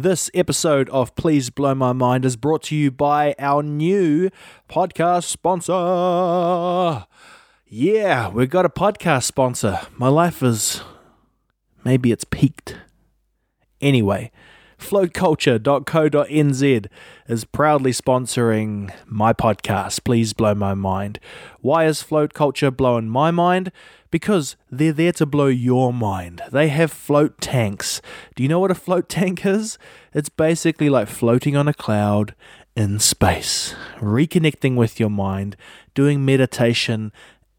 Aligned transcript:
This 0.00 0.30
episode 0.32 0.88
of 0.90 1.16
Please 1.16 1.50
Blow 1.50 1.74
My 1.74 1.92
Mind 1.92 2.24
is 2.24 2.36
brought 2.36 2.62
to 2.64 2.76
you 2.76 2.92
by 2.92 3.34
our 3.36 3.64
new 3.64 4.30
podcast 4.68 5.24
sponsor. 5.24 7.04
Yeah, 7.66 8.28
we've 8.28 8.48
got 8.48 8.64
a 8.64 8.68
podcast 8.68 9.24
sponsor. 9.24 9.80
My 9.96 10.06
life 10.06 10.40
is. 10.40 10.82
Maybe 11.84 12.12
it's 12.12 12.22
peaked. 12.22 12.76
Anyway, 13.80 14.30
floatculture.co.nz 14.78 16.86
is 17.26 17.44
proudly 17.44 17.90
sponsoring 17.90 18.94
my 19.04 19.32
podcast, 19.32 20.04
Please 20.04 20.32
Blow 20.32 20.54
My 20.54 20.74
Mind. 20.74 21.18
Why 21.60 21.86
is 21.86 22.02
Float 22.02 22.34
Culture 22.34 22.70
blowing 22.70 23.08
my 23.08 23.32
mind? 23.32 23.72
Because 24.10 24.56
they're 24.70 24.92
there 24.92 25.12
to 25.12 25.26
blow 25.26 25.46
your 25.46 25.92
mind. 25.92 26.42
They 26.50 26.68
have 26.68 26.90
float 26.90 27.40
tanks. 27.40 28.00
Do 28.34 28.42
you 28.42 28.48
know 28.48 28.60
what 28.60 28.70
a 28.70 28.74
float 28.74 29.08
tank 29.08 29.44
is? 29.44 29.78
It's 30.14 30.28
basically 30.28 30.88
like 30.88 31.08
floating 31.08 31.56
on 31.56 31.68
a 31.68 31.74
cloud 31.74 32.34
in 32.76 32.98
space, 33.00 33.74
reconnecting 33.98 34.76
with 34.76 35.00
your 35.00 35.10
mind, 35.10 35.56
doing 35.94 36.24
meditation 36.24 37.12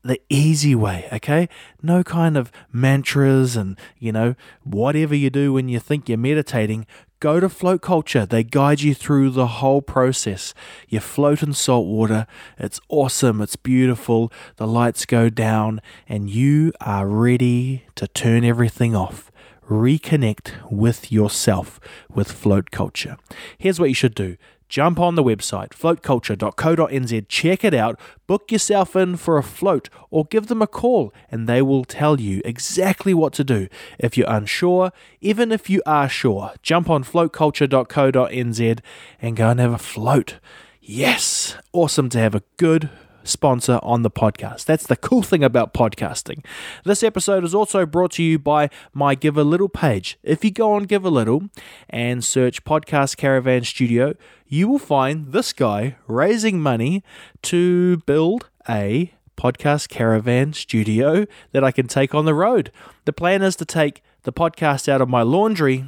the 0.04 0.22
easy 0.30 0.74
way, 0.76 1.08
okay? 1.12 1.50
No 1.82 2.04
kind 2.04 2.38
of 2.38 2.52
mantras 2.72 3.56
and, 3.56 3.78
you 3.98 4.12
know, 4.12 4.36
whatever 4.64 5.14
you 5.14 5.30
do 5.30 5.52
when 5.54 5.68
you 5.68 5.80
think 5.80 6.08
you're 6.08 6.18
meditating. 6.18 6.88
Go 7.20 7.42
to 7.42 7.50
Float 7.50 7.82
Culture. 7.82 8.26
They 8.26 8.46
guide 8.46 8.80
you 8.80 8.94
through 8.94 9.32
the 9.32 9.48
whole 9.48 9.82
process. 9.82 10.54
You 10.88 11.02
float 11.02 11.44
in 11.44 11.52
salt 11.52 11.86
water. 11.86 12.26
It's 12.58 12.80
awesome. 12.88 13.42
It's 13.42 13.58
beautiful. 13.58 14.32
The 14.56 14.66
lights 14.66 15.06
go 15.06 15.30
down, 15.30 15.82
and 16.08 16.30
you 16.30 16.72
are 16.80 17.06
ready 17.08 17.84
to 17.96 18.08
turn 18.08 18.46
everything 18.46 18.96
off. 18.96 19.34
Reconnect 19.70 20.72
with 20.72 21.12
yourself 21.12 21.82
with 22.10 22.32
Float 22.32 22.72
Culture. 22.72 23.18
Here's 23.58 23.82
what 23.82 23.90
you 23.90 23.96
should 23.96 24.16
do 24.16 24.38
Jump 24.70 25.00
on 25.00 25.16
the 25.16 25.24
website, 25.24 25.70
floatculture.co.nz, 25.70 27.28
check 27.28 27.64
it 27.64 27.74
out, 27.74 28.00
book 28.28 28.52
yourself 28.52 28.96
in 28.96 29.18
for 29.18 29.40
a 29.40 29.44
float, 29.44 29.90
or 30.12 30.26
give 30.26 30.46
them 30.46 30.62
a 30.62 30.68
call 30.68 31.12
and 31.32 31.48
they 31.48 31.60
will 31.60 31.84
tell 31.84 32.22
you 32.22 32.40
exactly 32.46 33.12
what 33.12 33.34
to 33.34 33.44
do. 33.44 33.68
If 33.98 34.16
you're 34.16 34.30
unsure, 34.30 34.92
even 35.22 35.52
if 35.52 35.72
you 35.72 35.82
are 35.88 36.08
sure, 36.08 36.54
jump 36.62 36.88
on 36.88 37.04
floatculture.co.nz 37.04 38.80
and 39.20 39.36
go 39.36 39.50
and 39.50 39.60
have 39.60 39.74
a 39.74 39.80
float. 39.80 40.36
Yes, 40.80 41.56
awesome 41.74 42.10
to 42.10 42.20
have 42.20 42.36
a 42.36 42.44
good 42.58 42.92
sponsor 43.30 43.80
on 43.84 44.02
the 44.02 44.12
podcast. 44.12 44.66
That's 44.66 44.88
the 44.88 44.96
cool 44.96 45.24
thing 45.24 45.44
about 45.44 45.74
podcasting. 45.74 46.44
This 46.84 47.04
episode 47.04 47.44
is 47.44 47.56
also 47.56 47.86
brought 47.86 48.12
to 48.14 48.24
you 48.24 48.40
by 48.40 48.70
my 48.94 49.16
Give 49.16 49.38
a 49.38 49.44
Little 49.44 49.70
page. 49.70 50.18
If 50.24 50.44
you 50.44 50.52
go 50.52 50.74
on 50.74 50.84
Give 50.84 51.06
a 51.06 51.10
Little 51.10 51.44
and 51.90 52.24
search 52.24 52.64
Podcast 52.64 53.18
Caravan 53.18 53.64
Studio, 53.64 54.16
you 54.48 54.68
will 54.68 54.80
find 54.80 55.32
this 55.32 55.54
guy 55.54 55.98
raising 56.08 56.60
money 56.60 57.04
to 57.44 57.98
build 58.06 58.50
a 58.68 59.14
podcast 59.38 59.88
caravan 59.88 60.52
studio 60.52 61.26
that 61.54 61.64
I 61.64 61.72
can 61.72 61.88
take 61.88 62.14
on 62.14 62.26
the 62.26 62.34
road. 62.34 62.72
The 63.06 63.14
plan 63.14 63.42
is 63.42 63.56
to 63.56 63.66
take 63.66 64.04
the 64.24 64.34
podcast 64.34 64.90
out 64.90 65.00
of 65.00 65.08
my 65.08 65.22
laundry 65.22 65.86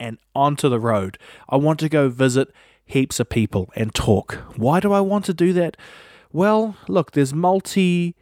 and 0.00 0.18
onto 0.34 0.68
the 0.68 0.80
road. 0.80 1.18
I 1.48 1.56
want 1.56 1.78
to 1.80 1.88
go 1.88 2.08
visit 2.08 2.48
heaps 2.86 3.20
of 3.20 3.28
people 3.28 3.70
and 3.76 3.94
talk. 3.94 4.34
Why 4.56 4.80
do 4.80 4.92
I 4.92 5.00
want 5.00 5.26
to 5.26 5.34
do 5.34 5.52
that? 5.52 5.76
Well, 6.38 6.76
look, 6.86 7.10
there's 7.10 7.34
multi 7.34 8.14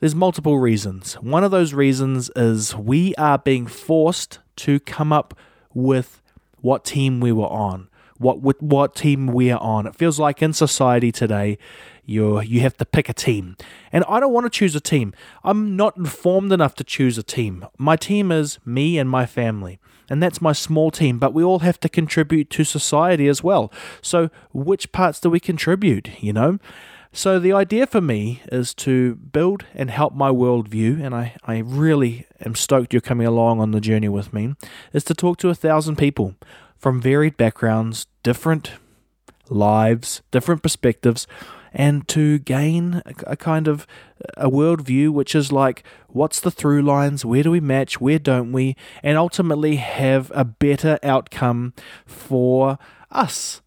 there's 0.00 0.14
multiple 0.14 0.58
reasons. 0.58 1.16
One 1.16 1.44
of 1.44 1.50
those 1.50 1.74
reasons 1.74 2.30
is 2.34 2.74
we 2.74 3.14
are 3.16 3.36
being 3.36 3.66
forced 3.66 4.38
to 4.56 4.80
come 4.80 5.12
up 5.12 5.34
with 5.74 6.22
what 6.62 6.82
team 6.82 7.20
we 7.20 7.30
were 7.30 7.50
on, 7.50 7.90
what 8.16 8.62
what 8.62 8.94
team 8.94 9.26
we 9.26 9.50
are 9.50 9.60
on. 9.60 9.86
It 9.86 9.94
feels 9.94 10.18
like 10.18 10.40
in 10.40 10.54
society 10.54 11.12
today, 11.12 11.58
you 12.06 12.40
you 12.40 12.60
have 12.60 12.78
to 12.78 12.86
pick 12.86 13.10
a 13.10 13.12
team, 13.12 13.58
and 13.92 14.02
I 14.08 14.18
don't 14.18 14.32
want 14.32 14.46
to 14.46 14.58
choose 14.58 14.74
a 14.74 14.80
team. 14.80 15.12
I'm 15.44 15.76
not 15.76 15.94
informed 15.98 16.52
enough 16.52 16.74
to 16.76 16.84
choose 16.84 17.18
a 17.18 17.22
team. 17.22 17.66
My 17.76 17.96
team 17.96 18.32
is 18.32 18.60
me 18.64 18.96
and 18.96 19.10
my 19.10 19.26
family, 19.26 19.78
and 20.08 20.22
that's 20.22 20.40
my 20.40 20.52
small 20.52 20.90
team. 20.90 21.18
But 21.18 21.34
we 21.34 21.44
all 21.44 21.58
have 21.58 21.78
to 21.80 21.90
contribute 21.90 22.48
to 22.48 22.64
society 22.64 23.28
as 23.28 23.44
well. 23.44 23.70
So, 24.00 24.30
which 24.54 24.90
parts 24.90 25.20
do 25.20 25.28
we 25.28 25.38
contribute? 25.38 26.22
You 26.22 26.32
know. 26.32 26.58
So, 27.14 27.38
the 27.38 27.52
idea 27.52 27.86
for 27.86 28.00
me 28.00 28.40
is 28.50 28.72
to 28.74 29.16
build 29.16 29.66
and 29.74 29.90
help 29.90 30.14
my 30.14 30.30
worldview, 30.30 31.04
and 31.04 31.14
I, 31.14 31.34
I 31.44 31.58
really 31.58 32.26
am 32.40 32.54
stoked 32.54 32.94
you're 32.94 33.02
coming 33.02 33.26
along 33.26 33.60
on 33.60 33.72
the 33.72 33.82
journey 33.82 34.08
with 34.08 34.32
me, 34.32 34.54
is 34.94 35.04
to 35.04 35.14
talk 35.14 35.36
to 35.38 35.50
a 35.50 35.54
thousand 35.54 35.96
people 35.96 36.36
from 36.78 37.02
varied 37.02 37.36
backgrounds, 37.36 38.06
different 38.22 38.72
lives, 39.50 40.22
different 40.30 40.62
perspectives, 40.62 41.26
and 41.74 42.08
to 42.08 42.38
gain 42.38 43.02
a, 43.04 43.32
a 43.32 43.36
kind 43.36 43.68
of 43.68 43.86
a 44.38 44.48
worldview 44.48 45.10
which 45.10 45.34
is 45.34 45.52
like, 45.52 45.84
what's 46.08 46.40
the 46.40 46.50
through 46.50 46.80
lines? 46.80 47.26
Where 47.26 47.42
do 47.42 47.50
we 47.50 47.60
match? 47.60 48.00
Where 48.00 48.18
don't 48.18 48.52
we? 48.52 48.74
And 49.02 49.18
ultimately 49.18 49.76
have 49.76 50.32
a 50.34 50.46
better 50.46 50.98
outcome 51.02 51.74
for 52.06 52.78
us. 53.10 53.60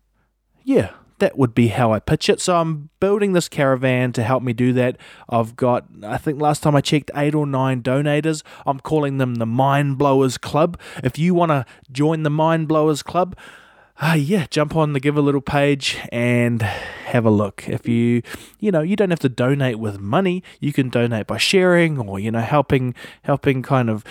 Yeah, 0.63 0.91
that 1.19 1.37
would 1.37 1.55
be 1.55 1.69
how 1.69 1.93
I 1.93 1.99
pitch 1.99 2.29
it. 2.29 2.41
So 2.41 2.57
I'm 2.57 2.89
building 2.99 3.33
this 3.33 3.47
caravan 3.47 4.11
to 4.13 4.23
help 4.23 4.43
me 4.43 4.53
do 4.53 4.73
that. 4.73 4.97
I've 5.29 5.55
got, 5.55 5.85
I 6.03 6.17
think 6.17 6.41
last 6.41 6.63
time 6.63 6.75
I 6.75 6.81
checked, 6.81 7.11
eight 7.15 7.35
or 7.35 7.45
nine 7.45 7.81
donators. 7.81 8.43
I'm 8.65 8.79
calling 8.79 9.17
them 9.17 9.35
the 9.35 9.45
Mind 9.45 9.97
Blowers 9.97 10.37
Club. 10.37 10.79
If 11.03 11.17
you 11.17 11.33
want 11.33 11.51
to 11.51 11.65
join 11.91 12.23
the 12.23 12.29
Mind 12.29 12.67
Blowers 12.67 13.03
Club, 13.03 13.35
uh, 14.01 14.17
yeah, 14.19 14.45
jump 14.49 14.75
on 14.75 14.91
the 14.91 14.99
Give 14.99 15.15
a 15.15 15.21
Little 15.21 15.41
page 15.41 15.97
and 16.11 16.61
have 16.61 17.25
a 17.25 17.29
look. 17.29 17.69
If 17.69 17.87
you, 17.87 18.21
you 18.59 18.69
know, 18.69 18.81
you 18.81 18.97
don't 18.97 19.09
have 19.09 19.19
to 19.19 19.29
donate 19.29 19.79
with 19.79 19.99
money. 19.99 20.43
You 20.59 20.73
can 20.73 20.89
donate 20.89 21.27
by 21.27 21.37
sharing 21.37 21.97
or 21.97 22.19
you 22.19 22.29
know 22.29 22.41
helping, 22.41 22.93
helping 23.21 23.63
kind 23.63 23.89
of 23.89 24.03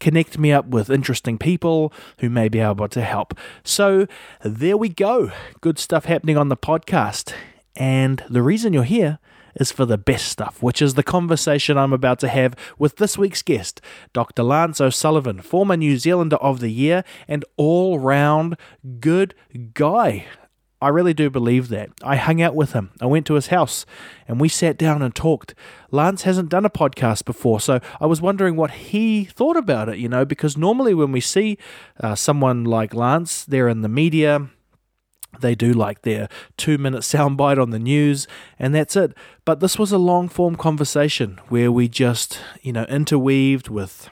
connect 0.00 0.38
me 0.38 0.52
up 0.52 0.66
with 0.66 0.90
interesting 0.90 1.38
people 1.38 1.92
who 2.18 2.30
may 2.30 2.48
be 2.48 2.60
able 2.60 2.88
to 2.88 3.02
help. 3.02 3.34
So 3.64 4.06
there 4.42 4.76
we 4.76 4.88
go. 4.88 5.32
Good 5.60 5.78
stuff 5.78 6.04
happening 6.06 6.36
on 6.36 6.48
the 6.48 6.56
podcast. 6.56 7.32
And 7.76 8.24
the 8.28 8.42
reason 8.42 8.72
you're 8.72 8.82
here 8.84 9.18
is 9.54 9.72
for 9.72 9.84
the 9.84 9.98
best 9.98 10.28
stuff, 10.28 10.62
which 10.62 10.80
is 10.80 10.94
the 10.94 11.02
conversation 11.02 11.76
I'm 11.76 11.92
about 11.92 12.18
to 12.20 12.28
have 12.28 12.54
with 12.78 12.96
this 12.96 13.18
week's 13.18 13.42
guest, 13.42 13.80
Dr. 14.12 14.42
Lance 14.42 14.80
O'Sullivan, 14.80 15.40
former 15.40 15.76
New 15.76 15.98
Zealander 15.98 16.36
of 16.36 16.60
the 16.60 16.70
Year 16.70 17.04
and 17.26 17.44
all 17.56 17.98
round 17.98 18.56
good 19.00 19.34
guy. 19.74 20.26
I 20.80 20.88
really 20.88 21.14
do 21.14 21.28
believe 21.28 21.68
that. 21.68 21.90
I 22.04 22.16
hung 22.16 22.40
out 22.40 22.54
with 22.54 22.72
him. 22.72 22.90
I 23.00 23.06
went 23.06 23.26
to 23.26 23.34
his 23.34 23.48
house 23.48 23.84
and 24.28 24.40
we 24.40 24.48
sat 24.48 24.78
down 24.78 25.02
and 25.02 25.12
talked. 25.14 25.54
Lance 25.90 26.22
hasn't 26.22 26.50
done 26.50 26.64
a 26.64 26.70
podcast 26.70 27.24
before, 27.24 27.60
so 27.60 27.80
I 28.00 28.06
was 28.06 28.22
wondering 28.22 28.54
what 28.54 28.70
he 28.70 29.24
thought 29.24 29.56
about 29.56 29.88
it, 29.88 29.98
you 29.98 30.08
know, 30.08 30.24
because 30.24 30.56
normally 30.56 30.94
when 30.94 31.10
we 31.10 31.20
see 31.20 31.58
uh, 32.00 32.14
someone 32.14 32.64
like 32.64 32.94
Lance, 32.94 33.44
they're 33.44 33.68
in 33.68 33.82
the 33.82 33.88
media, 33.88 34.50
they 35.40 35.56
do 35.56 35.72
like 35.72 36.02
their 36.02 36.28
two 36.56 36.78
minute 36.78 37.00
soundbite 37.02 37.60
on 37.60 37.70
the 37.70 37.78
news, 37.80 38.28
and 38.56 38.72
that's 38.72 38.94
it. 38.94 39.14
But 39.44 39.58
this 39.58 39.78
was 39.78 39.90
a 39.90 39.98
long 39.98 40.28
form 40.28 40.54
conversation 40.54 41.40
where 41.48 41.72
we 41.72 41.88
just, 41.88 42.40
you 42.62 42.72
know, 42.72 42.84
interweaved 42.84 43.68
with 43.68 44.10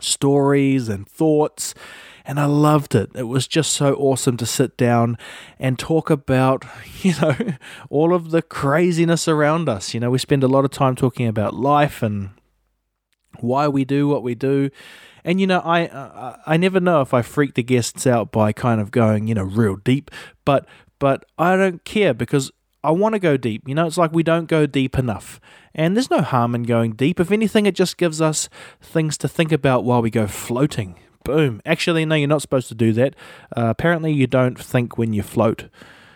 stories 0.00 0.88
and 0.88 1.08
thoughts 1.08 1.72
and 2.26 2.40
I 2.40 2.46
loved 2.46 2.94
it. 2.94 3.10
It 3.14 3.24
was 3.24 3.46
just 3.46 3.72
so 3.72 3.94
awesome 3.94 4.36
to 4.38 4.46
sit 4.46 4.76
down 4.76 5.16
and 5.60 5.78
talk 5.78 6.10
about, 6.10 6.64
you 7.02 7.14
know, 7.20 7.36
all 7.88 8.12
of 8.12 8.30
the 8.32 8.42
craziness 8.42 9.28
around 9.28 9.68
us. 9.68 9.94
You 9.94 10.00
know, 10.00 10.10
we 10.10 10.18
spend 10.18 10.42
a 10.42 10.48
lot 10.48 10.64
of 10.64 10.72
time 10.72 10.96
talking 10.96 11.28
about 11.28 11.54
life 11.54 12.02
and 12.02 12.30
why 13.38 13.68
we 13.68 13.84
do 13.84 14.08
what 14.08 14.22
we 14.22 14.34
do. 14.34 14.70
And 15.24 15.40
you 15.40 15.46
know, 15.46 15.60
I 15.60 15.86
uh, 15.86 16.36
I 16.46 16.56
never 16.56 16.80
know 16.80 17.00
if 17.00 17.12
I 17.12 17.22
freak 17.22 17.54
the 17.54 17.62
guests 17.62 18.06
out 18.06 18.30
by 18.30 18.52
kind 18.52 18.80
of 18.80 18.90
going, 18.90 19.26
you 19.26 19.34
know, 19.34 19.42
real 19.42 19.76
deep, 19.76 20.10
but 20.44 20.66
but 20.98 21.24
I 21.38 21.56
don't 21.56 21.84
care 21.84 22.14
because 22.14 22.50
I 22.84 22.92
want 22.92 23.14
to 23.14 23.18
go 23.18 23.36
deep. 23.36 23.68
You 23.68 23.74
know, 23.74 23.86
it's 23.86 23.98
like 23.98 24.12
we 24.12 24.22
don't 24.22 24.46
go 24.46 24.66
deep 24.66 24.96
enough. 24.96 25.40
And 25.74 25.96
there's 25.96 26.10
no 26.10 26.22
harm 26.22 26.54
in 26.54 26.62
going 26.62 26.92
deep. 26.92 27.18
If 27.18 27.32
anything, 27.32 27.66
it 27.66 27.74
just 27.74 27.96
gives 27.96 28.20
us 28.20 28.48
things 28.80 29.18
to 29.18 29.28
think 29.28 29.50
about 29.50 29.84
while 29.84 30.00
we 30.00 30.10
go 30.10 30.28
floating. 30.28 30.96
Boom. 31.26 31.60
Actually, 31.66 32.04
no, 32.04 32.14
you're 32.14 32.28
not 32.28 32.40
supposed 32.40 32.68
to 32.68 32.74
do 32.74 32.92
that. 32.92 33.14
Uh, 33.56 33.66
apparently, 33.66 34.12
you 34.12 34.28
don't 34.28 34.58
think 34.58 34.96
when 34.96 35.12
you 35.12 35.24
float. 35.24 35.68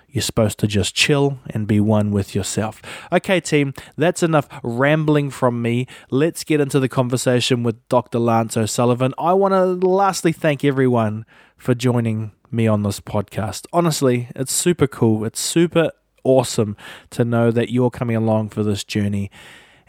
You're 0.09 0.23
supposed 0.23 0.59
to 0.61 0.67
just 0.67 0.95
chill 0.95 1.39
and 1.51 1.67
be 1.67 1.81
one 1.81 2.12
with 2.12 2.35
yourself. 2.35 2.81
Okay, 3.12 3.41
team, 3.41 3.75
that's 3.97 4.23
enough 4.23 4.49
rambling 4.62 5.31
from 5.31 5.62
me. 5.62 5.87
Let's 6.11 6.45
get 6.45 6.61
into 6.61 6.79
the 6.79 6.89
conversation 6.89 7.62
with 7.65 7.89
Dr. 7.89 8.19
Lance 8.21 8.57
O'Sullivan. 8.57 9.12
I 9.19 9.33
want 9.33 9.53
to 9.53 9.65
lastly 9.87 10.33
thank 10.33 10.65
everyone 10.65 11.27
for 11.56 11.75
joining 11.75 12.31
me 12.51 12.67
on 12.67 12.83
this 12.85 13.01
podcast. 13.01 13.67
Honestly, 13.73 14.29
it's 14.35 14.53
super 14.53 14.87
cool. 14.87 15.25
It's 15.25 15.41
super 15.41 15.91
awesome 16.23 16.77
to 17.11 17.25
know 17.25 17.51
that 17.51 17.71
you're 17.71 17.91
coming 17.91 18.17
along 18.17 18.51
for 18.51 18.63
this 18.63 18.85
journey. 18.85 19.31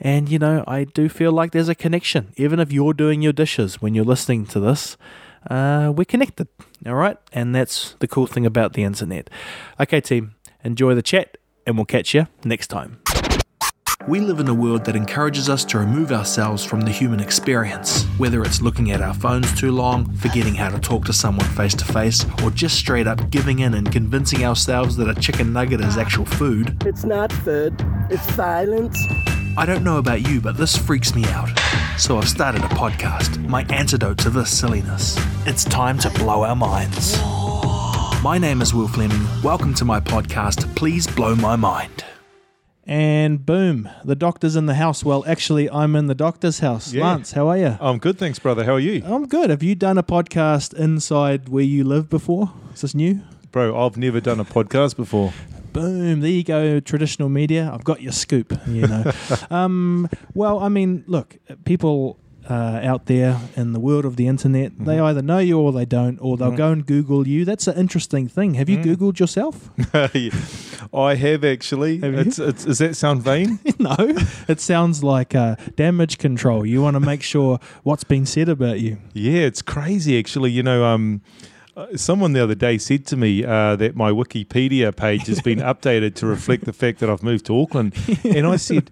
And, 0.03 0.29
you 0.29 0.39
know, 0.39 0.63
I 0.67 0.83
do 0.83 1.07
feel 1.07 1.31
like 1.31 1.51
there's 1.51 1.69
a 1.69 1.75
connection. 1.75 2.33
Even 2.35 2.59
if 2.59 2.73
you're 2.73 2.93
doing 2.93 3.21
your 3.21 3.33
dishes 3.33 3.81
when 3.81 3.93
you're 3.93 4.03
listening 4.03 4.47
to 4.47 4.59
this, 4.59 4.97
uh, 5.49 5.93
we're 5.95 6.05
connected. 6.05 6.47
All 6.87 6.95
right. 6.95 7.17
And 7.31 7.53
that's 7.53 7.95
the 7.99 8.07
cool 8.07 8.25
thing 8.25 8.45
about 8.45 8.73
the 8.73 8.83
internet. 8.83 9.29
Okay, 9.79 10.01
team, 10.01 10.33
enjoy 10.63 10.95
the 10.95 11.03
chat, 11.03 11.37
and 11.67 11.77
we'll 11.77 11.85
catch 11.85 12.15
you 12.15 12.27
next 12.43 12.67
time. 12.67 12.99
We 14.07 14.19
live 14.19 14.39
in 14.39 14.47
a 14.47 14.53
world 14.53 14.85
that 14.85 14.95
encourages 14.95 15.47
us 15.47 15.63
to 15.65 15.77
remove 15.77 16.11
ourselves 16.11 16.65
from 16.65 16.81
the 16.81 16.89
human 16.89 17.19
experience, 17.19 18.03
whether 18.17 18.41
it's 18.41 18.59
looking 18.59 18.89
at 18.89 18.99
our 18.99 19.13
phones 19.13 19.53
too 19.57 19.71
long, 19.71 20.11
forgetting 20.15 20.55
how 20.55 20.69
to 20.69 20.79
talk 20.79 21.05
to 21.05 21.13
someone 21.13 21.45
face 21.49 21.75
to 21.75 21.85
face, 21.85 22.25
or 22.43 22.49
just 22.49 22.77
straight 22.77 23.05
up 23.05 23.29
giving 23.29 23.59
in 23.59 23.75
and 23.75 23.91
convincing 23.91 24.43
ourselves 24.43 24.97
that 24.97 25.07
a 25.07 25.21
chicken 25.21 25.53
nugget 25.53 25.81
is 25.81 25.97
actual 25.97 26.25
food. 26.25 26.81
It's 26.83 27.03
not 27.03 27.31
food, 27.31 27.75
it's 28.09 28.25
violence. 28.31 28.97
I 29.55 29.67
don't 29.67 29.83
know 29.83 29.99
about 29.99 30.27
you, 30.27 30.41
but 30.41 30.57
this 30.57 30.75
freaks 30.75 31.13
me 31.13 31.23
out. 31.25 31.51
So 31.99 32.17
I've 32.17 32.27
started 32.27 32.63
a 32.63 32.69
podcast, 32.69 33.47
my 33.47 33.65
antidote 33.69 34.17
to 34.19 34.31
this 34.31 34.49
silliness. 34.49 35.15
It's 35.45 35.63
time 35.63 35.99
to 35.99 36.09
blow 36.09 36.43
our 36.43 36.55
minds. 36.55 37.21
My 38.23 38.39
name 38.39 38.63
is 38.63 38.73
Will 38.73 38.87
Fleming. 38.87 39.27
Welcome 39.43 39.75
to 39.75 39.85
my 39.85 39.99
podcast, 39.99 40.75
Please 40.75 41.05
Blow 41.05 41.35
My 41.35 41.55
Mind. 41.55 42.03
And 42.91 43.45
boom, 43.45 43.89
the 44.03 44.17
doctor's 44.17 44.57
in 44.57 44.65
the 44.65 44.73
house. 44.73 45.05
Well, 45.05 45.23
actually, 45.25 45.69
I'm 45.69 45.95
in 45.95 46.07
the 46.07 46.13
doctor's 46.13 46.59
house. 46.59 46.91
Yeah. 46.91 47.05
Lance, 47.05 47.31
how 47.31 47.47
are 47.47 47.57
you? 47.57 47.77
I'm 47.79 47.99
good, 47.99 48.17
thanks, 48.19 48.37
brother. 48.37 48.65
How 48.65 48.73
are 48.73 48.81
you? 48.81 49.01
I'm 49.05 49.27
good. 49.27 49.49
Have 49.49 49.63
you 49.63 49.75
done 49.75 49.97
a 49.97 50.03
podcast 50.03 50.73
inside 50.73 51.47
where 51.47 51.63
you 51.63 51.85
live 51.85 52.09
before? 52.09 52.51
Is 52.73 52.81
this 52.81 52.93
new? 52.93 53.21
Bro, 53.53 53.81
I've 53.81 53.95
never 53.95 54.19
done 54.19 54.41
a 54.41 54.43
podcast 54.43 54.97
before. 54.97 55.31
Boom, 55.71 56.19
there 56.19 56.31
you 56.31 56.43
go, 56.43 56.81
traditional 56.81 57.29
media. 57.29 57.71
I've 57.73 57.85
got 57.85 58.01
your 58.01 58.11
scoop, 58.11 58.51
you 58.67 58.85
know. 58.85 59.09
um, 59.49 60.09
well, 60.33 60.59
I 60.59 60.67
mean, 60.67 61.05
look, 61.07 61.37
people 61.63 62.19
uh, 62.49 62.79
out 62.83 63.05
there 63.05 63.39
in 63.55 63.73
the 63.73 63.79
world 63.79 64.03
of 64.05 64.15
the 64.15 64.27
internet, 64.27 64.71
they 64.79 64.95
Mm-hmm. 64.95 65.03
either 65.03 65.21
know 65.21 65.37
you 65.37 65.59
or 65.59 65.71
they 65.71 65.85
don't, 65.85 66.17
or 66.21 66.37
they'll 66.37 66.51
Mhm. 66.51 66.57
go 66.57 66.71
and 66.71 66.85
Google 66.85 67.27
you. 67.27 67.45
That's 67.45 67.67
an 67.67 67.77
interesting 67.77 68.27
thing. 68.27 68.55
Have 68.55 68.67
you 68.69 68.77
Mm. 68.79 68.85
Googled 68.95 69.19
yourself? 69.19 69.69
I 70.93 71.15
have 71.15 71.43
actually. 71.43 71.99
Have 71.99 72.13
it's, 72.15 72.39
it's, 72.39 72.65
does 72.65 72.79
that 72.79 72.95
sound 72.95 73.23
vain? 73.23 73.59
no, 73.79 73.95
it 74.47 74.59
sounds 74.59 75.03
like 75.03 75.35
uh, 75.35 75.55
damage 75.75 76.17
control. 76.17 76.65
You 76.65 76.81
want 76.81 76.95
to 76.95 76.99
make 76.99 77.23
sure 77.23 77.59
what's 77.83 78.03
been 78.03 78.25
said 78.25 78.49
about 78.49 78.79
you. 78.79 78.97
yeah, 79.13 79.41
it's 79.41 79.61
crazy 79.61 80.17
actually. 80.17 80.51
You 80.51 80.63
know, 80.63 80.83
um, 80.83 81.21
uh, 81.77 81.95
someone 81.95 82.33
the 82.33 82.43
other 82.43 82.55
day 82.55 82.77
said 82.77 83.05
to 83.07 83.15
me 83.17 83.45
uh, 83.45 83.75
that 83.77 83.95
my 83.95 84.11
Wikipedia 84.11 84.93
page 84.95 85.27
has 85.27 85.41
been 85.41 85.59
updated 85.71 86.15
to 86.15 86.25
reflect 86.25 86.65
the 86.65 86.73
fact 86.73 86.99
that 86.99 87.09
I've 87.09 87.23
moved 87.23 87.45
to 87.45 87.59
Auckland, 87.59 87.93
and 88.23 88.45
I 88.47 88.55
said. 88.57 88.89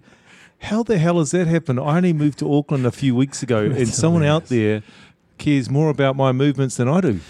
How 0.60 0.82
the 0.82 0.98
hell 0.98 1.18
has 1.18 1.30
that 1.32 1.46
happened? 1.46 1.80
I 1.80 1.96
only 1.96 2.12
moved 2.12 2.38
to 2.40 2.52
Auckland 2.52 2.86
a 2.86 2.90
few 2.90 3.14
weeks 3.14 3.42
ago, 3.42 3.64
and 3.76 3.88
someone 3.88 4.24
out 4.24 4.46
there 4.46 4.82
cares 5.38 5.70
more 5.70 5.88
about 5.88 6.16
my 6.16 6.32
movements 6.32 6.76
than 6.76 6.86
I 6.86 7.00
do. 7.00 7.20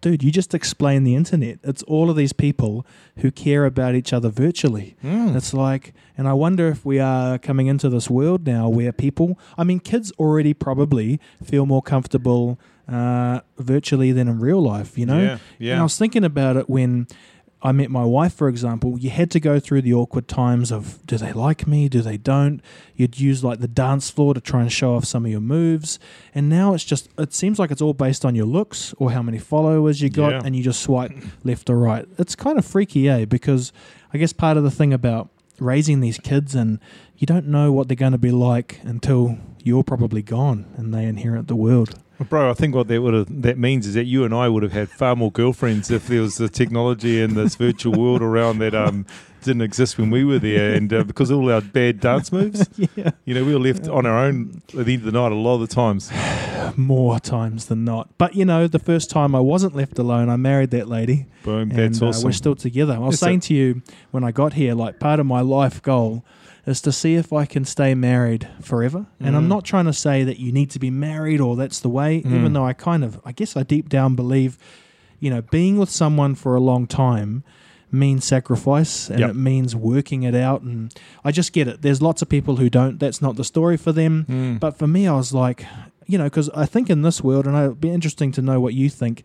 Dude, 0.00 0.22
you 0.22 0.30
just 0.30 0.54
explain 0.54 1.02
the 1.02 1.16
internet. 1.16 1.58
It's 1.64 1.82
all 1.82 2.10
of 2.10 2.16
these 2.16 2.32
people 2.32 2.86
who 3.18 3.32
care 3.32 3.64
about 3.64 3.96
each 3.96 4.12
other 4.12 4.28
virtually. 4.28 4.96
Mm. 5.02 5.34
It's 5.34 5.52
like, 5.52 5.92
and 6.16 6.28
I 6.28 6.32
wonder 6.32 6.68
if 6.68 6.84
we 6.84 7.00
are 7.00 7.38
coming 7.38 7.66
into 7.66 7.88
this 7.88 8.08
world 8.08 8.46
now 8.46 8.68
where 8.68 8.92
people, 8.92 9.36
I 9.58 9.64
mean, 9.64 9.80
kids 9.80 10.12
already 10.18 10.54
probably 10.54 11.20
feel 11.42 11.66
more 11.66 11.82
comfortable 11.82 12.58
uh, 12.88 13.40
virtually 13.58 14.12
than 14.12 14.28
in 14.28 14.38
real 14.38 14.62
life, 14.62 14.96
you 14.96 15.06
know? 15.06 15.20
Yeah, 15.20 15.30
And 15.32 15.40
yeah. 15.58 15.80
I 15.80 15.82
was 15.82 15.98
thinking 15.98 16.22
about 16.22 16.56
it 16.56 16.70
when 16.70 17.08
I 17.68 17.72
met 17.72 17.90
my 17.90 18.04
wife, 18.04 18.32
for 18.32 18.48
example. 18.48 18.96
You 18.98 19.10
had 19.10 19.30
to 19.32 19.40
go 19.40 19.58
through 19.58 19.82
the 19.82 19.92
awkward 19.92 20.28
times 20.28 20.70
of 20.70 21.04
do 21.06 21.16
they 21.18 21.32
like 21.32 21.66
me? 21.66 21.88
Do 21.88 22.00
they 22.00 22.16
don't? 22.16 22.60
You'd 22.94 23.18
use 23.18 23.42
like 23.42 23.58
the 23.60 23.68
dance 23.68 24.08
floor 24.08 24.34
to 24.34 24.40
try 24.40 24.60
and 24.62 24.70
show 24.72 24.94
off 24.94 25.04
some 25.04 25.24
of 25.24 25.30
your 25.30 25.40
moves. 25.40 25.98
And 26.34 26.48
now 26.48 26.74
it's 26.74 26.84
just, 26.84 27.08
it 27.18 27.34
seems 27.34 27.58
like 27.58 27.70
it's 27.70 27.82
all 27.82 27.92
based 27.94 28.24
on 28.24 28.34
your 28.34 28.46
looks 28.46 28.94
or 28.98 29.10
how 29.10 29.22
many 29.22 29.38
followers 29.38 30.00
you 30.00 30.08
got, 30.10 30.30
Yeah. 30.32 30.42
and 30.44 30.54
you 30.54 30.62
just 30.62 30.80
swipe 30.80 31.12
left 31.44 31.68
or 31.68 31.76
right. 31.78 32.06
It's 32.18 32.36
kind 32.36 32.56
of 32.58 32.64
freaky, 32.64 33.08
eh? 33.08 33.24
Because 33.24 33.72
I 34.14 34.18
guess 34.18 34.32
part 34.32 34.56
of 34.56 34.62
the 34.62 34.70
thing 34.70 34.92
about 34.92 35.28
raising 35.58 36.00
these 36.00 36.18
kids 36.18 36.54
and 36.54 36.78
you 37.16 37.26
don't 37.26 37.46
know 37.46 37.72
what 37.72 37.88
they're 37.88 37.96
going 37.96 38.12
to 38.12 38.18
be 38.18 38.30
like 38.30 38.78
until 38.84 39.38
you're 39.64 39.82
probably 39.82 40.22
gone 40.22 40.66
and 40.76 40.94
they 40.94 41.04
inherit 41.06 41.48
the 41.48 41.56
world. 41.56 41.98
Bro, 42.18 42.50
I 42.50 42.54
think 42.54 42.74
what 42.74 42.88
that 42.88 43.02
would 43.02 43.14
have, 43.14 43.42
that 43.42 43.58
means 43.58 43.86
is 43.86 43.94
that 43.94 44.04
you 44.04 44.24
and 44.24 44.34
I 44.34 44.48
would 44.48 44.62
have 44.62 44.72
had 44.72 44.88
far 44.88 45.14
more 45.14 45.30
girlfriends 45.30 45.90
if 45.90 46.06
there 46.06 46.22
was 46.22 46.38
the 46.38 46.48
technology 46.48 47.20
and 47.20 47.34
this 47.34 47.56
virtual 47.56 47.92
world 47.92 48.22
around 48.22 48.58
that 48.58 48.74
um, 48.74 49.04
didn't 49.42 49.62
exist 49.62 49.98
when 49.98 50.10
we 50.10 50.24
were 50.24 50.38
there, 50.38 50.74
and 50.74 50.92
uh, 50.92 51.04
because 51.04 51.30
of 51.30 51.38
all 51.38 51.50
our 51.50 51.60
bad 51.60 52.00
dance 52.00 52.32
moves, 52.32 52.68
yeah. 52.96 53.10
you 53.24 53.34
know, 53.34 53.44
we 53.44 53.52
were 53.52 53.60
left 53.60 53.86
on 53.88 54.06
our 54.06 54.18
own 54.18 54.62
at 54.78 54.86
the 54.86 54.94
end 54.94 55.06
of 55.06 55.12
the 55.12 55.12
night 55.12 55.30
a 55.32 55.34
lot 55.34 55.54
of 55.54 55.68
the 55.68 55.74
times. 55.74 56.10
more 56.76 57.20
times 57.20 57.66
than 57.66 57.84
not. 57.84 58.08
But 58.18 58.34
you 58.34 58.44
know, 58.44 58.66
the 58.66 58.78
first 58.78 59.10
time 59.10 59.34
I 59.34 59.40
wasn't 59.40 59.74
left 59.74 59.98
alone, 59.98 60.28
I 60.28 60.36
married 60.36 60.70
that 60.70 60.88
lady. 60.88 61.26
Boom, 61.42 61.70
and 61.70 61.72
that's 61.72 62.02
uh, 62.02 62.06
awesome. 62.06 62.24
we're 62.28 62.32
still 62.32 62.56
together. 62.56 62.94
I 62.94 62.98
was 62.98 63.14
Yes, 63.14 63.20
saying 63.20 63.40
to 63.40 63.54
you 63.54 63.82
when 64.10 64.24
I 64.24 64.32
got 64.32 64.54
here, 64.54 64.74
like 64.74 64.98
part 64.98 65.20
of 65.20 65.26
my 65.26 65.40
life 65.40 65.82
goal 65.82 66.24
is 66.66 66.80
to 66.82 66.90
see 66.92 67.14
if 67.14 67.32
I 67.32 67.44
can 67.46 67.64
stay 67.64 67.94
married 67.94 68.48
forever. 68.60 69.06
And 69.20 69.36
I'm 69.36 69.44
Mm. 69.44 69.48
not 69.48 69.64
trying 69.64 69.84
to 69.86 69.92
say 69.92 70.24
that 70.24 70.40
you 70.40 70.50
need 70.50 70.68
to 70.70 70.78
be 70.80 70.90
married 70.90 71.40
or 71.40 71.54
that's 71.56 71.78
the 71.80 71.88
way, 71.88 72.22
Mm. 72.22 72.34
even 72.34 72.52
though 72.54 72.66
I 72.66 72.72
kind 72.72 73.04
of, 73.04 73.20
I 73.24 73.32
guess 73.32 73.56
I 73.56 73.62
deep 73.62 73.88
down 73.88 74.16
believe, 74.16 74.58
you 75.20 75.30
know, 75.30 75.42
being 75.50 75.78
with 75.78 75.90
someone 75.90 76.34
for 76.34 76.56
a 76.56 76.60
long 76.60 76.86
time 76.88 77.44
means 77.92 78.24
sacrifice 78.24 79.08
and 79.08 79.20
Yep. 79.20 79.30
it 79.30 79.36
means 79.36 79.76
working 79.76 80.24
it 80.24 80.34
out 80.34 80.62
and 80.62 80.92
I 81.24 81.30
just 81.30 81.52
get 81.52 81.68
it. 81.68 81.82
There's 81.82 82.02
lots 82.02 82.20
of 82.20 82.28
people 82.28 82.56
who 82.56 82.68
don't 82.68 82.98
that's 82.98 83.22
not 83.22 83.36
the 83.36 83.44
story 83.44 83.76
for 83.76 83.92
them. 83.92 84.26
Mm. 84.28 84.58
But 84.60 84.76
for 84.76 84.88
me, 84.88 85.06
I 85.06 85.14
was 85.16 85.32
like, 85.32 85.64
you 86.08 86.18
know, 86.18 86.24
because 86.24 86.50
I 86.50 86.66
think 86.66 86.90
in 86.90 87.02
this 87.02 87.22
world, 87.22 87.46
and 87.46 87.56
it'd 87.56 87.80
be 87.80 87.90
interesting 87.90 88.32
to 88.32 88.42
know 88.42 88.60
what 88.60 88.74
you 88.74 88.88
think, 88.90 89.22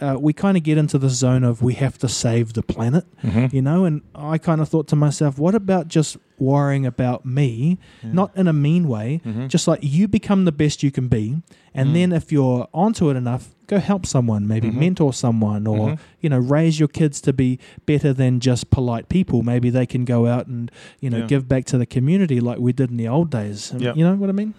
uh, 0.00 0.16
we 0.18 0.32
kind 0.32 0.56
of 0.56 0.62
get 0.62 0.78
into 0.78 0.98
the 0.98 1.10
zone 1.10 1.44
of 1.44 1.60
we 1.62 1.74
have 1.74 1.98
to 1.98 2.08
save 2.08 2.54
the 2.54 2.62
planet, 2.62 3.04
Mhm. 3.22 3.52
you 3.52 3.60
know, 3.62 3.84
and 3.84 4.00
I 4.14 4.38
kind 4.38 4.60
of 4.60 4.68
thought 4.68 4.88
to 4.88 4.96
myself, 4.96 5.38
what 5.38 5.54
about 5.54 5.88
just 5.88 6.16
worrying 6.38 6.86
about 6.86 7.24
me, 7.26 7.78
not 8.02 8.30
in 8.36 8.48
a 8.48 8.52
mean 8.52 8.88
way, 8.88 9.20
Mhm. 9.24 9.48
just 9.48 9.68
like 9.68 9.80
you 9.82 10.08
become 10.08 10.44
the 10.44 10.50
best 10.52 10.82
you 10.82 10.90
can 10.90 11.08
be, 11.08 11.36
and 11.74 11.90
Mm. 11.90 11.92
then 11.94 12.12
if 12.12 12.32
you're 12.32 12.66
onto 12.74 13.10
it 13.10 13.16
enough, 13.16 13.54
go 13.68 13.78
help 13.78 14.04
someone, 14.06 14.46
maybe 14.48 14.68
Mhm. 14.68 14.74
mentor 14.74 15.12
someone, 15.12 15.66
or 15.66 15.90
Mhm. 15.90 15.98
you 16.20 16.28
know, 16.30 16.38
raise 16.38 16.80
your 16.80 16.88
kids 16.88 17.20
to 17.20 17.32
be 17.32 17.58
better 17.86 18.12
than 18.12 18.40
just 18.40 18.70
polite 18.70 19.08
people. 19.08 19.42
Maybe 19.42 19.70
they 19.70 19.86
can 19.86 20.04
go 20.04 20.26
out 20.26 20.46
and 20.46 20.70
you 21.00 21.10
know 21.10 21.18
Yeah. 21.18 21.26
give 21.26 21.48
back 21.48 21.64
to 21.66 21.78
the 21.78 21.86
community 21.86 22.40
like 22.40 22.58
we 22.58 22.72
did 22.72 22.90
in 22.90 22.96
the 22.96 23.08
old 23.08 23.30
days. 23.30 23.72
Yeah. 23.78 23.92
You 23.94 24.04
know 24.04 24.14
what 24.16 24.28
I 24.28 24.32
mean? 24.32 24.54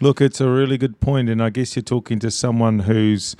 Look, 0.00 0.20
it's 0.20 0.40
a 0.40 0.48
really 0.50 0.78
good 0.78 1.00
point, 1.00 1.28
and 1.28 1.40
I 1.42 1.50
guess 1.50 1.76
you're 1.76 1.82
talking 1.82 2.18
to 2.20 2.30
someone 2.30 2.80
who's 2.80 3.36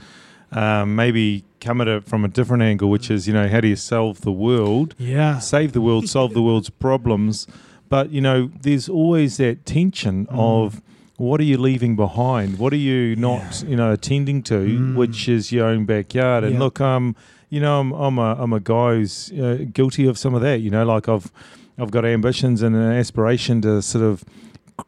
um, 0.52 0.94
maybe 0.97 1.44
come 1.61 1.81
at 1.81 1.88
it 1.88 2.05
from 2.06 2.25
a 2.25 2.29
different 2.29 2.62
angle, 2.62 2.88
which 2.91 3.11
is, 3.11 3.26
you 3.28 3.35
know, 3.35 3.49
how 3.49 3.61
do 3.61 3.69
you 3.69 3.76
solve 3.76 4.23
the 4.23 4.33
world? 4.33 4.95
Yeah. 4.99 5.38
save 5.38 5.73
the 5.73 5.80
world, 5.80 6.09
solve 6.09 6.33
the 6.35 6.42
world's 6.42 6.71
problems. 6.71 7.47
But 7.88 8.11
you 8.11 8.21
know, 8.21 8.50
there's 8.62 8.88
always 8.88 9.37
that 9.38 9.66
tension 9.66 10.26
Mm. 10.26 10.38
of 10.38 10.80
what 11.16 11.40
are 11.40 11.45
you 11.45 11.59
leaving 11.59 11.97
behind? 11.97 12.59
What 12.59 12.73
are 12.73 12.76
you 12.90 13.14
not, 13.16 13.62
you 13.69 13.76
know, 13.76 13.92
attending 13.92 14.42
to, 14.45 14.54
Mm. 14.54 14.95
which 14.95 15.28
is 15.28 15.52
your 15.52 15.66
own 15.66 15.85
backyard? 15.85 16.45
And 16.45 16.54
Yeah. 16.54 16.61
look, 16.61 16.80
um, 16.80 17.14
you 17.50 17.61
know, 17.61 17.80
I'm 17.80 17.92
I'm 17.92 18.19
a 18.19 18.37
I'm 18.42 18.52
a 18.52 18.61
guy 18.61 18.95
who's 18.95 19.33
uh, 19.33 19.59
guilty 19.73 20.07
of 20.07 20.16
some 20.19 20.35
of 20.35 20.40
that. 20.42 20.61
You 20.61 20.71
know, 20.71 20.85
like 20.85 21.09
I've 21.09 21.30
I've 21.78 21.90
got 21.90 22.04
ambitions 22.04 22.62
and 22.62 22.75
an 22.76 22.92
aspiration 22.92 23.61
to 23.62 23.83
sort 23.83 24.04
of 24.04 24.25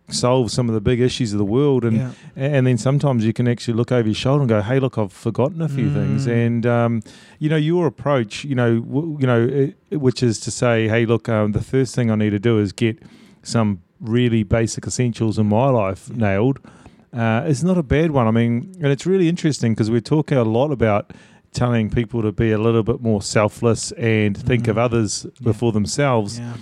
solve 0.08 0.50
some 0.50 0.68
of 0.68 0.74
the 0.74 0.80
big 0.80 1.00
issues 1.00 1.32
of 1.32 1.38
the 1.38 1.44
world 1.44 1.84
and 1.84 1.96
yeah. 1.96 2.10
and 2.36 2.66
then 2.66 2.76
sometimes 2.78 3.24
you 3.24 3.32
can 3.32 3.48
actually 3.48 3.74
look 3.74 3.90
over 3.92 4.06
your 4.08 4.14
shoulder 4.14 4.40
and 4.42 4.48
go, 4.48 4.60
"Hey, 4.62 4.78
look, 4.80 4.98
I've 4.98 5.12
forgotten 5.12 5.60
a 5.62 5.68
few 5.68 5.92
things." 5.92 6.26
Mm. 6.26 6.46
And 6.46 6.66
um, 6.66 7.02
you 7.38 7.48
know, 7.48 7.56
your 7.56 7.86
approach, 7.86 8.44
you 8.44 8.54
know, 8.54 8.80
w- 8.80 9.16
you 9.20 9.26
know, 9.26 9.42
it, 9.90 9.96
which 9.98 10.22
is 10.22 10.38
to 10.40 10.50
say, 10.50 10.88
"Hey, 10.88 11.06
look, 11.06 11.28
um, 11.28 11.52
the 11.52 11.62
first 11.62 11.94
thing 11.94 12.10
I 12.10 12.14
need 12.16 12.30
to 12.30 12.38
do 12.38 12.58
is 12.58 12.72
get 12.72 12.98
some 13.42 13.80
really 14.00 14.42
basic 14.42 14.86
essentials 14.86 15.38
in 15.38 15.46
my 15.46 15.68
life 15.70 16.10
nailed." 16.10 16.58
Uh, 17.12 17.44
it's 17.46 17.62
not 17.62 17.76
a 17.76 17.82
bad 17.82 18.10
one. 18.10 18.26
I 18.26 18.30
mean, 18.30 18.72
and 18.80 18.86
it's 18.92 19.04
really 19.06 19.28
interesting 19.28 19.72
because 19.72 19.90
we're 19.90 20.00
talking 20.00 20.38
a 20.38 20.44
lot 20.44 20.70
about 20.72 21.12
telling 21.52 21.90
people 21.90 22.22
to 22.22 22.32
be 22.32 22.50
a 22.52 22.56
little 22.58 22.82
bit 22.82 23.02
more 23.02 23.20
selfless 23.20 23.92
and 23.92 24.34
think 24.34 24.66
of 24.68 24.76
Mhm. 24.76 24.80
others 24.84 25.26
before 25.42 25.70
themselves 25.72 26.38
Yeah. 26.38 26.54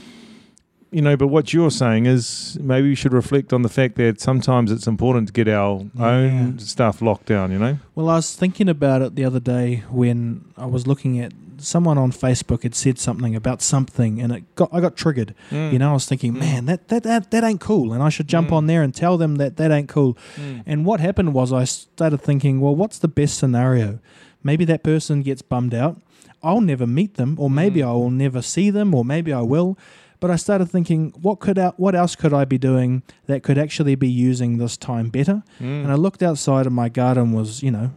You 0.92 1.00
know, 1.02 1.16
but 1.16 1.28
what 1.28 1.52
you're 1.52 1.70
saying 1.70 2.06
is 2.06 2.58
maybe 2.60 2.88
we 2.88 2.94
should 2.94 3.12
reflect 3.12 3.52
on 3.52 3.62
the 3.62 3.68
fact 3.68 3.94
that 3.96 4.20
sometimes 4.20 4.72
it's 4.72 4.86
important 4.86 5.28
to 5.28 5.32
get 5.32 5.48
our 5.48 5.84
own 5.98 6.58
stuff 6.58 7.00
locked 7.00 7.26
down, 7.26 7.52
you 7.52 7.58
know? 7.58 7.78
Well, 7.94 8.08
I 8.08 8.16
was 8.16 8.34
thinking 8.34 8.68
about 8.68 9.00
it 9.02 9.14
the 9.14 9.24
other 9.24 9.40
day 9.40 9.84
when 9.90 10.44
I 10.56 10.66
was 10.66 10.86
looking 10.86 11.20
at 11.20 11.32
someone 11.58 11.98
on 11.98 12.10
Facebook 12.10 12.62
had 12.62 12.74
said 12.74 12.98
something 12.98 13.36
about 13.36 13.60
something, 13.60 14.20
and 14.20 14.32
it 14.32 14.54
got 14.54 14.70
I 14.72 14.80
got 14.80 14.96
triggered. 14.96 15.34
You 15.50 15.78
know, 15.78 15.90
I 15.90 15.92
was 15.92 16.06
thinking, 16.06 16.32
Mm. 16.34 16.38
man, 16.40 16.64
that, 16.66 16.88
that 16.88 17.02
that 17.02 17.30
that 17.30 17.44
ain't 17.44 17.60
cool, 17.60 17.92
and 17.92 18.02
I 18.02 18.08
should 18.08 18.28
jump 18.28 18.48
Mm. 18.48 18.52
on 18.52 18.66
there 18.66 18.82
and 18.82 18.94
tell 18.94 19.18
them 19.18 19.36
that 19.36 19.58
that 19.58 19.70
ain't 19.70 19.88
cool. 19.88 20.16
Mm. 20.36 20.62
And 20.66 20.86
what 20.86 21.00
happened 21.00 21.34
was 21.34 21.52
I 21.52 21.64
started 21.64 22.18
thinking, 22.22 22.60
well, 22.62 22.74
what's 22.74 22.98
the 22.98 23.08
best 23.08 23.36
scenario? 23.38 23.98
Maybe 24.42 24.64
that 24.64 24.82
person 24.82 25.20
gets 25.22 25.42
bummed 25.42 25.74
out. 25.74 26.00
I'll 26.42 26.62
never 26.62 26.86
meet 26.86 27.14
them, 27.14 27.36
or 27.38 27.50
maybe 27.50 27.80
Mm. 27.80 27.88
I 27.88 27.92
will 27.92 28.10
never 28.10 28.40
see 28.40 28.70
them, 28.70 28.94
or 28.94 29.04
maybe 29.04 29.30
I 29.32 29.42
will. 29.42 29.76
But 30.20 30.30
I 30.30 30.36
started 30.36 30.66
thinking, 30.66 31.12
what 31.20 31.40
could 31.40 31.58
I, 31.58 31.68
what 31.76 31.94
else 31.94 32.14
could 32.14 32.34
I 32.34 32.44
be 32.44 32.58
doing 32.58 33.02
that 33.26 33.42
could 33.42 33.58
actually 33.58 33.94
be 33.94 34.08
using 34.08 34.58
this 34.58 34.76
time 34.76 35.08
better? 35.08 35.42
Mm. 35.58 35.84
And 35.84 35.90
I 35.90 35.94
looked 35.94 36.22
outside, 36.22 36.66
and 36.66 36.74
my 36.74 36.90
garden 36.90 37.32
was, 37.32 37.62
you 37.62 37.70
know, 37.70 37.90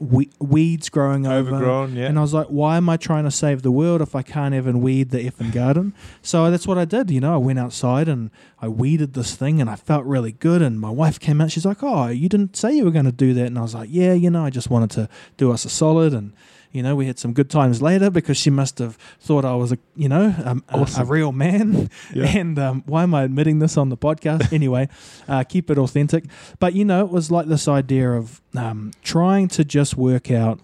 we- 0.00 0.30
weeds 0.40 0.88
growing 0.88 1.26
over. 1.26 1.54
Overgrown, 1.54 1.94
yeah. 1.94 2.06
And 2.06 2.18
I 2.18 2.22
was 2.22 2.34
like, 2.34 2.46
why 2.48 2.76
am 2.76 2.88
I 2.88 2.96
trying 2.96 3.24
to 3.24 3.30
save 3.30 3.62
the 3.62 3.72
world 3.72 4.00
if 4.00 4.14
I 4.14 4.22
can't 4.22 4.54
even 4.54 4.80
weed 4.80 5.10
the 5.10 5.18
effing 5.18 5.52
garden? 5.52 5.92
So 6.22 6.50
that's 6.50 6.66
what 6.66 6.78
I 6.78 6.84
did. 6.84 7.10
You 7.10 7.20
know, 7.20 7.32
I 7.32 7.38
went 7.38 7.58
outside 7.58 8.06
and 8.06 8.30
I 8.60 8.68
weeded 8.68 9.14
this 9.14 9.34
thing 9.34 9.60
and 9.60 9.70
I 9.70 9.76
felt 9.76 10.04
really 10.04 10.32
good. 10.32 10.60
And 10.62 10.78
my 10.78 10.90
wife 10.90 11.18
came 11.18 11.40
out. 11.40 11.50
She's 11.50 11.64
like, 11.64 11.82
oh, 11.82 12.08
you 12.08 12.28
didn't 12.28 12.54
say 12.54 12.72
you 12.74 12.84
were 12.84 12.90
going 12.90 13.06
to 13.06 13.12
do 13.12 13.32
that. 13.34 13.46
And 13.46 13.58
I 13.58 13.62
was 13.62 13.74
like, 13.74 13.88
yeah, 13.90 14.12
you 14.12 14.28
know, 14.28 14.44
I 14.44 14.50
just 14.50 14.68
wanted 14.68 14.90
to 14.90 15.08
do 15.36 15.50
us 15.52 15.64
a 15.64 15.70
solid. 15.70 16.12
And, 16.12 16.32
you 16.72 16.82
know, 16.82 16.94
we 16.94 17.06
had 17.06 17.18
some 17.18 17.32
good 17.32 17.50
times 17.50 17.80
later 17.80 18.10
because 18.10 18.36
she 18.36 18.50
must 18.50 18.78
have 18.78 18.96
thought 19.20 19.44
I 19.44 19.54
was 19.54 19.72
a, 19.72 19.78
you 19.96 20.08
know, 20.08 20.34
um, 20.44 20.62
a, 20.68 20.88
a, 20.98 21.04
real 21.04 21.32
man. 21.32 21.90
Yeah. 22.14 22.26
And 22.26 22.58
um, 22.58 22.82
why 22.86 23.02
am 23.02 23.14
I 23.14 23.22
admitting 23.24 23.58
this 23.58 23.76
on 23.76 23.88
the 23.88 23.96
podcast? 23.96 24.52
anyway, 24.52 24.88
uh, 25.26 25.44
keep 25.44 25.70
it 25.70 25.78
authentic. 25.78 26.24
But, 26.58 26.74
you 26.74 26.84
know, 26.84 27.04
it 27.04 27.10
was 27.10 27.30
like 27.30 27.46
this 27.46 27.68
idea 27.68 28.12
of 28.12 28.40
um, 28.56 28.92
trying 29.02 29.48
to 29.48 29.64
just 29.64 29.96
work 29.96 30.30
out 30.30 30.60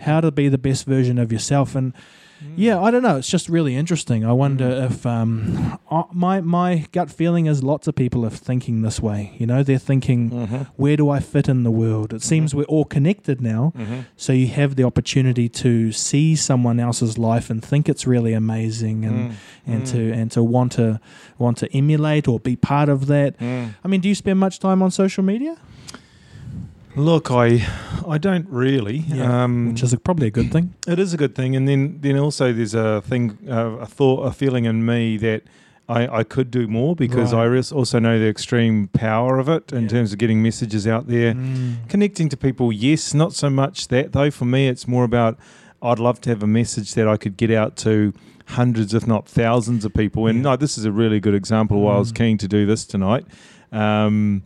how 0.00 0.20
to 0.20 0.30
be 0.30 0.48
the 0.48 0.58
best 0.58 0.86
version 0.86 1.18
of 1.18 1.32
yourself. 1.32 1.74
And 1.74 1.92
yeah, 2.54 2.80
I 2.80 2.90
don't 2.90 3.02
know. 3.02 3.16
It's 3.16 3.28
just 3.28 3.48
really 3.48 3.74
interesting. 3.74 4.24
I 4.24 4.32
wonder 4.32 4.68
if 4.88 5.04
um, 5.04 5.78
uh, 5.90 6.04
my 6.12 6.40
my 6.40 6.86
gut 6.92 7.10
feeling 7.10 7.46
is 7.46 7.62
lots 7.62 7.88
of 7.88 7.94
people 7.94 8.24
are 8.24 8.30
thinking 8.30 8.82
this 8.82 9.00
way. 9.00 9.34
You 9.38 9.46
know, 9.46 9.62
they're 9.62 9.78
thinking, 9.78 10.30
Mm-hmm. 10.30 10.62
where 10.76 10.96
do 10.96 11.08
I 11.10 11.20
fit 11.20 11.48
in 11.48 11.62
the 11.64 11.70
world? 11.70 12.12
It 12.12 12.22
seems 12.22 12.54
we're 12.54 12.64
all 12.64 12.84
connected 12.84 13.40
now, 13.40 13.72
Mm-hmm. 13.76 14.00
so 14.16 14.32
you 14.32 14.46
have 14.48 14.76
the 14.76 14.84
opportunity 14.84 15.48
to 15.48 15.92
see 15.92 16.36
someone 16.36 16.78
else's 16.80 17.18
life 17.18 17.50
and 17.50 17.64
think 17.64 17.88
it's 17.88 18.06
really 18.06 18.32
amazing, 18.34 19.02
Mm. 19.02 19.06
and 19.08 19.34
and 19.66 19.86
to 19.86 20.12
and 20.12 20.30
to 20.32 20.42
want 20.42 20.72
to 20.72 21.00
want 21.38 21.58
to 21.58 21.66
emulate 21.76 22.28
or 22.28 22.38
be 22.40 22.56
part 22.56 22.88
of 22.88 23.06
that. 23.06 23.38
Mm. 23.38 23.74
I 23.84 23.88
mean, 23.88 24.00
do 24.00 24.08
you 24.08 24.14
spend 24.14 24.38
much 24.38 24.58
time 24.60 24.82
on 24.82 24.90
social 24.90 25.24
media? 25.24 25.56
Look, 26.96 27.30
I 27.30 27.66
I 28.08 28.18
don't 28.18 28.48
really. 28.48 28.98
Yeah, 29.08 29.44
um, 29.44 29.68
Which 29.72 29.82
is 29.82 29.92
a, 29.92 29.98
probably 29.98 30.28
a 30.28 30.30
good 30.30 30.50
thing. 30.50 30.74
It 30.86 30.98
is 30.98 31.12
a 31.12 31.16
good 31.16 31.34
thing, 31.34 31.54
and 31.54 31.68
then 31.68 31.98
then 32.00 32.16
also 32.18 32.52
there's 32.52 32.74
a 32.74 33.02
thing, 33.02 33.38
uh, 33.48 33.76
a 33.80 33.86
thought, 33.86 34.22
a 34.22 34.32
feeling 34.32 34.64
in 34.64 34.84
me 34.86 35.16
that 35.18 35.42
I, 35.88 36.08
I 36.20 36.24
could 36.24 36.50
do 36.50 36.66
more 36.66 36.96
because 36.96 37.32
Right. 37.32 37.46
I 37.52 37.74
also 37.76 37.98
know 37.98 38.18
the 38.18 38.26
extreme 38.28 38.88
power 38.88 39.38
of 39.38 39.48
it 39.48 39.72
in 39.72 39.82
Yeah. 39.82 39.88
terms 39.88 40.12
of 40.12 40.18
getting 40.18 40.42
messages 40.42 40.86
out 40.86 41.06
there, 41.06 41.34
Mm. 41.34 41.88
connecting 41.88 42.28
to 42.30 42.36
people. 42.36 42.72
Yes, 42.72 43.12
not 43.14 43.32
so 43.34 43.50
much 43.50 43.88
that 43.88 44.12
though. 44.12 44.30
For 44.30 44.46
me, 44.46 44.66
it's 44.66 44.88
more 44.88 45.04
about 45.04 45.38
I'd 45.82 45.98
love 45.98 46.20
to 46.22 46.30
have 46.30 46.42
a 46.42 46.46
message 46.46 46.94
that 46.94 47.06
I 47.06 47.16
could 47.18 47.36
get 47.36 47.50
out 47.50 47.76
to 47.84 48.14
hundreds, 48.46 48.94
if 48.94 49.06
not 49.06 49.28
thousands, 49.28 49.84
of 49.84 49.92
people. 49.92 50.26
And 50.26 50.38
Yeah. 50.38 50.50
no, 50.50 50.56
this 50.56 50.78
is 50.78 50.84
a 50.86 50.90
really 50.92 51.20
good 51.20 51.34
example. 51.34 51.82
Why 51.82 51.96
I 51.96 51.98
was 51.98 52.10
Mm. 52.12 52.16
keen 52.16 52.38
to 52.38 52.48
do 52.48 52.64
this 52.64 52.84
tonight. 52.86 53.26
Um, 53.70 54.42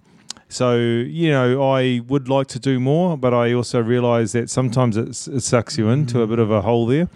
so 0.51 0.77
you 0.77 1.31
know, 1.31 1.63
I 1.73 2.01
would 2.07 2.29
like 2.29 2.49
to 2.49 2.59
do 2.59 2.79
more, 2.81 3.17
but 3.17 3.33
I 3.33 3.53
also 3.55 3.81
realise 3.81 4.33
that 4.33 4.51
sometimes 4.51 4.97
it 4.97 5.15
sucks 5.15 5.79
you 5.79 5.89
into 5.89 6.21
a 6.23 6.27
bit 6.27 6.39
of 6.39 6.51
a 6.51 6.61
hole 6.61 6.87
there. 6.87 7.09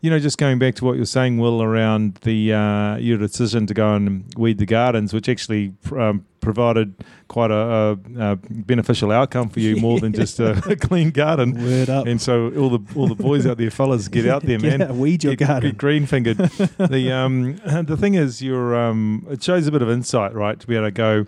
You 0.00 0.10
know, 0.10 0.20
just 0.20 0.38
going 0.38 0.60
back 0.60 0.76
to 0.76 0.84
what 0.84 0.96
you're 0.96 1.06
saying, 1.06 1.38
Will, 1.38 1.60
around 1.60 2.14
the 2.22 2.52
uh, 2.52 2.96
your 2.98 3.18
decision 3.18 3.66
to 3.66 3.74
go 3.74 3.94
and 3.94 4.24
weed 4.36 4.58
the 4.58 4.66
gardens, 4.66 5.12
which 5.12 5.28
actually 5.28 5.74
um, 5.96 6.24
provided 6.40 6.94
quite 7.26 7.50
a, 7.50 7.98
a, 8.16 8.32
a 8.32 8.36
beneficial 8.36 9.10
outcome 9.10 9.48
for 9.48 9.58
you, 9.58 9.74
more 9.80 9.98
than 9.98 10.12
just 10.12 10.38
a, 10.38 10.52
a 10.70 10.76
clean 10.76 11.10
garden. 11.10 11.60
Word 11.64 11.90
up. 11.90 12.06
And 12.06 12.22
so 12.22 12.52
all 12.56 12.70
the 12.70 12.78
all 12.96 13.08
the 13.08 13.16
boys 13.16 13.44
out 13.44 13.58
there, 13.58 13.72
fellas, 13.72 14.06
get 14.06 14.24
out 14.26 14.44
there, 14.44 14.58
man. 14.68 14.80
Yeah, 14.80 14.92
weed 14.92 15.24
your 15.24 15.34
Get- 15.34 15.48
garden. 15.48 15.70
Get 15.70 15.78
green 15.78 16.06
fingered. 16.06 16.36
the 16.38 17.10
um 17.12 17.56
the 17.84 17.96
thing 17.96 18.14
is, 18.14 18.40
you're 18.40 18.76
um 18.76 19.26
it 19.28 19.42
shows 19.42 19.66
a 19.66 19.72
bit 19.72 19.82
of 19.82 19.90
insight, 19.90 20.32
right? 20.32 20.60
To 20.60 20.66
be 20.66 20.76
able 20.76 20.86
to 20.86 20.90
go, 20.92 21.26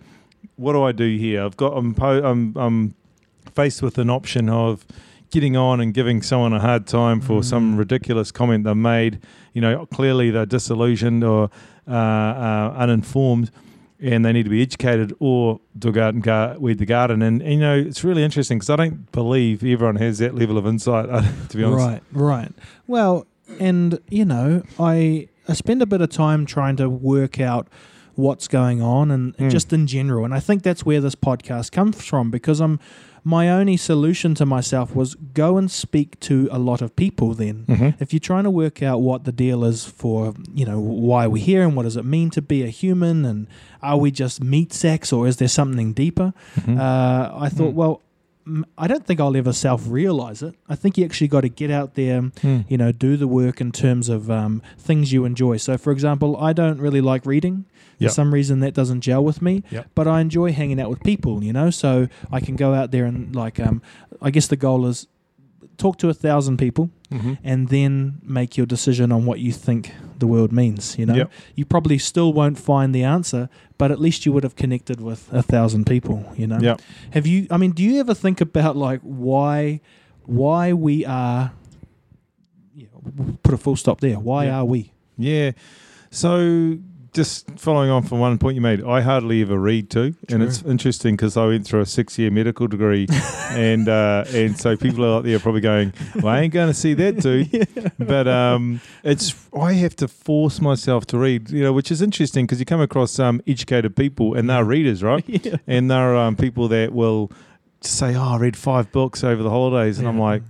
what 0.60 0.72
do 0.74 0.82
I 0.82 0.92
do 0.92 1.16
here? 1.16 1.42
I've 1.44 1.56
got 1.56 1.72
I'm 1.78 1.94
po- 1.94 2.22
I'm, 2.30 2.54
I'm 2.56 2.94
faced 3.54 3.82
with 3.82 3.96
an 3.98 4.10
option 4.10 4.48
of 4.48 4.86
getting 5.30 5.56
on 5.56 5.80
and 5.80 5.94
giving 5.94 6.22
someone 6.22 6.52
a 6.52 6.60
hard 6.60 6.86
time 6.86 7.20
for 7.20 7.42
some 7.42 7.74
Mm. 7.74 7.78
ridiculous 7.78 8.30
comment 8.32 8.64
they 8.64 8.74
made. 8.74 9.20
You 9.54 9.60
know, 9.62 9.86
clearly 9.86 10.30
they're 10.30 10.46
disillusioned 10.46 11.22
or 11.24 11.50
uh, 11.88 11.92
uh, 11.94 12.74
uninformed. 12.76 13.50
And 14.02 14.24
they 14.24 14.32
need 14.32 14.44
to 14.44 14.48
be 14.50 14.62
educated, 14.62 15.12
or 15.18 15.60
do 15.78 15.92
go 15.92 16.02
out 16.02 16.14
and 16.14 16.22
gar- 16.22 16.58
weed 16.58 16.78
the 16.78 16.86
garden. 16.86 17.20
And, 17.20 17.42
and, 17.42 17.52
you 17.52 17.60
know, 17.60 17.76
it's 17.76 18.02
really 18.02 18.22
interesting 18.24 18.56
because 18.58 18.70
I 18.70 18.76
don't 18.76 19.12
believe 19.12 19.62
everyone 19.62 19.96
has 19.96 20.16
that 20.20 20.34
level 20.34 20.56
of 20.56 20.66
insight. 20.66 21.04
To 21.50 21.56
be 21.58 21.62
honest, 21.64 21.86
Right, 21.86 22.02
right. 22.12 22.52
Well, 22.86 23.26
and 23.58 23.98
you 24.08 24.24
know, 24.24 24.62
I 24.78 25.28
I 25.48 25.52
spend 25.52 25.82
a 25.82 25.86
bit 25.86 26.00
of 26.00 26.08
time 26.08 26.46
trying 26.46 26.76
to 26.76 26.88
work 26.88 27.40
out 27.40 27.68
what's 28.20 28.48
going 28.48 28.80
on 28.82 29.10
and 29.10 29.36
Mm. 29.36 29.50
just 29.50 29.72
in 29.72 29.86
general. 29.86 30.24
And 30.24 30.34
I 30.34 30.40
think 30.40 30.62
that's 30.62 30.84
where 30.86 31.00
this 31.00 31.14
podcast 31.14 31.72
comes 31.72 31.96
from 32.04 32.30
because 32.30 32.60
I'm 32.60 32.78
my 33.22 33.50
only 33.50 33.76
solution 33.76 34.34
to 34.34 34.46
myself 34.46 34.96
was 34.96 35.14
go 35.34 35.58
and 35.58 35.70
speak 35.70 36.18
to 36.20 36.48
a 36.50 36.58
lot 36.58 36.80
of 36.80 36.96
people 36.96 37.34
then. 37.34 37.64
Mhm. 37.68 37.94
If 38.00 38.14
you're 38.14 38.20
trying 38.32 38.44
to 38.44 38.50
work 38.50 38.82
out 38.82 39.02
what 39.02 39.24
the 39.24 39.32
deal 39.32 39.62
is 39.64 39.84
for, 39.84 40.32
you 40.54 40.64
know, 40.64 40.80
why 40.80 41.26
we're 41.26 41.44
here 41.44 41.62
and 41.62 41.76
what 41.76 41.82
does 41.82 41.98
it 41.98 42.04
mean 42.06 42.30
to 42.30 42.40
be 42.40 42.62
a 42.62 42.68
human 42.68 43.26
and 43.26 43.46
are 43.82 43.98
we 43.98 44.10
just 44.10 44.42
meat 44.42 44.72
sacks 44.72 45.12
or 45.12 45.28
is 45.28 45.36
there 45.36 45.48
something 45.48 45.92
deeper? 45.92 46.32
Mhm. 46.60 46.78
Uh, 46.78 47.30
I 47.36 47.50
thought, 47.50 47.72
Mm. 47.72 47.80
well, 47.82 48.00
I 48.78 48.86
don't 48.86 49.06
think 49.06 49.20
I'll 49.20 49.36
ever 49.36 49.52
self 49.52 49.84
realize 49.88 50.42
it. 50.42 50.54
I 50.68 50.74
think 50.76 50.96
you 50.98 51.04
actually 51.04 51.28
got 51.28 51.42
to 51.42 51.48
get 51.48 51.70
out 51.70 51.94
there, 51.94 52.22
Mm. 52.22 52.64
you 52.68 52.76
know, 52.78 52.92
do 52.92 53.16
the 53.16 53.26
work 53.28 53.60
in 53.60 53.70
terms 53.72 54.08
of 54.08 54.30
um, 54.30 54.62
things 54.78 55.12
you 55.12 55.24
enjoy. 55.24 55.56
So, 55.58 55.76
for 55.78 55.92
example, 55.92 56.36
I 56.36 56.52
don't 56.52 56.78
really 56.80 57.00
like 57.00 57.24
reading. 57.26 57.64
For 58.00 58.08
some 58.08 58.32
reason, 58.32 58.60
that 58.60 58.72
doesn't 58.72 59.02
gel 59.02 59.22
with 59.22 59.42
me. 59.42 59.62
Yep. 59.70 59.90
But 59.94 60.08
I 60.08 60.20
enjoy 60.22 60.52
hanging 60.52 60.80
out 60.80 60.88
with 60.88 61.02
people, 61.02 61.44
you 61.44 61.52
know. 61.52 61.68
So 61.70 62.08
I 62.32 62.40
can 62.40 62.56
go 62.56 62.72
out 62.72 62.90
there 62.92 63.04
and 63.04 63.36
like, 63.36 63.60
um, 63.60 63.82
I 64.22 64.30
guess 64.30 64.46
the 64.46 64.56
goal 64.56 64.86
is 64.86 65.06
talk 65.80 65.96
to 65.98 66.08
a 66.08 66.14
thousand 66.14 66.56
people 66.58 66.90
Mhm. 67.10 67.38
and 67.42 67.68
then 67.68 68.18
make 68.22 68.56
your 68.58 68.66
decision 68.66 69.10
on 69.12 69.24
what 69.26 69.38
you 69.40 69.52
think 69.52 69.92
the 70.18 70.26
world 70.26 70.52
means. 70.52 70.96
You 70.98 71.06
know, 71.06 71.14
Yep. 71.16 71.30
you 71.56 71.64
probably 71.64 71.98
still 71.98 72.32
won't 72.32 72.58
find 72.58 72.94
the 72.94 73.02
answer, 73.04 73.48
but 73.78 73.90
at 73.90 73.98
least 74.00 74.24
you 74.26 74.32
would 74.34 74.44
have 74.44 74.54
connected 74.56 75.00
with 75.00 75.28
a 75.32 75.42
thousand 75.42 75.86
people. 75.86 76.16
You 76.36 76.46
know, 76.46 76.60
Yep. 76.60 76.80
have 77.12 77.26
you? 77.26 77.46
I 77.50 77.56
mean, 77.56 77.72
do 77.72 77.82
you 77.82 77.98
ever 78.00 78.14
think 78.14 78.40
about 78.40 78.76
like 78.76 79.00
why, 79.02 79.80
why 80.26 80.72
we 80.72 81.04
are? 81.06 81.52
Yeah, 82.74 82.86
put 83.42 83.54
a 83.54 83.58
full 83.58 83.76
stop 83.76 84.00
there. 84.00 84.18
Why 84.20 84.44
Yeah. 84.46 84.58
are 84.58 84.64
we? 84.64 84.92
Yeah. 85.18 85.52
So 86.10 86.76
just 87.12 87.50
following 87.58 87.90
on 87.90 88.02
from 88.04 88.20
one 88.20 88.38
point 88.38 88.54
you 88.54 88.60
made, 88.60 88.84
I 88.84 89.00
hardly 89.00 89.42
ever 89.42 89.58
read 89.58 89.90
too, 89.90 90.14
and 90.28 90.42
it's 90.42 90.62
interesting 90.62 91.16
because 91.16 91.36
I 91.36 91.46
went 91.46 91.66
through 91.66 91.80
a 91.80 91.86
six-year 91.86 92.30
medical 92.30 92.66
degree, 92.68 93.06
and 93.50 93.88
uh, 93.88 94.24
and 94.28 94.56
so 94.58 94.76
people 94.76 95.04
out 95.04 95.24
there 95.24 95.36
are 95.36 95.40
probably 95.40 95.60
going, 95.60 95.92
"Well, 96.16 96.28
I 96.28 96.40
ain't 96.40 96.52
going 96.52 96.68
to 96.68 96.74
see 96.74 96.94
that, 96.94 97.20
dude." 97.20 97.68
But 97.98 98.26
um, 98.28 98.80
it's 99.04 99.34
I 99.58 99.72
have 99.74 99.94
to 99.96 100.08
force 100.08 100.60
myself 100.60 101.06
to 101.06 101.18
read, 101.18 101.50
you 101.50 101.62
know, 101.62 101.72
which 101.72 101.90
is 101.90 102.00
interesting 102.02 102.46
because 102.46 102.58
you 102.60 102.66
come 102.66 102.80
across 102.80 103.12
some 103.12 103.42
educated 103.46 103.94
people 103.96 104.34
and 104.34 104.48
they're 104.48 104.64
readers, 104.64 105.02
right? 105.02 105.24
yeah. 105.28 105.56
And 105.66 105.90
there 105.90 106.14
are 106.14 106.16
um, 106.16 106.36
people 106.36 106.68
that 106.68 106.92
will 106.92 107.30
say, 107.82 108.14
"Oh, 108.16 108.34
I 108.34 108.38
read 108.38 108.56
five 108.56 108.90
books 108.92 109.22
over 109.24 109.42
the 109.42 109.50
holidays," 109.50 109.98
and 109.98 110.06
I'm 110.08 110.16
Yeah. 110.18 110.22
like, 110.24 110.42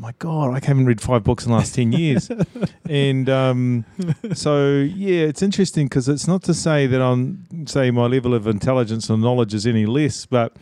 "My 0.00 0.14
God, 0.18 0.54
I 0.54 0.66
haven't 0.66 0.86
read 0.86 1.00
five 1.00 1.22
books 1.22 1.44
in 1.44 1.52
the 1.52 1.58
last 1.58 1.74
ten 1.74 1.92
years." 1.92 2.30
and 2.88 3.28
um, 3.28 3.84
so, 4.32 4.78
yeah, 4.78 5.24
it's 5.24 5.42
interesting 5.42 5.86
because 5.86 6.08
it's 6.08 6.26
not 6.26 6.42
to 6.44 6.54
say 6.54 6.86
that 6.86 7.02
I'm 7.02 7.66
say 7.66 7.90
my 7.90 8.06
level 8.06 8.34
of 8.34 8.46
intelligence 8.46 9.10
and 9.10 9.22
knowledge 9.22 9.52
is 9.52 9.66
any 9.66 9.84
less, 9.84 10.24
but 10.24 10.56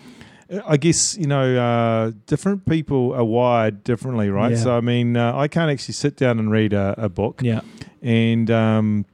I 0.67 0.77
guess 0.77 1.17
you 1.17 1.27
know 1.27 1.57
uh, 1.57 2.13
different 2.27 2.67
people 2.67 3.13
are 3.15 3.25
wired 3.25 3.85
differently, 3.85 4.31
right? 4.31 4.53
Yeah. 4.53 4.57
So, 4.57 4.77
I 4.77 4.81
mean, 4.81 5.17
uh, 5.17 5.37
I 5.37 5.47
can't 5.47 5.71
actually 5.71 5.95
sit 5.95 6.17
down 6.17 6.39
and 6.39 6.51
read 6.51 6.73
a, 6.73 6.95
a 6.99 7.09
book 7.09 7.41
yeah, 7.43 7.61
and 8.03 8.51
um, 8.51 9.07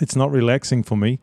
it's 0.00 0.16
not 0.16 0.30
relaxing 0.30 0.82
for 0.82 0.96
me. 0.96 1.18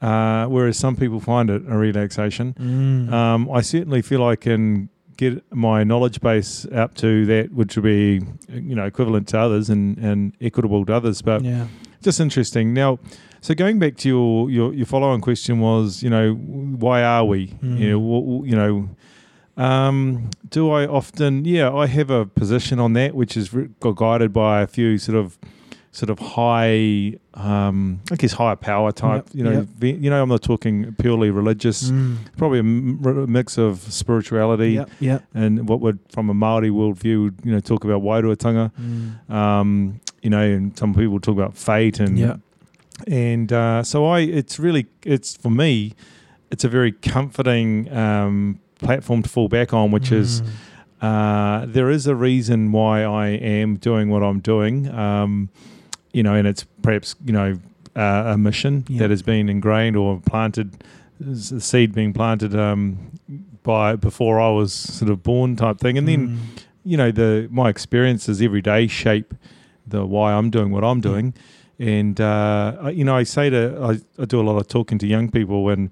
Uh, 0.00 0.46
whereas 0.46 0.76
some 0.76 0.96
people 0.96 1.20
find 1.20 1.48
it 1.48 1.62
a 1.68 1.78
relaxation. 1.78 2.54
Mm. 2.54 3.12
Um, 3.12 3.48
I 3.52 3.60
certainly 3.60 4.02
feel 4.02 4.24
I 4.24 4.34
can 4.34 4.88
get 5.16 5.42
my 5.52 5.84
knowledge 5.84 6.20
base 6.20 6.66
up 6.66 6.94
to 6.96 7.26
that, 7.26 7.52
which 7.52 7.76
would 7.76 7.84
be 7.84 8.22
you 8.48 8.74
know 8.74 8.84
equivalent 8.84 9.28
to 9.28 9.38
others 9.38 9.70
and, 9.70 9.98
and 9.98 10.32
equitable 10.40 10.84
to 10.86 10.94
others. 10.94 11.22
But 11.22 11.42
yeah, 11.42 11.66
just 12.02 12.20
interesting. 12.20 12.74
Now, 12.74 12.98
so 13.40 13.54
going 13.54 13.78
back 13.78 13.96
to 13.98 14.08
your 14.08 14.50
your, 14.50 14.74
your 14.74 14.86
follow 14.86 15.08
on 15.08 15.20
question 15.20 15.60
was, 15.60 16.02
you 16.02 16.10
know, 16.10 16.34
why 16.34 17.02
are 17.02 17.24
we? 17.24 17.48
Mm. 17.48 17.78
You 17.78 17.98
know, 17.98 18.44
you 18.44 18.56
know. 18.56 18.88
Um, 19.54 20.30
do 20.48 20.70
I 20.70 20.86
often? 20.86 21.44
Yeah, 21.44 21.72
I 21.74 21.86
have 21.86 22.08
a 22.08 22.24
position 22.24 22.78
on 22.78 22.94
that, 22.94 23.14
which 23.14 23.36
is 23.36 23.52
re- 23.52 23.68
guided 23.80 24.32
by 24.32 24.62
a 24.62 24.66
few 24.66 24.96
sort 24.96 25.18
of, 25.18 25.38
sort 25.94 26.08
of 26.08 26.18
high, 26.18 27.14
um, 27.34 28.00
I 28.10 28.16
guess 28.16 28.32
higher 28.32 28.56
power 28.56 28.92
type. 28.92 29.26
Yep, 29.26 29.34
You 29.36 29.44
know, 29.44 29.66
yep. 29.80 30.00
you 30.02 30.08
know, 30.10 30.22
I'm 30.22 30.28
not 30.30 30.42
talking 30.42 30.94
purely 30.98 31.30
religious. 31.30 31.90
Mm. 31.90 32.16
Probably 32.38 32.60
a 32.60 32.62
mix 32.62 33.58
of 33.58 33.78
spirituality 33.92 34.72
Yep, 34.72 34.90
yep. 35.00 35.22
and 35.34 35.68
what 35.68 35.80
would, 35.80 35.98
from 36.08 36.30
a 36.30 36.34
Maori 36.34 36.70
worldview, 36.70 37.34
you 37.44 37.52
know, 37.52 37.60
talk 37.60 37.84
about 37.84 38.00
wairuatanga. 38.02 38.72
Mm. 38.80 39.30
Um, 39.30 40.00
you 40.22 40.30
know, 40.30 40.40
and 40.40 40.76
some 40.78 40.94
people 40.94 41.20
talk 41.20 41.34
about 41.36 41.54
fate 41.58 42.00
and 42.00 42.18
Yeah. 42.18 42.36
and 43.06 43.52
uh, 43.52 43.82
so 43.82 44.06
I, 44.06 44.20
it's 44.20 44.58
really, 44.58 44.86
it's 45.04 45.36
for 45.36 45.50
me, 45.50 45.92
it's 46.50 46.64
a 46.64 46.68
very 46.68 46.92
comforting 46.92 47.92
um, 47.92 48.60
platform 48.78 49.22
to 49.24 49.28
fall 49.28 49.48
back 49.48 49.74
on, 49.74 49.90
which 49.90 50.10
is 50.10 50.40
Mm. 50.40 50.46
uh, 51.02 51.66
there 51.66 51.90
is 51.90 52.06
a 52.06 52.14
reason 52.14 52.72
why 52.72 53.02
I 53.02 53.28
am 53.28 53.76
doing 53.76 54.08
what 54.08 54.22
I'm 54.22 54.40
doing. 54.40 54.88
Um, 54.88 55.50
you 56.12 56.22
know, 56.22 56.34
and 56.34 56.46
it's 56.46 56.64
perhaps 56.82 57.14
you 57.24 57.32
know 57.32 57.58
uh, 57.96 58.32
a 58.34 58.38
mission 58.38 58.84
Yeah. 58.88 59.00
that 59.00 59.10
has 59.10 59.22
been 59.22 59.48
ingrained 59.48 59.96
or 59.96 60.20
planted, 60.24 60.82
the 61.20 61.60
seed 61.60 61.94
being 61.94 62.12
planted 62.12 62.54
um, 62.56 62.98
by 63.62 63.96
before 63.96 64.40
I 64.40 64.50
was 64.50 64.72
sort 64.72 65.10
of 65.10 65.22
born 65.22 65.56
type 65.56 65.78
thing, 65.78 65.96
and 65.98 66.06
then 66.08 66.28
Mm. 66.28 66.36
you 66.84 66.96
know 66.96 67.10
the 67.10 67.48
my 67.50 67.68
experiences 67.68 68.40
every 68.42 68.62
day 68.62 68.86
shape 68.86 69.34
the 69.86 70.04
why 70.06 70.32
I'm 70.32 70.50
doing 70.50 70.70
what 70.70 70.84
I'm 70.84 71.00
doing, 71.00 71.34
and 71.78 72.20
uh, 72.20 72.76
I- 72.82 72.90
you 72.90 73.04
know 73.04 73.16
I 73.16 73.24
say 73.24 73.50
to 73.50 73.60
I, 74.18 74.22
I 74.22 74.24
do 74.26 74.40
a 74.40 74.44
lot 74.48 74.56
of 74.58 74.66
talking 74.68 74.98
to 74.98 75.06
young 75.06 75.30
people 75.30 75.68
and 75.68 75.90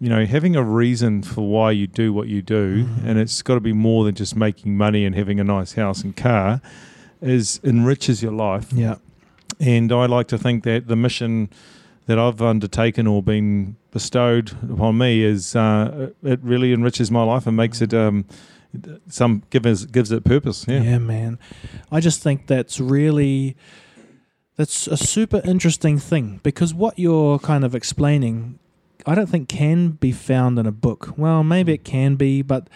you 0.00 0.08
know 0.08 0.24
having 0.26 0.56
a 0.56 0.62
reason 0.62 1.22
for 1.22 1.42
why 1.48 1.70
you 1.70 1.86
do 1.86 2.12
what 2.12 2.28
you 2.28 2.42
do, 2.42 2.84
Mhm. 2.84 3.04
and 3.06 3.18
it's 3.18 3.42
got 3.42 3.54
to 3.54 3.60
be 3.60 3.72
more 3.72 4.04
than 4.04 4.14
just 4.14 4.36
making 4.36 4.76
money 4.76 5.04
and 5.06 5.14
having 5.14 5.38
a 5.40 5.44
nice 5.44 5.74
house 5.74 6.02
and 6.04 6.14
car, 6.16 6.60
is 7.22 7.60
enriches 7.64 8.22
your 8.22 8.32
life, 8.32 8.72
yeah. 8.72 8.96
And 9.60 9.92
I 9.92 10.06
like 10.06 10.28
to 10.28 10.38
think 10.38 10.64
that 10.64 10.86
the 10.88 10.96
mission 10.96 11.50
that 12.06 12.18
I've 12.18 12.40
undertaken 12.40 13.06
or 13.06 13.22
been 13.22 13.76
bestowed 13.90 14.52
upon 14.70 14.98
me 14.98 15.22
is 15.22 15.56
uh, 15.56 16.10
it 16.22 16.38
really 16.42 16.72
enriches 16.72 17.10
my 17.10 17.22
life 17.24 17.46
and 17.46 17.56
makes 17.56 17.80
it 17.82 17.92
um, 17.94 18.26
some 19.08 19.42
gives 19.50 19.86
gives 19.86 20.12
it 20.12 20.24
purpose. 20.24 20.66
Yeah. 20.68 20.82
Yeah. 20.82 20.98
man. 20.98 21.38
I 21.90 22.00
just 22.00 22.22
think 22.22 22.46
that's 22.46 22.78
really 22.78 23.56
that's 24.56 24.86
a 24.86 24.96
super 24.96 25.42
interesting 25.44 25.98
thing 25.98 26.40
because 26.42 26.72
what 26.72 26.98
you're 26.98 27.38
kind 27.38 27.64
of 27.64 27.74
explaining 27.74 28.58
I 29.08 29.14
don't 29.14 29.28
think 29.28 29.48
can 29.48 29.90
be 29.90 30.10
found 30.12 30.58
in 30.58 30.66
a 30.66 30.72
book. 30.72 31.14
Well, 31.16 31.44
maybe 31.44 31.72
it 31.72 31.84
can 31.84 32.16
be, 32.16 32.42
but 32.42 32.68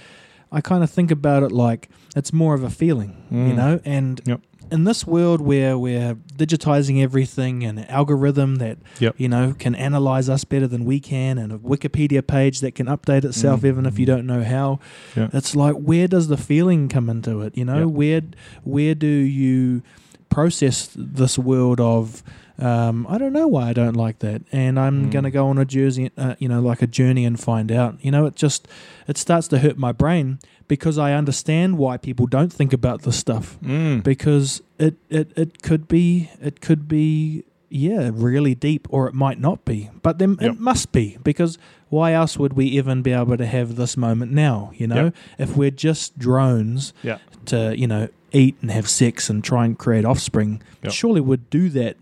I 0.52 0.60
kind 0.60 0.84
of 0.84 0.90
think 0.90 1.10
about 1.10 1.42
it 1.42 1.50
like 1.50 1.88
it's 2.14 2.32
more 2.32 2.54
of 2.54 2.62
a 2.62 2.70
feeling, 2.70 3.16
you 3.30 3.36
Mm. 3.52 3.56
know? 3.56 3.80
And 3.84 4.20
Yep. 4.26 4.40
In 4.70 4.84
this 4.84 5.06
world 5.06 5.40
where 5.40 5.76
we're 5.78 6.14
digitizing 6.36 7.02
everything 7.02 7.64
and 7.64 7.78
an 7.78 7.84
algorithm 7.86 8.56
that 8.56 8.78
Yep. 8.98 9.14
you 9.18 9.28
know 9.28 9.54
can 9.58 9.74
analyze 9.74 10.28
us 10.28 10.44
better 10.44 10.66
than 10.66 10.84
we 10.84 11.00
can 11.00 11.38
and 11.38 11.52
a 11.52 11.58
Wikipedia 11.58 12.26
page 12.26 12.60
that 12.60 12.74
can 12.74 12.86
update 12.86 13.24
itself 13.24 13.60
Mm. 13.62 13.66
even 13.68 13.86
if 13.86 13.98
you 13.98 14.06
don't 14.06 14.26
know 14.26 14.42
how 14.44 14.78
Yeah. 15.16 15.28
it's 15.32 15.54
like 15.56 15.74
where 15.76 16.06
does 16.08 16.28
the 16.28 16.36
feeling 16.36 16.88
come 16.88 17.10
into 17.10 17.40
it 17.42 17.56
you 17.56 17.64
know 17.64 17.78
Yeah. 17.80 17.84
where 17.84 18.22
where 18.64 18.94
do 18.94 19.06
you 19.06 19.82
process 20.28 20.88
this 20.96 21.38
world 21.38 21.80
of 21.80 22.22
um, 22.60 23.06
I 23.08 23.18
don't 23.18 23.32
know 23.32 23.46
why 23.48 23.68
I 23.68 23.72
don't 23.72 23.96
like 23.96 24.18
that, 24.20 24.42
and 24.52 24.78
I'm 24.78 25.06
Mm. 25.06 25.10
gonna 25.12 25.30
go 25.30 25.48
on 25.48 25.58
a 25.58 25.64
journey, 25.64 26.10
uh, 26.16 26.34
you 26.38 26.48
know, 26.48 26.60
like 26.60 26.82
a 26.82 26.86
journey 26.86 27.24
and 27.24 27.38
find 27.38 27.70
out. 27.72 27.98
You 28.02 28.10
know, 28.10 28.26
it 28.26 28.36
just 28.36 28.68
it 29.08 29.16
starts 29.16 29.48
to 29.48 29.58
hurt 29.60 29.78
my 29.78 29.92
brain 29.92 30.38
because 30.68 30.98
I 30.98 31.12
understand 31.14 31.78
why 31.78 31.96
people 31.96 32.26
don't 32.26 32.52
think 32.52 32.72
about 32.72 33.02
this 33.02 33.16
stuff 33.16 33.58
Mm. 33.64 34.02
because 34.04 34.62
it, 34.78 34.94
it, 35.08 35.32
it 35.36 35.62
could 35.62 35.88
be 35.88 36.30
it 36.40 36.60
could 36.60 36.86
be 36.88 37.44
yeah 37.72 38.10
really 38.12 38.54
deep 38.54 38.86
or 38.90 39.06
it 39.06 39.14
might 39.14 39.40
not 39.40 39.64
be 39.64 39.90
but 40.02 40.18
then 40.18 40.36
Yep. 40.40 40.52
it 40.54 40.60
must 40.60 40.90
be 40.92 41.18
because 41.22 41.56
why 41.88 42.12
else 42.14 42.36
would 42.36 42.54
we 42.54 42.66
even 42.66 43.00
be 43.02 43.12
able 43.12 43.36
to 43.36 43.46
have 43.46 43.76
this 43.76 43.96
moment 43.96 44.32
now 44.32 44.72
you 44.74 44.88
know 44.88 45.04
Yep. 45.04 45.14
if 45.38 45.56
we're 45.56 45.70
just 45.70 46.18
drones 46.18 46.92
Yeah. 47.04 47.18
to 47.46 47.72
you 47.78 47.86
know 47.86 48.08
eat 48.32 48.56
and 48.60 48.72
have 48.72 48.88
sex 48.88 49.30
and 49.30 49.42
try 49.44 49.64
and 49.66 49.78
create 49.78 50.04
offspring 50.04 50.60
Yep. 50.82 50.92
surely 50.92 51.20
we'd 51.20 51.48
do 51.50 51.68
that 51.70 51.96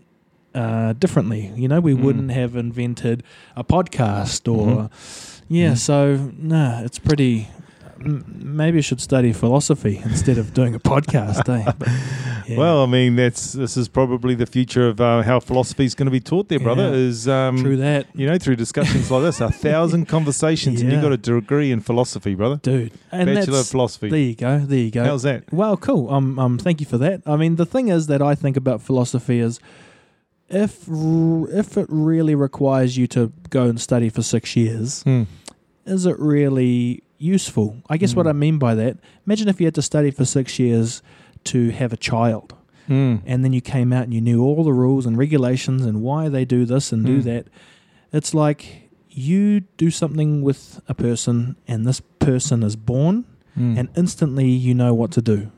uh, 0.61 0.93
differently 1.03 1.41
you 1.61 1.67
know 1.71 1.79
we 1.89 1.93
Mm. 1.93 2.01
wouldn't 2.03 2.31
have 2.41 2.51
invented 2.65 3.17
a 3.55 3.63
podcast 3.75 4.41
or 4.57 4.65
Mhm. 4.67 4.89
yeah 5.59 5.71
Mhm. 5.73 5.77
so 5.77 5.97
no 6.55 6.65
it's 6.85 6.99
pretty 7.09 7.35
m- 8.09 8.23
maybe 8.61 8.77
I 8.77 8.81
should 8.89 9.01
study 9.01 9.31
philosophy 9.33 9.95
instead 10.11 10.37
of 10.37 10.45
doing 10.59 10.73
a 10.75 10.79
podcast 10.93 11.43
eh? 11.57 11.63
But, 11.79 11.87
yeah. 12.49 12.57
Well, 12.57 12.77
I 12.81 12.87
mean, 12.97 13.11
that's 13.21 13.43
this 13.63 13.75
is 13.81 13.87
probably 13.89 14.35
the 14.43 14.45
future 14.57 14.85
of 14.91 14.95
uh, 15.01 15.21
how 15.29 15.39
philosophy 15.49 15.83
is 15.89 15.93
going 15.95 16.07
to 16.11 16.15
be 16.19 16.23
taught. 16.31 16.47
There, 16.49 16.59
brother, 16.67 16.87
Yeah. 16.89 17.09
is 17.09 17.27
um, 17.27 17.57
true 17.65 17.77
that 17.77 18.07
you 18.19 18.25
know 18.29 18.37
through 18.43 18.55
discussions 18.65 19.11
like 19.11 19.23
this, 19.27 19.41
a 19.41 19.51
thousand 19.69 20.07
conversations, 20.07 20.81
and 20.81 20.89
you 20.91 20.97
Yeah. 20.97 21.03
got 21.07 21.11
a 21.11 21.17
degree 21.17 21.71
in 21.75 21.79
philosophy, 21.81 22.33
brother. 22.35 22.57
dude 22.63 22.91
and 23.11 23.25
Bachelor 23.27 23.59
of 23.59 23.67
philosophy. 23.67 24.09
there 24.09 24.27
you 24.31 24.35
go 24.35 24.53
there 24.71 24.83
you 24.87 24.91
go 24.91 25.03
How's 25.03 25.23
that? 25.23 25.43
Well, 25.51 25.75
cool. 25.77 26.09
Um, 26.15 26.39
um, 26.39 26.57
thank 26.57 26.79
you 26.79 26.87
for 26.93 26.97
that. 27.05 27.17
I 27.27 27.35
mean, 27.35 27.53
the 27.57 27.65
thing 27.73 27.89
is 27.97 28.07
that 28.07 28.21
I 28.31 28.33
think 28.43 28.55
about 28.63 28.81
philosophy 28.81 29.39
is 29.49 29.59
if 30.49 30.87
if 30.87 31.77
it 31.77 31.85
really 31.89 32.35
requires 32.35 32.97
you 32.97 33.07
to 33.07 33.31
go 33.49 33.65
and 33.65 33.79
study 33.79 34.09
for 34.09 34.21
six 34.21 34.55
years, 34.55 35.03
Hmm. 35.03 35.23
is 35.85 36.05
it 36.05 36.17
really 36.19 37.03
useful? 37.17 37.77
I 37.89 37.97
guess 37.97 38.15
what 38.15 38.25
Mm. 38.25 38.29
I 38.29 38.33
mean 38.33 38.57
by 38.59 38.75
that. 38.75 38.97
Imagine 39.25 39.47
if 39.49 39.59
you 39.59 39.65
had 39.67 39.75
to 39.75 39.81
study 39.81 40.11
for 40.11 40.25
six 40.25 40.57
years 40.59 41.01
to 41.45 41.69
have 41.71 41.91
a 41.93 41.97
child, 41.97 42.53
Mm. 42.87 43.21
and 43.25 43.43
then 43.43 43.53
you 43.53 43.61
came 43.61 43.91
out 43.93 44.03
and 44.05 44.13
you 44.13 44.21
knew 44.21 44.41
all 44.41 44.63
the 44.63 44.73
rules 44.73 45.05
and 45.05 45.17
regulations 45.17 45.85
and 45.85 46.01
why 46.01 46.29
they 46.29 46.45
do 46.45 46.65
this 46.65 46.91
and 46.91 47.05
do 47.05 47.19
Mm. 47.19 47.23
that. 47.23 47.47
It's 48.13 48.33
like 48.33 48.89
you 49.09 49.61
do 49.77 49.89
something 49.91 50.41
with 50.41 50.79
a 50.87 50.93
person, 50.93 51.55
and 51.67 51.85
this 51.85 52.01
person 52.19 52.63
is 52.63 52.75
born 52.75 53.25
Mm. 53.57 53.77
and 53.77 53.89
instantly 53.97 54.47
you 54.49 54.73
know 54.73 54.93
what 54.93 55.11
to 55.11 55.21
do. 55.21 55.51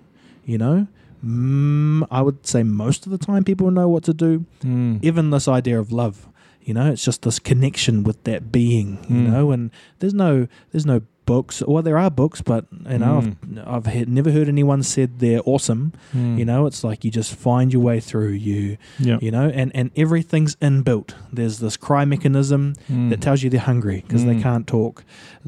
You 0.46 0.58
know, 0.58 0.88
mm, 1.26 2.08
I 2.12 2.22
would 2.22 2.46
say 2.46 2.64
most 2.64 3.06
of 3.06 3.12
the 3.12 3.18
time 3.18 3.44
people 3.44 3.72
know 3.72 3.88
what 3.88 4.04
to 4.06 4.14
do. 4.14 4.46
Mm. 4.64 5.00
Even 5.04 5.30
this 5.30 5.48
idea 5.48 5.80
of 5.80 5.92
love, 5.92 6.28
you 6.62 6.74
know, 6.74 6.92
it's 6.92 7.04
just 7.04 7.22
this 7.24 7.40
connection 7.40 8.04
with 8.04 8.24
that 8.24 8.52
being. 8.52 8.98
You 9.10 9.16
Mm. 9.28 9.32
know, 9.32 9.52
and 9.52 9.72
there's 10.00 10.14
no 10.14 10.48
there's 10.72 10.86
no 10.86 11.02
books. 11.34 11.56
Well, 11.68 11.84
there 11.88 11.98
are 12.04 12.12
books, 12.24 12.40
but 12.52 12.64
you 12.94 13.00
know, 13.06 13.18
Mm. 13.22 13.36
I've 13.76 13.88
I've 13.88 13.94
he- 13.96 14.06
never 14.20 14.32
heard 14.38 14.48
anyone 14.58 14.82
said 14.84 15.10
they're 15.24 15.42
awesome. 15.54 15.84
Mm. 16.16 16.38
You 16.40 16.46
know, 16.50 16.62
it's 16.70 16.84
like 16.90 17.00
you 17.06 17.12
just 17.22 17.32
find 17.48 17.68
your 17.74 17.84
way 17.90 18.00
through. 18.10 18.34
You 18.50 18.78
yeah. 19.08 19.18
you 19.26 19.32
know, 19.36 19.48
and 19.60 19.70
and 19.80 19.88
everything's 20.04 20.54
inbuilt. 20.68 21.10
There's 21.38 21.58
this 21.66 21.76
cry 21.88 22.04
mechanism 22.06 22.62
Mm. 22.90 23.10
that 23.12 23.20
tells 23.26 23.40
you 23.44 23.50
they're 23.50 23.70
hungry 23.74 24.00
because 24.06 24.24
they 24.30 24.36
Mm. 24.38 24.44
can't 24.48 24.66
talk. 24.78 24.96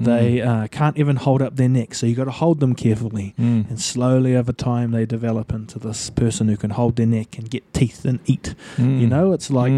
They 0.09 0.41
uh, 0.51 0.67
can't 0.79 0.97
even 0.97 1.15
hold 1.25 1.41
up 1.41 1.53
their 1.55 1.69
neck, 1.79 1.89
so 1.95 2.05
you 2.07 2.15
got 2.15 2.29
to 2.33 2.37
hold 2.43 2.57
them 2.59 2.73
carefully. 2.85 3.33
And 3.37 3.79
slowly 3.93 4.35
over 4.41 4.53
time, 4.53 4.87
they 4.97 5.05
develop 5.17 5.47
into 5.57 5.77
this 5.87 6.09
person 6.21 6.47
who 6.49 6.57
can 6.63 6.71
hold 6.79 6.95
their 6.95 7.05
neck 7.17 7.37
and 7.39 7.45
get 7.55 7.63
teeth 7.73 8.05
and 8.09 8.19
eat. 8.33 8.47
You 8.77 9.07
know, 9.13 9.25
it's 9.35 9.49
like 9.61 9.73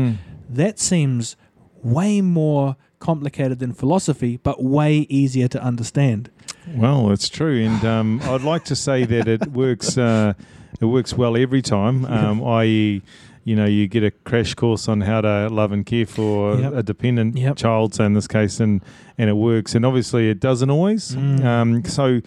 that 0.62 0.76
seems 0.80 1.36
way 1.84 2.22
more 2.22 2.76
complicated 3.06 3.60
than 3.60 3.72
philosophy, 3.74 4.34
but 4.48 4.56
way 4.64 5.06
easier 5.10 5.48
to 5.56 5.60
understand. 5.62 6.30
Well, 6.76 7.12
it's 7.12 7.30
true, 7.30 7.64
and 7.64 7.84
um, 7.86 8.20
I'd 8.34 8.42
like 8.42 8.64
to 8.66 8.76
say 8.76 9.06
that 9.06 9.28
it 9.28 9.48
works. 9.52 9.98
Uh, 9.98 10.34
it 10.82 10.86
works 10.86 11.14
well 11.14 11.38
every 11.38 11.62
time. 11.62 12.06
Um, 12.06 12.44
I.e., 12.44 13.02
you 13.44 13.56
know, 13.56 13.66
you 13.66 13.88
get 13.88 14.04
a 14.04 14.10
crash 14.30 14.56
course 14.56 14.90
on 14.90 15.02
how 15.02 15.22
to 15.22 15.48
love 15.50 15.72
and 15.72 15.86
care 15.86 16.08
for 16.08 16.60
Yep. 16.60 16.74
a 16.74 16.84
dependent 16.84 17.38
Yep. 17.38 17.56
child, 17.58 17.94
so 17.94 18.04
in 18.04 18.14
this 18.14 18.28
case, 18.28 18.60
and 18.60 18.82
and 19.20 19.30
it 19.30 19.38
works. 19.38 19.76
And 19.76 19.86
obviously, 19.86 20.30
it 20.30 20.40
doesn't 20.40 20.70
always. 20.72 21.16
Mm. 21.16 21.46
Um, 21.46 21.84
so 21.86 22.22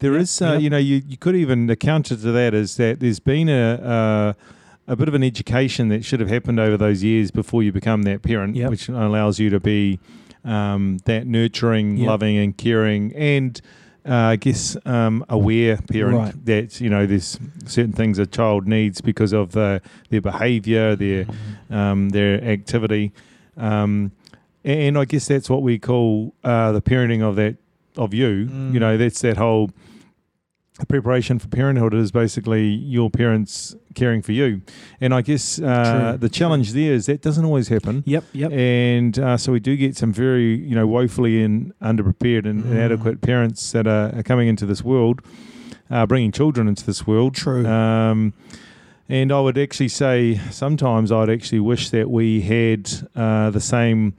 there 0.00 0.12
Yep, 0.14 0.22
is, 0.22 0.42
uh, 0.42 0.58
you 0.60 0.70
know, 0.70 0.78
you, 0.78 1.02
you 1.06 1.16
could 1.18 1.36
even 1.36 1.66
the 1.66 1.76
counter 1.76 2.16
to 2.16 2.32
that 2.32 2.54
is 2.54 2.76
that 2.76 3.00
there's 3.00 3.20
been 3.20 3.48
a. 3.50 3.78
a 3.82 4.36
a 4.88 4.96
bit 4.96 5.06
of 5.06 5.14
an 5.14 5.22
education 5.22 5.88
that 5.90 6.04
should 6.04 6.18
have 6.18 6.28
happened 6.28 6.58
over 6.58 6.76
those 6.76 7.04
years 7.04 7.30
before 7.30 7.62
you 7.62 7.70
become 7.70 8.02
that 8.02 8.20
parent, 8.20 8.56
which 8.68 8.88
allows 8.88 9.38
you 9.38 9.48
to 9.48 9.60
be 9.60 10.00
um, 10.44 10.98
that 11.04 11.26
nurturing, 11.26 11.96
Yep. 11.98 12.06
loving, 12.08 12.36
and 12.38 12.56
caring, 12.56 13.12
and 13.14 13.60
uh, 14.08 14.14
I 14.14 14.36
guess 14.36 14.76
um, 14.84 15.24
aware 15.28 15.76
parent 15.76 16.16
Right. 16.18 16.44
that 16.46 16.80
you 16.80 16.90
know 16.90 17.06
there's 17.06 17.38
certain 17.66 17.92
things 17.92 18.18
a 18.18 18.26
child 18.26 18.66
needs 18.66 19.00
because 19.00 19.32
of 19.32 19.52
the, 19.52 19.80
their 20.10 20.20
behaviour, 20.20 20.96
their 20.96 21.26
um, 21.70 22.08
their 22.10 22.42
activity, 22.42 23.12
um, 23.56 24.10
and 24.64 24.98
I 24.98 25.04
guess 25.04 25.28
that's 25.28 25.48
what 25.50 25.62
we 25.62 25.78
call 25.78 26.34
uh, 26.44 26.72
the 26.72 26.82
parenting 26.82 27.22
of 27.22 27.36
that 27.36 27.56
of 27.96 28.12
you. 28.14 28.46
Mm. 28.46 28.74
You 28.74 28.80
know, 28.80 28.96
that's 28.96 29.20
that 29.20 29.36
whole 29.36 29.70
preparation 30.88 31.38
for 31.38 31.48
parenthood 31.48 31.94
is 31.94 32.10
basically 32.10 32.64
your 32.66 33.10
parents 33.10 33.76
caring 33.94 34.22
for 34.22 34.32
you, 34.32 34.62
and 35.00 35.12
I 35.12 35.20
guess 35.22 35.60
uh, 35.60 36.16
the 36.18 36.28
challenge 36.30 36.72
there 36.72 36.92
is 36.94 37.06
that 37.06 37.20
doesn't 37.20 37.44
always 37.44 37.68
happen. 37.68 38.02
Yep, 38.06 38.24
yep. 38.32 38.52
And 38.52 39.18
uh, 39.18 39.36
so 39.36 39.52
we 39.52 39.60
do 39.60 39.76
get 39.76 39.96
some 39.96 40.12
very, 40.12 40.56
you 40.56 40.74
know, 40.74 40.86
woefully 40.86 41.42
and 41.42 41.72
underprepared 41.80 42.46
and 42.48 42.64
Mm. 42.64 42.70
inadequate 42.72 43.20
parents 43.20 43.72
that 43.72 43.86
are, 43.86 44.16
are 44.16 44.22
coming 44.22 44.48
into 44.48 44.64
this 44.66 44.82
world, 44.82 45.20
uh, 45.90 46.06
bringing 46.06 46.32
children 46.32 46.68
into 46.68 46.86
this 46.86 47.06
world. 47.06 47.34
True. 47.34 47.66
Um, 47.66 48.32
and 49.08 49.30
I 49.30 49.40
would 49.40 49.58
actually 49.58 49.88
say 49.88 50.40
sometimes 50.50 51.12
I'd 51.12 51.28
actually 51.28 51.60
wish 51.60 51.90
that 51.90 52.08
we 52.10 52.40
had 52.40 52.90
uh, 53.14 53.50
the 53.50 53.60
same 53.60 54.14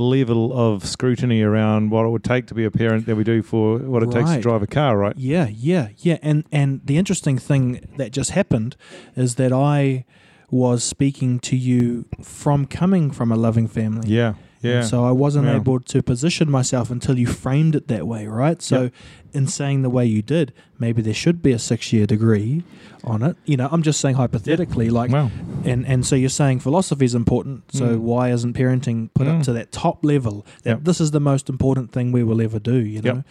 level 0.00 0.52
of 0.58 0.86
scrutiny 0.86 1.42
around 1.42 1.90
what 1.90 2.06
it 2.06 2.08
would 2.08 2.24
take 2.24 2.46
to 2.46 2.54
be 2.54 2.64
a 2.64 2.70
parent 2.70 3.06
that 3.06 3.16
we 3.16 3.24
do 3.24 3.42
for 3.42 3.78
what 3.78 4.02
it 4.02 4.10
takes 4.10 4.30
to 4.30 4.40
drive 4.40 4.62
a 4.62 4.66
car, 4.66 4.96
right? 4.96 5.16
Yeah, 5.16 5.48
yeah, 5.50 5.88
yeah. 5.98 6.18
And 6.22 6.44
and 6.50 6.80
the 6.84 6.96
interesting 6.98 7.38
thing 7.38 7.86
that 7.96 8.12
just 8.12 8.30
happened 8.30 8.76
is 9.16 9.34
that 9.36 9.52
I 9.52 10.04
was 10.50 10.84
speaking 10.84 11.40
to 11.40 11.56
you 11.56 12.06
from 12.22 12.66
coming 12.66 13.10
from 13.10 13.32
a 13.32 13.36
loving 13.36 13.68
family. 13.68 14.08
Yeah. 14.08 14.34
Yeah. 14.62 14.78
And 14.78 14.86
so 14.86 15.04
I 15.04 15.10
wasn't 15.10 15.46
Yeah. 15.46 15.56
able 15.56 15.80
to 15.80 16.02
position 16.02 16.50
myself 16.50 16.90
until 16.90 17.18
you 17.18 17.26
framed 17.26 17.74
it 17.74 17.88
that 17.88 18.06
way, 18.06 18.26
right? 18.26 18.62
So 18.62 18.82
Yep. 18.82 18.92
in 19.34 19.46
saying 19.48 19.82
the 19.82 19.90
way 19.90 20.06
you 20.06 20.22
did, 20.22 20.52
maybe 20.78 21.02
there 21.02 21.14
should 21.14 21.42
be 21.42 21.52
a 21.52 21.58
six 21.58 21.92
year 21.92 22.06
degree 22.06 22.62
on 23.04 23.22
it. 23.22 23.36
You 23.44 23.56
know, 23.56 23.68
I'm 23.72 23.82
just 23.82 24.00
saying 24.00 24.16
hypothetically, 24.16 24.88
like 24.90 25.10
well, 25.10 25.30
and 25.64 25.84
and 25.86 26.06
so 26.06 26.14
you're 26.16 26.28
saying 26.28 26.60
philosophy 26.60 27.04
is 27.04 27.14
important. 27.14 27.62
So 27.72 27.96
Mm. 27.96 27.98
why 28.00 28.30
isn't 28.30 28.54
parenting 28.54 29.08
put 29.14 29.26
up 29.26 29.38
Mm. 29.40 29.44
to 29.44 29.52
that 29.54 29.72
top 29.72 30.04
level? 30.04 30.46
That 30.62 30.70
Yep. 30.70 30.84
this 30.84 31.00
is 31.00 31.10
the 31.10 31.20
most 31.20 31.48
important 31.48 31.92
thing 31.92 32.12
we 32.12 32.22
will 32.22 32.40
ever 32.40 32.58
do. 32.60 32.76
You 32.76 33.00
Yep. 33.02 33.04
know, 33.04 33.24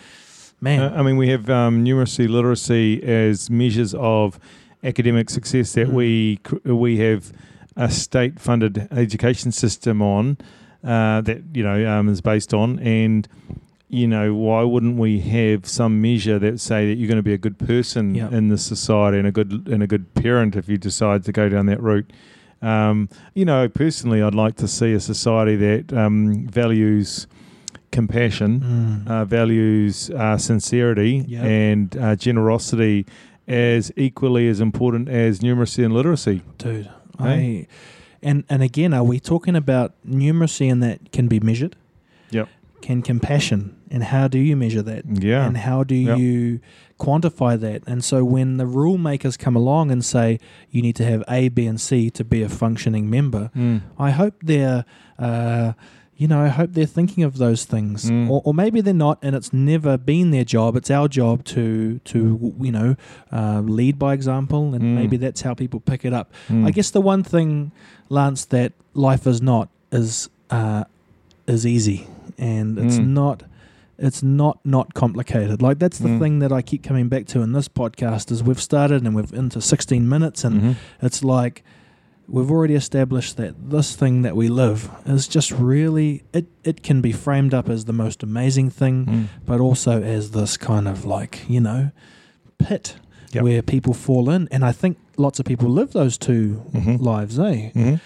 man. 0.60 0.80
Uh, 0.82 0.94
I 0.98 1.02
mean, 1.04 1.16
we 1.18 1.30
have 1.30 1.50
um, 1.50 1.86
numeracy, 1.86 2.28
literacy 2.28 3.02
as 3.04 3.50
measures 3.50 3.94
of 3.98 4.38
academic 4.84 5.30
success 5.30 5.74
that 5.74 5.88
Mm. 5.88 5.94
we 5.94 6.40
cr- 6.44 6.74
we 6.74 6.98
have 6.98 7.32
a 7.78 7.90
state-funded 7.90 8.88
education 8.92 9.52
system 9.54 10.02
on 10.02 10.38
uh, 10.84 11.22
that 11.22 11.42
you 11.54 11.64
know 11.64 11.86
um, 12.00 12.10
is 12.10 12.22
based 12.22 12.54
on, 12.54 12.80
and 12.80 13.28
you 13.90 14.08
know 14.08 14.34
why 14.34 14.64
wouldn't 14.64 14.98
we 14.98 15.20
have 15.20 15.66
some 15.68 16.02
measure 16.02 16.40
that 16.40 16.60
say 16.60 16.88
that 16.88 16.96
you're 16.96 17.08
going 17.10 17.18
to 17.18 17.24
be 17.24 17.34
a 17.34 17.38
good 17.38 17.58
person 17.60 18.16
Yeah. 18.16 18.30
in 18.30 18.50
this 18.50 18.66
society 18.66 19.18
and 19.18 19.28
a 19.28 19.32
good 19.32 19.68
and 19.68 19.84
a 19.84 19.88
good 19.88 20.14
parent 20.14 20.56
if 20.56 20.70
you 20.70 20.78
decide 20.78 21.24
to 21.26 21.32
go 21.32 21.50
down 21.50 21.66
that 21.68 21.82
route. 21.82 22.10
Um, 22.62 23.10
you 23.34 23.44
know, 23.44 23.68
personally, 23.68 24.22
I'd 24.22 24.36
like 24.36 24.56
to 24.58 24.68
see 24.68 24.94
a 24.94 25.00
society 25.00 25.56
that 25.58 25.92
um, 25.94 26.48
values 26.48 27.28
compassion 27.92 28.62
Mm. 28.62 29.08
uh, 29.12 29.26
values 29.26 30.10
uh, 30.12 30.38
sincerity 30.38 31.26
Yep. 31.28 31.44
and 31.44 31.98
uh, 31.98 32.16
generosity 32.16 33.06
as 33.48 33.92
equally 33.98 34.48
as 34.48 34.62
important 34.62 35.10
as 35.10 35.40
numeracy 35.40 35.84
and 35.84 35.94
literacy. 35.94 36.42
dude. 36.58 36.86
Eh? 36.86 36.90
I 37.20 37.68
and 38.24 38.44
and 38.50 38.62
again, 38.64 38.94
are 38.94 39.04
we 39.04 39.20
talking 39.20 39.56
about 39.56 39.94
numeracy 40.08 40.72
and 40.72 40.82
that 40.84 41.12
can 41.12 41.28
be 41.28 41.40
measured? 41.40 41.76
Yep. 42.32 42.48
Can 42.82 43.02
compassion 43.02 43.76
and 43.92 44.04
how 44.04 44.28
do 44.28 44.40
you 44.40 44.56
measure 44.56 44.82
that? 44.82 45.04
Yeah. 45.06 45.46
And 45.46 45.58
how 45.58 45.84
do 45.84 45.96
Yep. 45.96 46.18
you 46.18 46.60
quantify 47.00 47.60
that? 47.60 47.84
And 47.88 48.04
so 48.04 48.24
when 48.24 48.58
the 48.58 48.66
rule 48.66 48.98
makers 48.98 49.38
come 49.38 49.56
along 49.56 49.92
and 49.92 50.04
say 50.04 50.40
you 50.72 50.82
need 50.82 50.96
to 50.96 51.04
have 51.06 51.24
A, 51.30 51.50
B, 51.50 51.66
and 51.68 51.80
C 51.80 52.10
to 52.12 52.24
be 52.24 52.42
a 52.42 52.50
functioning 52.50 53.10
member, 53.10 53.52
Mm. 53.56 53.82
I 54.00 54.12
hope 54.12 54.36
they're, 54.44 54.86
uh, 55.20 55.74
you 56.22 56.28
know, 56.28 56.40
I 56.40 56.50
hope 56.50 56.70
they're 56.74 56.86
thinking 57.00 57.24
of 57.24 57.34
those 57.46 57.62
things, 57.66 57.98
Mm. 58.12 58.30
or, 58.30 58.40
or 58.46 58.54
maybe 58.54 58.80
they're 58.82 58.94
not, 59.08 59.18
and 59.26 59.36
it's 59.36 59.52
never 59.52 59.98
been 59.98 60.30
their 60.36 60.44
job. 60.56 60.76
It's 60.76 60.92
our 60.92 61.08
job 61.08 61.44
to, 61.46 62.00
to 62.12 62.54
you 62.62 62.72
know, 62.72 62.96
uh, 63.32 63.62
lead 63.78 63.98
by 63.98 64.14
example, 64.14 64.64
and 64.76 64.84
Mm. 64.84 64.96
maybe 65.00 65.18
that's 65.18 65.42
how 65.42 65.54
people 65.56 65.80
pick 65.80 66.06
it 66.06 66.14
up. 66.14 66.28
Mm. 66.48 66.68
I 66.68 66.72
guess 66.72 66.92
the 66.92 67.02
one 67.02 67.24
thing, 67.24 67.72
Lance, 68.10 68.46
that 68.56 68.74
life 68.94 69.26
is 69.26 69.42
not 69.42 69.70
is 69.92 70.30
uh, 70.52 70.84
is 71.48 71.66
easy, 71.66 72.00
and 72.38 72.78
it's 72.78 72.98
Mm. 73.00 73.08
not. 73.22 73.44
It's 73.98 74.22
not 74.24 74.60
not 74.66 74.94
complicated. 74.94 75.62
Like 75.62 75.78
that's 75.80 75.98
the 76.00 76.10
Mm. 76.10 76.20
thing 76.20 76.40
that 76.40 76.52
I 76.52 76.62
keep 76.62 76.82
coming 76.84 77.08
back 77.10 77.26
to 77.34 77.42
in 77.42 77.54
this 77.54 77.68
podcast 77.68 78.32
is 78.32 78.44
we've 78.44 78.62
started 78.72 79.06
and 79.06 79.16
we've 79.16 79.34
into 79.34 79.60
16 79.62 80.08
minutes 80.10 80.44
and 80.44 80.56
Mhm. 80.62 80.76
it's 81.02 81.24
like 81.24 81.64
we've 82.28 82.50
already 82.52 82.76
established 82.76 83.38
that 83.38 83.54
this 83.72 83.96
thing 83.96 84.22
that 84.22 84.36
we 84.36 84.48
live 84.48 84.90
is 85.06 85.28
just 85.28 85.52
really 85.52 86.24
it 86.34 86.46
it 86.64 86.82
can 86.84 87.02
be 87.02 87.12
framed 87.12 87.54
up 87.54 87.70
as 87.70 87.86
the 87.86 87.94
most 87.94 88.24
amazing 88.24 88.70
thing 88.70 89.06
Mm. 89.06 89.28
but 89.46 89.60
also 89.60 90.02
as 90.02 90.32
this 90.32 90.58
kind 90.58 90.88
of 90.88 91.06
like 91.06 91.42
you 91.50 91.60
know 91.60 91.92
pit 92.58 92.96
Yep. 93.34 93.44
where 93.44 93.62
people 93.62 93.94
fall 93.94 94.30
in 94.30 94.48
and 94.52 94.64
i 94.66 94.72
think 94.74 94.98
lots 95.18 95.40
of 95.40 95.46
people 95.46 95.70
live 95.70 95.92
those 95.94 96.18
2 96.18 96.62
Mhm. 96.74 97.02
lives 97.02 97.40
eh 97.40 97.72
Mhm. 97.74 98.00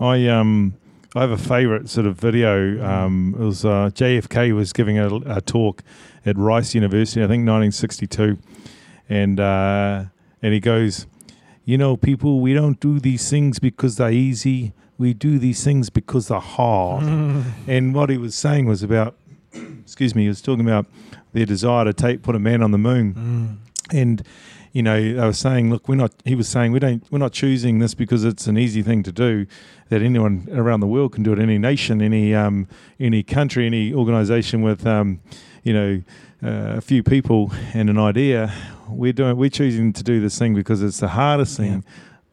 I 0.00 0.28
um 0.28 0.74
I 1.16 1.22
have 1.22 1.30
a 1.30 1.38
favourite 1.38 1.88
sort 1.88 2.06
of 2.06 2.20
video. 2.20 2.84
Um, 2.84 3.34
it 3.34 3.42
was 3.42 3.64
uh, 3.64 3.90
JFK 3.94 4.52
was 4.54 4.74
giving 4.74 4.98
a, 4.98 5.08
a 5.24 5.40
talk 5.40 5.82
at 6.26 6.36
Rice 6.36 6.74
University, 6.74 7.24
I 7.24 7.26
think 7.26 7.46
1962, 7.48 8.36
and 9.08 9.40
uh, 9.40 10.04
and 10.42 10.52
he 10.52 10.60
goes, 10.60 11.06
you 11.68 11.76
know, 11.76 11.96
people, 11.98 12.40
we 12.40 12.54
don't 12.54 12.80
do 12.80 12.98
these 12.98 13.28
things 13.28 13.58
because 13.58 13.96
they're 13.96 14.10
easy. 14.28 14.72
We 14.96 15.12
do 15.12 15.38
these 15.38 15.62
things 15.62 15.90
because 15.90 16.28
they're 16.28 16.40
hard. 16.58 17.04
And 17.68 17.94
what 17.94 18.08
he 18.08 18.16
was 18.16 18.34
saying 18.34 18.64
was 18.66 18.82
about, 18.82 19.14
excuse 19.84 20.14
me, 20.14 20.22
he 20.22 20.28
was 20.28 20.40
talking 20.40 20.64
about 20.66 20.86
their 21.34 21.44
desire 21.44 21.84
to 21.84 21.92
take 21.92 22.22
put 22.22 22.34
a 22.34 22.38
man 22.38 22.62
on 22.62 22.70
the 22.70 22.78
moon 22.78 23.06
Mm. 23.14 23.56
and 24.00 24.22
you 24.72 24.82
know 24.82 24.98
they 25.18 25.26
were 25.30 25.32
saying 25.48 25.70
look 25.70 25.88
we're 25.88 25.94
not 26.04 26.12
he 26.24 26.34
was 26.34 26.48
saying 26.48 26.72
we 26.72 26.78
don't 26.78 27.02
we're 27.10 27.18
not 27.26 27.32
choosing 27.32 27.78
this 27.80 27.94
because 27.94 28.24
it's 28.24 28.46
an 28.46 28.56
easy 28.58 28.82
thing 28.82 29.02
to 29.02 29.12
do 29.12 29.46
that 29.90 30.00
anyone 30.02 30.46
around 30.52 30.80
the 30.80 30.86
world 30.86 31.12
can 31.14 31.22
do 31.22 31.32
it 31.34 31.38
any 31.38 31.58
nation 31.58 32.00
any 32.02 32.34
um 32.34 32.66
any 32.98 33.22
country 33.22 33.66
any 33.66 33.92
organization 33.92 34.62
with 34.62 34.86
um 34.86 35.20
you 35.62 35.72
know 35.78 35.90
uh, 36.42 36.76
a 36.76 36.80
few 36.80 37.02
people 37.02 37.50
and 37.74 37.88
an 37.90 37.98
idea 37.98 38.52
we're 38.88 39.12
doing 39.12 39.36
we're 39.36 39.50
choosing 39.50 39.92
to 39.92 40.02
do 40.02 40.20
this 40.20 40.38
thing 40.38 40.54
because 40.54 40.82
it's 40.82 41.00
the 41.00 41.08
hardest 41.08 41.56
thing 41.56 41.84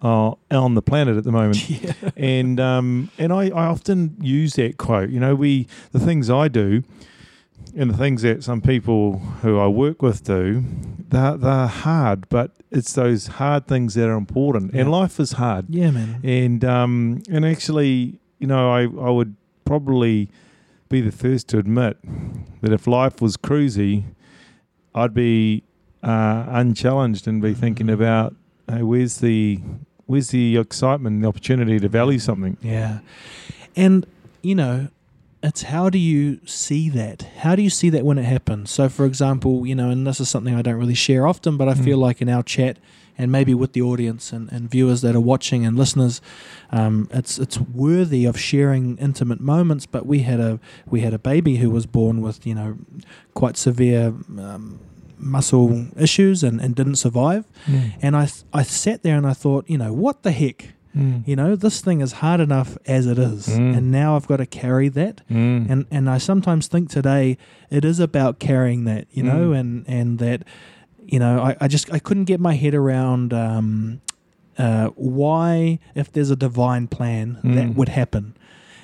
uh, 0.02 0.34
on 0.52 0.76
the 0.76 0.82
planet 0.82 1.18
at 1.18 1.24
the 1.24 1.32
moment 1.32 1.70
yeah 1.84 1.94
and 2.16 2.60
um, 2.60 3.10
and 3.18 3.34
I, 3.34 3.46
I 3.50 3.66
often 3.66 4.18
use 4.22 4.54
that 4.54 4.78
quote. 4.78 5.10
You 5.10 5.20
know, 5.20 5.36
we 5.36 5.68
the 5.92 6.00
things 6.00 6.30
I 6.30 6.48
do, 6.48 6.84
and 7.76 7.90
the 7.90 7.98
things 7.98 8.22
that 8.22 8.44
some 8.44 8.62
people 8.62 9.20
who 9.42 9.60
I 9.60 9.68
work 9.68 10.02
with 10.02 10.24
do, 10.24 10.64
they're, 11.10 11.38
they're 11.38 11.68
hard, 11.68 12.30
but 12.30 12.52
it's 12.72 12.94
those 12.94 13.28
hard 13.28 13.68
things 13.68 13.94
that 13.96 14.08
are 14.08 14.18
important. 14.18 14.74
And 14.74 14.92
life 14.92 15.20
is 15.20 15.34
hard. 15.34 15.66
yeah 15.70 15.92
man 15.92 16.20
And 16.24 16.64
um, 16.64 17.24
and 17.30 17.46
actually, 17.46 18.20
you 18.40 18.48
know, 18.48 18.72
I 18.72 18.84
I 18.84 19.10
would 19.10 19.36
probably 19.66 20.30
be 20.90 21.02
the 21.02 21.12
first 21.12 21.48
to 21.50 21.58
admit 21.58 21.98
that 22.62 22.72
if 22.72 22.86
life 22.88 23.22
was 23.22 23.38
cruisy, 23.38 24.04
I'd 24.94 25.14
be 25.14 25.64
uh, 26.06 26.46
unchallenged 26.50 27.28
and 27.28 27.42
be 27.42 27.54
thinking 27.54 27.88
Mhm. 27.88 27.94
about 27.94 28.36
hey, 28.70 28.82
where's 28.84 29.18
the 29.18 29.60
where's 30.08 30.30
the 30.30 30.58
excitement, 30.58 31.22
the 31.22 31.28
opportunity 31.28 31.80
to 31.80 31.90
value 31.90 32.20
something. 32.20 32.58
Yeah. 32.62 33.00
And, 33.76 34.06
you 34.44 34.54
know, 34.54 34.88
it's 35.42 35.64
how 35.64 35.90
do 35.90 35.98
you 35.98 36.40
see 36.46 36.90
that? 36.90 37.28
How 37.40 37.56
do 37.56 37.64
you 37.64 37.72
see 37.72 37.90
that 37.90 38.06
when 38.06 38.18
it 38.20 38.26
happens? 38.26 38.70
So, 38.70 38.88
for 38.88 39.06
example, 39.06 39.66
you 39.66 39.74
know, 39.76 39.90
and 39.90 40.06
this 40.06 40.20
is 40.20 40.30
something 40.30 40.54
I 40.56 40.62
don't 40.62 40.76
really 40.76 40.94
share 40.94 41.26
often, 41.28 41.58
but 41.58 41.68
I 41.68 41.74
Mm. 41.74 41.84
feel 41.84 41.98
like 41.98 42.22
in 42.22 42.30
our 42.30 42.44
chat 42.44 42.78
and 43.18 43.32
maybe 43.32 43.54
with 43.56 43.74
the 43.74 43.82
audience 43.82 44.32
and, 44.32 44.52
and 44.52 44.70
viewers 44.70 45.02
that 45.02 45.16
are 45.16 45.20
watching 45.22 45.66
and 45.66 45.76
listeners, 45.78 46.22
um, 46.72 47.08
it's 47.12 47.40
it's 47.40 47.60
worthy 47.60 48.26
of 48.26 48.38
sharing 48.40 48.98
intimate 48.98 49.40
moments. 49.42 49.86
But 49.88 50.06
we 50.06 50.20
had 50.20 50.40
a 50.40 50.60
we 50.90 51.02
had 51.02 51.14
a 51.16 51.20
baby 51.20 51.58
who 51.58 51.70
was 51.72 51.86
born 51.88 52.22
with 52.22 52.46
you 52.46 52.54
know 52.54 52.78
quite 53.34 53.58
severe 53.58 54.14
um, 54.38 54.80
muscle 55.18 55.88
issues 55.98 56.44
and, 56.44 56.60
and 56.62 56.76
didn't 56.76 56.96
survive. 56.96 57.46
And 58.02 58.16
I 58.16 58.28
I 58.54 58.64
sat 58.64 59.04
there 59.04 59.18
and 59.18 59.26
I 59.28 59.34
thought, 59.34 59.70
you 59.70 59.78
know, 59.78 59.94
what 59.94 60.24
the 60.24 60.32
heck? 60.32 60.74
Mm. 60.96 61.28
You 61.28 61.36
know, 61.36 61.56
this 61.58 61.82
thing 61.82 62.00
is 62.02 62.14
hard 62.14 62.40
enough 62.40 62.78
as 62.86 63.06
it 63.06 63.20
is, 63.20 63.48
Mm. 63.48 63.76
and 63.78 63.92
now 63.92 64.16
I've 64.16 64.28
got 64.28 64.38
to 64.38 64.46
carry 64.46 64.88
that. 64.90 65.22
Mm. 65.30 65.70
And 65.70 65.86
and 65.92 66.10
I 66.10 66.18
sometimes 66.20 66.68
think 66.68 66.90
today 66.90 67.38
it 67.70 67.84
is 67.84 68.00
about 68.00 68.40
carrying 68.40 68.86
that, 68.86 69.08
you 69.12 69.22
know, 69.24 69.50
Mm. 69.52 69.60
and 69.60 69.86
and 69.90 70.20
that, 70.20 70.44
you 71.06 71.20
know, 71.20 71.42
I, 71.42 71.58
I 71.60 71.68
just 71.68 71.92
I 71.94 72.00
couldn't 72.00 72.26
get 72.26 72.40
my 72.40 72.56
head 72.56 72.74
around 72.74 73.34
um, 73.34 74.00
uh, 74.58 74.88
why 74.96 75.80
if 75.96 76.12
there's 76.14 76.32
a 76.32 76.36
divine 76.38 76.88
plan 76.88 77.40
that 77.44 77.68
Mm. 77.68 77.76
would 77.76 77.90
happen, 77.90 78.34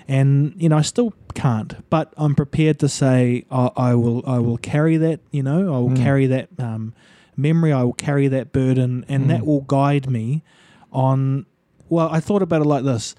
and 0.08 0.54
you 0.58 0.68
know 0.68 0.78
I 0.78 0.82
still 0.84 1.14
can't, 1.32 1.76
but 1.90 2.14
I'm 2.18 2.36
prepared 2.36 2.80
to 2.80 2.90
say 2.90 3.46
I, 3.52 3.70
I 3.76 3.96
will 3.96 4.24
I 4.28 4.40
will 4.40 4.58
carry 4.58 4.98
that, 4.98 5.20
you 5.32 5.44
know, 5.44 5.74
I 5.74 5.80
will 5.80 5.90
Mm. 5.90 6.04
carry 6.04 6.28
that 6.28 6.50
um, 6.60 6.94
memory, 7.38 7.72
I 7.74 7.84
will 7.84 7.94
carry 7.94 8.28
that 8.30 8.52
burden, 8.52 9.06
and 9.08 9.30
that 9.30 9.42
Mm. 9.42 9.46
will 9.46 9.62
guide 9.62 10.10
me 10.10 10.44
on. 10.92 11.46
Well, 11.90 12.10
I 12.12 12.20
thought 12.20 12.42
about 12.42 12.62
it 12.62 12.66
like 12.68 12.84
this: 12.84 13.16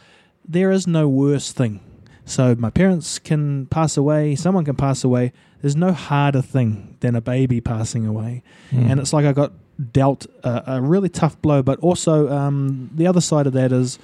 there 0.49 0.71
is 0.71 0.87
no 0.87 1.09
worse 1.09 1.53
thing. 1.53 1.81
So 2.25 2.55
my 2.57 2.71
parents 2.71 3.19
can 3.19 3.67
pass 3.67 3.97
away, 3.97 4.37
someone 4.37 4.65
can 4.65 4.77
pass 4.77 5.03
away. 5.05 5.33
There's 5.61 5.77
no 5.77 5.93
harder 5.93 6.41
thing 6.43 6.97
than 7.01 7.15
a 7.17 7.21
baby 7.21 7.61
passing 7.61 8.07
away, 8.07 8.43
Mm. 8.73 8.91
and 8.91 9.01
it's 9.01 9.13
like 9.13 9.25
I 9.27 9.33
got 9.33 9.53
dealt 9.93 10.27
a, 10.45 10.75
a 10.77 10.81
really 10.81 11.09
tough 11.09 11.41
blow. 11.43 11.63
But 11.63 11.79
also 11.81 12.29
um, 12.31 12.91
the 12.95 13.07
other 13.07 13.21
side 13.21 13.47
of 13.47 13.53
that 13.55 13.73
is, 13.73 13.99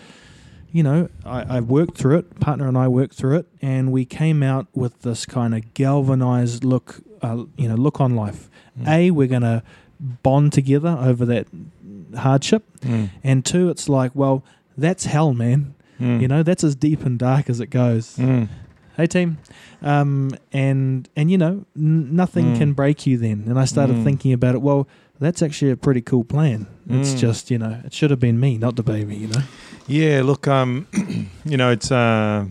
you 0.72 0.82
know, 0.82 1.08
I, 1.24 1.56
I 1.56 1.60
worked 1.60 1.96
through 1.98 2.18
it. 2.18 2.40
Partner 2.40 2.68
and 2.68 2.76
I 2.76 2.88
worked 2.88 3.14
through 3.14 3.36
it, 3.38 3.46
and 3.62 3.90
we 3.92 4.04
came 4.04 4.42
out 4.42 4.66
with 4.74 5.02
this 5.02 5.24
kind 5.26 5.54
of 5.54 5.72
galvanized 5.74 6.64
look, 6.64 7.00
uh, 7.22 7.44
you 7.56 7.68
know, 7.68 7.74
look 7.74 8.00
on 8.00 8.14
life. 8.14 8.50
Mm. 8.78 8.88
A, 8.88 9.10
we're 9.10 9.26
gonna 9.28 9.62
bond 10.22 10.52
together 10.52 10.96
over 11.00 11.24
that 11.26 11.46
hardship, 12.16 12.64
Mm. 12.80 13.10
and 13.24 13.44
two, 13.44 13.68
it's 13.70 13.88
like, 13.88 14.12
well, 14.14 14.44
that's 14.76 15.06
hell, 15.06 15.34
man. 15.34 15.74
Mm. 16.00 16.20
You 16.20 16.28
know, 16.28 16.42
that's 16.42 16.62
as 16.62 16.74
deep 16.76 17.04
and 17.04 17.18
dark 17.18 17.50
as 17.50 17.60
it 17.60 17.70
goes. 17.70 18.16
Mm. 18.16 18.48
Hey 18.96 19.06
team, 19.06 19.38
um, 19.82 20.32
and 20.52 21.08
and 21.14 21.30
you 21.30 21.38
know 21.38 21.64
n- 21.76 22.14
nothing 22.16 22.54
Mm. 22.54 22.58
can 22.58 22.72
break 22.72 23.06
you 23.06 23.16
then. 23.16 23.44
And 23.46 23.56
I 23.58 23.64
started 23.64 23.96
Mm. 23.96 24.04
thinking 24.04 24.32
about 24.32 24.56
it. 24.56 24.62
Well, 24.62 24.88
that's 25.20 25.40
actually 25.40 25.70
a 25.70 25.76
pretty 25.76 26.00
cool 26.00 26.24
plan. 26.24 26.66
It's 26.88 27.14
Mm. 27.14 27.18
just 27.18 27.48
you 27.50 27.58
know 27.58 27.78
it 27.84 27.92
should 27.92 28.10
have 28.10 28.18
been 28.18 28.40
me, 28.40 28.58
not 28.58 28.74
the 28.74 28.82
baby. 28.82 29.14
You 29.14 29.28
know. 29.28 29.42
Yeah, 29.88 30.22
look, 30.22 30.46
um, 30.46 30.86
you 31.44 31.56
know, 31.56 31.70
it's 31.70 31.90
uh, 31.90 32.44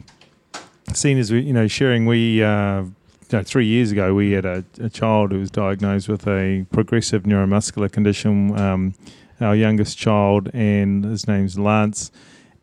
seen 0.93 1.17
as 1.19 1.32
we, 1.32 1.41
you 1.41 1.54
know, 1.54 1.67
sharing, 1.67 2.06
we, 2.06 2.43
uh, 2.43 2.82
you 2.82 2.89
know, 3.32 3.43
three 3.43 3.65
years 3.67 3.91
ago, 3.91 4.13
we 4.13 4.32
had 4.32 4.45
a, 4.45 4.63
a 4.80 4.89
child 4.89 5.32
who 5.32 5.39
was 5.39 5.52
diagnosed 5.52 6.10
with 6.10 6.28
a 6.28 6.65
progressive 6.71 7.23
neuromuscular 7.23 7.91
condition. 7.91 8.58
Um, 8.60 8.93
our 9.39 9.56
youngest 9.56 10.00
child, 10.00 10.50
and 10.56 11.04
his 11.06 11.28
name's 11.28 11.60
Lance. 11.60 12.10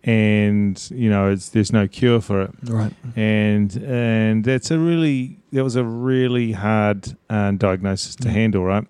And 0.02 0.76
you 0.90 1.08
know, 1.08 1.30
it's, 1.30 1.50
there's 1.50 1.72
no 1.72 1.87
cure 1.87 2.20
for 2.20 2.42
it, 2.42 2.50
Right. 2.64 2.92
and 3.16 3.74
and 3.76 4.44
that's 4.44 4.70
a 4.72 4.78
really 4.78 5.38
that 5.52 5.62
was 5.62 5.76
a 5.76 5.84
really 5.84 6.50
hard 6.52 7.16
uh, 7.30 7.52
diagnosis 7.52 8.16
to 8.16 8.28
Mm. 8.28 8.32
handle, 8.32 8.64
right? 8.64 8.84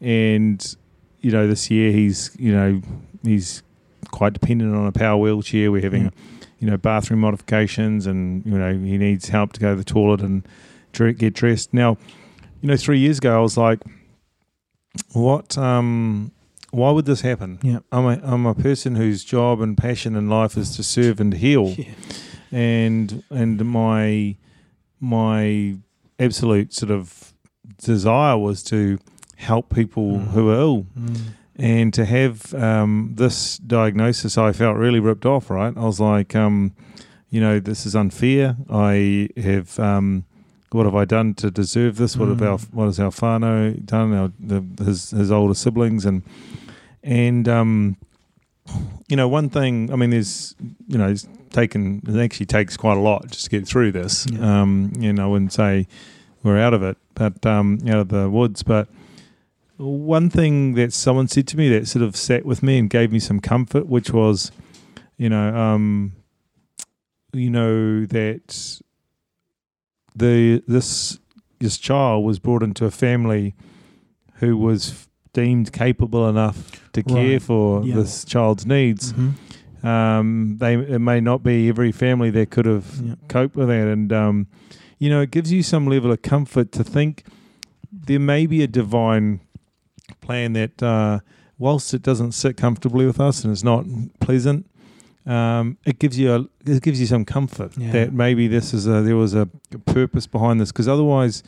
And 0.00 0.76
you 1.20 1.30
know, 1.30 1.46
this 1.46 1.70
year 1.70 1.92
he's 1.92 2.32
you 2.40 2.52
know 2.52 2.82
he's 3.22 3.62
quite 4.10 4.32
dependent 4.32 4.74
on 4.74 4.86
a 4.86 4.92
power 4.92 5.16
wheelchair. 5.16 5.70
We're 5.70 5.82
having 5.82 6.04
Yeah. 6.04 6.10
you 6.58 6.68
know 6.70 6.76
bathroom 6.76 7.20
modifications, 7.20 8.06
and 8.06 8.44
you 8.46 8.58
know 8.58 8.72
he 8.72 8.98
needs 8.98 9.28
help 9.28 9.52
to 9.54 9.60
go 9.60 9.70
to 9.72 9.76
the 9.76 9.84
toilet 9.84 10.20
and 10.22 10.46
get 11.18 11.34
dressed. 11.34 11.72
Now, 11.74 11.96
you 12.60 12.68
know, 12.68 12.76
three 12.76 12.98
years 12.98 13.18
ago 13.18 13.38
I 13.38 13.40
was 13.42 13.56
like, 13.56 13.80
what? 15.12 15.56
Um, 15.56 16.32
why 16.70 16.90
would 16.90 17.06
this 17.06 17.20
happen? 17.22 17.58
Yeah. 17.62 17.78
I'm 17.92 18.04
a 18.06 18.20
I'm 18.22 18.46
a 18.46 18.54
person 18.54 18.96
whose 18.96 19.24
job 19.24 19.60
and 19.60 19.76
passion 19.76 20.16
in 20.16 20.28
life 20.28 20.56
is 20.56 20.74
to 20.76 20.82
serve 20.82 21.20
and 21.20 21.32
heal 21.34 21.68
Yeah. 21.78 21.84
and 22.52 23.22
and 23.30 23.64
my 23.64 24.36
my 25.00 25.76
absolute 26.18 26.74
sort 26.74 26.90
of 26.90 27.32
desire 27.82 28.36
was 28.36 28.62
to 28.64 28.98
help 29.36 29.72
people 29.72 30.14
Mm. 30.18 30.26
who 30.32 30.50
are 30.50 30.54
ill 30.60 30.86
Mm. 30.98 31.16
And 31.58 31.92
to 31.94 32.04
have 32.04 32.54
um, 32.54 33.12
this 33.16 33.58
diagnosis 33.58 34.38
I 34.38 34.52
felt 34.52 34.76
really 34.76 35.00
ripped 35.00 35.26
off 35.26 35.50
right? 35.50 35.76
I 35.76 35.80
was 35.84 35.98
like 36.00 36.34
um, 36.36 36.72
you 37.30 37.40
know 37.40 37.58
this 37.60 37.84
is 37.86 37.94
unfair. 37.96 38.56
I 38.70 39.28
have 39.36 39.78
um, 39.78 40.24
what 40.70 40.84
have 40.84 40.94
I 40.94 41.04
done 41.04 41.34
to 41.34 41.50
deserve 41.50 41.96
this? 41.96 42.16
What 42.16 42.28
have 42.28 42.38
Mm. 42.38 42.50
our 42.50 42.58
what 42.72 42.84
has 42.86 43.00
our 43.00 43.10
whānau 43.10 43.84
done 43.84 44.14
our, 44.14 44.32
the, 44.38 44.62
his 44.84 45.10
his 45.10 45.30
older 45.32 45.54
siblings? 45.54 46.04
And 46.04 46.22
and 47.02 47.48
um, 47.48 47.96
you 49.08 49.16
know 49.16 49.28
one 49.28 49.48
thing 49.48 49.92
I 49.92 49.96
mean 49.96 50.10
there's 50.10 50.54
you 50.86 50.98
know 50.98 51.08
it's 51.08 51.26
taken 51.50 52.02
it 52.06 52.16
actually 52.22 52.46
takes 52.46 52.76
quite 52.76 52.96
a 52.98 53.00
lot 53.00 53.30
just 53.30 53.44
to 53.44 53.50
get 53.50 53.66
through 53.66 53.92
this 53.92 54.26
Yeah. 54.30 54.60
um, 54.62 54.92
you 54.98 55.12
know 55.12 55.24
I 55.24 55.26
wouldn't 55.28 55.52
say 55.54 55.86
we're 56.42 56.58
out 56.58 56.74
of 56.74 56.82
it 56.82 56.98
but 57.14 57.44
um, 57.46 57.78
out 57.88 57.98
of 57.98 58.08
the 58.10 58.28
woods. 58.30 58.62
But 58.62 58.88
one 59.78 60.28
thing 60.28 60.74
that 60.74 60.92
someone 60.92 61.28
said 61.28 61.46
to 61.48 61.56
me 61.56 61.68
that 61.70 61.86
sort 61.88 62.02
of 62.04 62.16
sat 62.16 62.44
with 62.44 62.62
me 62.62 62.78
and 62.78 62.90
gave 62.90 63.12
me 63.12 63.18
some 63.20 63.40
comfort, 63.40 63.86
which 63.86 64.10
was, 64.10 64.50
you 65.16 65.28
know, 65.28 65.54
um, 65.56 66.12
you 67.32 67.48
know 67.50 68.04
that 68.06 68.80
the 70.16 70.62
this 70.66 71.18
this 71.60 71.76
child 71.78 72.24
was 72.24 72.38
brought 72.38 72.62
into 72.62 72.84
a 72.84 72.90
family 72.90 73.54
who 74.34 74.56
was 74.56 75.08
deemed 75.32 75.72
capable 75.72 76.28
enough 76.28 76.70
to 76.92 77.02
care 77.02 77.32
Right. 77.32 77.42
for 77.42 77.84
Yeah. 77.84 77.96
this 77.96 78.24
child's 78.24 78.64
needs. 78.66 79.12
Mhm. 79.12 79.34
Um, 79.84 80.56
they 80.58 80.74
it 80.74 81.00
may 81.00 81.20
not 81.20 81.42
be 81.42 81.68
every 81.68 81.92
family 81.92 82.30
that 82.30 82.50
could 82.50 82.66
have 82.66 83.00
Yeah. 83.04 83.14
cope 83.28 83.54
with 83.56 83.68
that, 83.68 83.86
and 83.88 84.12
um, 84.12 84.46
you 84.98 85.08
know, 85.10 85.20
it 85.20 85.30
gives 85.30 85.52
you 85.52 85.62
some 85.62 85.86
level 85.86 86.10
of 86.10 86.22
comfort 86.22 86.72
to 86.72 86.82
think 86.82 87.24
there 87.92 88.18
may 88.18 88.46
be 88.46 88.62
a 88.62 88.66
divine 88.66 89.40
plan 90.20 90.52
that, 90.54 90.82
uh, 90.82 91.20
whilst 91.58 91.94
it 91.94 92.02
doesn't 92.02 92.32
sit 92.32 92.56
comfortably 92.56 93.06
with 93.06 93.20
us 93.20 93.44
and 93.44 93.52
it's 93.52 93.64
not 93.64 93.84
pleasant, 94.20 94.68
um, 95.26 95.76
it 95.84 95.98
gives 95.98 96.18
you 96.18 96.32
a, 96.34 96.70
it 96.70 96.82
gives 96.82 97.00
you 97.00 97.06
some 97.06 97.24
comfort 97.24 97.72
Yeah. 97.76 97.92
that 97.92 98.12
maybe 98.12 98.48
this 98.48 98.72
is 98.72 98.86
a, 98.86 99.02
there 99.02 99.16
was 99.16 99.34
a 99.34 99.46
purpose 99.86 100.26
behind 100.26 100.60
this 100.60 100.72
because 100.72 100.88
otherwise 100.88 101.42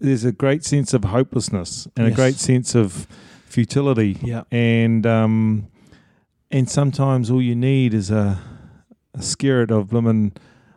there's 0.00 0.24
a 0.24 0.32
great 0.32 0.64
sense 0.64 0.92
of 0.94 1.04
hopelessness 1.04 1.88
and 1.96 2.06
a 2.06 2.10
great 2.10 2.36
sense 2.36 2.74
of 2.74 3.06
futility 3.46 4.18
Yeah. 4.22 4.42
and 4.50 5.06
um, 5.06 5.68
and 6.50 6.68
sometimes 6.68 7.30
all 7.30 7.40
you 7.42 7.54
need 7.56 7.94
is 7.94 8.10
a, 8.10 8.38
a 9.14 9.22
spirit 9.22 9.70
of 9.70 9.88
blimmin' 9.88 10.32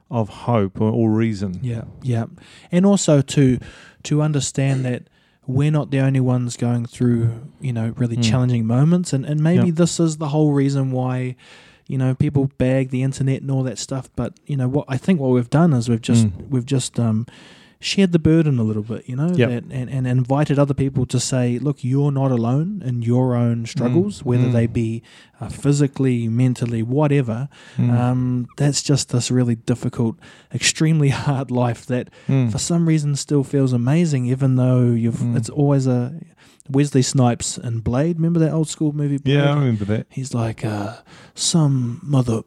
of 0.10 0.28
hope 0.30 0.82
or, 0.82 0.92
or 0.92 1.10
reason. 1.12 1.60
Yeah, 1.62 1.84
yeah, 2.02 2.26
and 2.72 2.86
also 2.86 3.22
to 3.22 3.58
to 4.04 4.22
understand 4.22 4.84
that 4.86 5.04
we're 5.48 5.72
not 5.72 5.92
the 5.92 6.00
only 6.00 6.20
ones 6.20 6.56
going 6.58 6.86
through 6.86 7.42
you 7.60 7.74
know 7.74 7.94
really 7.98 8.18
Mm. 8.18 8.24
challenging 8.24 8.66
moments, 8.66 9.14
and 9.14 9.26
and 9.26 9.42
maybe 9.42 9.68
Yeah. 9.68 9.74
this 9.76 10.00
is 10.00 10.18
the 10.18 10.30
whole 10.30 10.54
reason 10.54 10.92
why 10.92 11.36
you 11.88 11.98
know 11.98 12.14
people 12.16 12.50
bag 12.58 12.90
the 12.90 13.02
internet 13.04 13.42
and 13.42 13.52
all 13.52 13.64
that 13.64 13.78
stuff. 13.80 14.10
But 14.16 14.40
you 14.46 14.56
know 14.56 14.68
what 14.70 14.86
I 14.88 14.98
think 14.98 15.20
what 15.20 15.32
we've 15.32 15.50
done 15.50 15.74
is 15.74 15.90
we've 15.90 16.02
just 16.02 16.28
Mm. 16.28 16.50
we've 16.50 16.66
just 16.66 17.00
um 17.00 17.26
shared 17.84 18.12
the 18.12 18.20
burden 18.20 18.60
a 18.60 18.64
little 18.64 18.84
bit, 18.84 19.10
you 19.10 19.16
know, 19.16 19.30
Yep. 19.36 19.50
that, 19.50 19.64
and, 19.72 19.90
and 19.90 20.08
invited 20.08 20.58
other 20.60 20.74
people 20.74 21.06
to 21.08 21.20
say, 21.20 21.58
look, 21.60 21.84
you're 21.84 22.12
not 22.12 22.32
alone 22.32 22.82
in 22.86 23.02
your 23.02 23.36
own 23.36 23.66
struggles, 23.66 24.24
whether 24.24 24.46
Mm. 24.48 24.52
they 24.54 24.68
be 24.68 25.02
uh, 25.42 25.50
physically, 25.50 26.28
mentally, 26.28 26.84
whatever. 26.84 27.50
Mm. 27.78 27.90
Um, 28.00 28.48
that's 28.58 28.84
just 28.84 29.10
this 29.10 29.32
really 29.32 29.56
difficult, 29.56 30.16
extremely 30.54 31.10
hard 31.26 31.50
life 31.50 31.86
that 31.88 32.10
Mm. 32.28 32.52
for 32.52 32.60
some 32.60 32.88
reason 32.88 33.16
still 33.16 33.44
feels 33.44 33.74
amazing, 33.74 34.28
even 34.28 34.56
though 34.56 34.92
you've. 34.92 35.16
Mm. 35.16 35.36
It's 35.38 35.50
always 35.50 35.88
a 35.88 36.14
Wesley 36.70 37.02
Snipes 37.02 37.58
and 37.58 37.84
Blade. 37.84 38.18
Remember 38.18 38.40
that 38.40 38.52
old 38.54 38.70
school 38.70 38.94
movie? 38.94 39.18
Blade? 39.18 39.34
yeah, 39.36 39.52
I 39.52 39.56
remember 39.56 39.86
that. 39.86 40.06
He's 40.10 40.34
like, 40.34 40.64
uh, 40.64 40.98
some 41.34 42.00
mother 42.04 42.42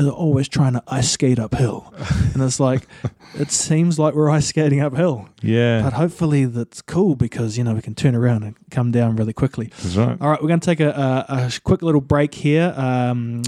is 0.00 0.08
always 0.08 0.48
trying 0.48 0.72
to 0.74 0.82
ice 0.88 1.10
skate 1.10 1.38
uphill, 1.38 1.92
and 2.34 2.42
it's 2.42 2.58
like, 2.60 2.86
it 3.34 3.50
seems 3.50 3.98
like 3.98 4.14
we're 4.14 4.30
ice 4.30 4.46
skating 4.46 4.80
uphill, 4.80 5.28
Yeah, 5.42 5.82
but 5.82 5.92
hopefully 5.92 6.44
that's 6.46 6.82
cool 6.82 7.14
because 7.16 7.56
you 7.58 7.64
know 7.64 7.74
we 7.74 7.82
can 7.82 7.94
turn 7.94 8.14
around 8.14 8.42
and 8.44 8.56
come 8.70 8.90
down 8.90 9.16
really 9.16 9.32
quickly. 9.32 9.66
that's 9.82 9.96
right. 9.96 10.16
All 10.20 10.30
right, 10.30 10.40
we're 10.42 10.48
going 10.48 10.60
to 10.60 10.66
take 10.66 10.80
a, 10.80 10.90
a, 11.28 11.46
a 11.46 11.52
quick 11.64 11.82
little 11.82 12.00
break 12.00 12.34
here. 12.34 12.74
Um, 12.76 13.42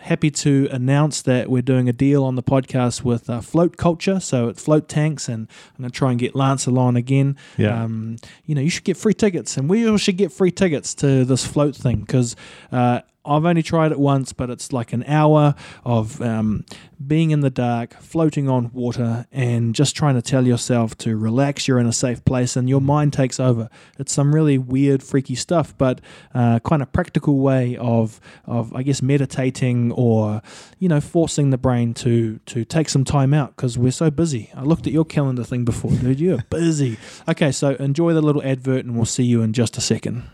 happy 0.00 0.30
to 0.30 0.68
announce 0.70 1.22
that 1.22 1.50
we're 1.50 1.60
doing 1.62 1.88
a 1.88 1.92
deal 1.92 2.22
on 2.22 2.36
the 2.36 2.42
podcast 2.42 3.02
with 3.02 3.28
uh, 3.28 3.40
Float 3.40 3.76
Culture. 3.76 4.20
So 4.20 4.48
it's 4.48 4.62
float 4.62 4.88
tanks, 4.88 5.28
and 5.28 5.48
I'm 5.76 5.82
going 5.82 5.90
to 5.90 5.96
try 5.96 6.10
and 6.12 6.20
get 6.20 6.36
Lance 6.36 6.66
along 6.66 6.96
again. 6.96 7.36
Yeah. 7.56 7.82
Um, 7.82 8.16
you 8.46 8.54
know, 8.54 8.60
you 8.60 8.70
should 8.70 8.84
get 8.84 8.96
free 8.96 9.14
tickets, 9.14 9.56
and 9.56 9.68
we 9.68 9.88
all 9.88 9.96
should 9.96 10.16
get 10.16 10.30
free 10.32 10.52
tickets 10.52 10.94
to 10.96 11.24
this 11.24 11.44
float 11.46 11.74
thing 11.76 12.00
because. 12.00 12.36
Uh, 12.70 13.00
I've 13.28 13.44
only 13.44 13.62
tried 13.62 13.92
it 13.92 13.98
once, 13.98 14.32
but 14.32 14.50
it's 14.50 14.72
like 14.72 14.92
an 14.92 15.04
hour 15.04 15.54
of 15.84 16.20
um, 16.22 16.64
being 17.04 17.30
in 17.30 17.40
the 17.40 17.50
dark, 17.50 17.94
floating 18.00 18.48
on 18.48 18.70
water, 18.72 19.26
and 19.30 19.74
just 19.74 19.94
trying 19.94 20.14
to 20.14 20.22
tell 20.22 20.46
yourself 20.46 20.96
to 20.98 21.16
relax. 21.16 21.68
You're 21.68 21.78
in 21.78 21.86
a 21.86 21.92
safe 21.92 22.24
place, 22.24 22.56
and 22.56 22.68
your 22.68 22.80
mind 22.80 23.12
takes 23.12 23.38
over. 23.38 23.68
It's 23.98 24.12
some 24.12 24.34
really 24.34 24.58
weird, 24.58 25.02
freaky 25.02 25.34
stuff, 25.34 25.76
but 25.76 26.00
uh, 26.34 26.60
kind 26.60 26.82
of 26.82 26.92
practical 26.92 27.38
way 27.38 27.76
of 27.76 28.20
of 28.46 28.74
I 28.74 28.82
guess 28.82 29.02
meditating 29.02 29.92
or 29.92 30.42
you 30.78 30.88
know 30.88 31.00
forcing 31.00 31.50
the 31.50 31.58
brain 31.58 31.94
to 31.94 32.38
to 32.46 32.64
take 32.64 32.88
some 32.88 33.04
time 33.04 33.34
out 33.34 33.56
because 33.56 33.76
we're 33.78 33.92
so 33.92 34.10
busy. 34.10 34.50
I 34.54 34.62
looked 34.62 34.86
at 34.86 34.92
your 34.92 35.04
calendar 35.04 35.44
thing 35.44 35.64
before, 35.64 35.92
dude. 35.92 36.20
You're 36.20 36.42
busy. 36.50 36.96
Okay, 37.28 37.52
so 37.52 37.74
enjoy 37.74 38.14
the 38.14 38.22
little 38.22 38.42
advert, 38.42 38.84
and 38.84 38.96
we'll 38.96 39.04
see 39.04 39.24
you 39.24 39.42
in 39.42 39.52
just 39.52 39.76
a 39.76 39.80
second. 39.80 40.24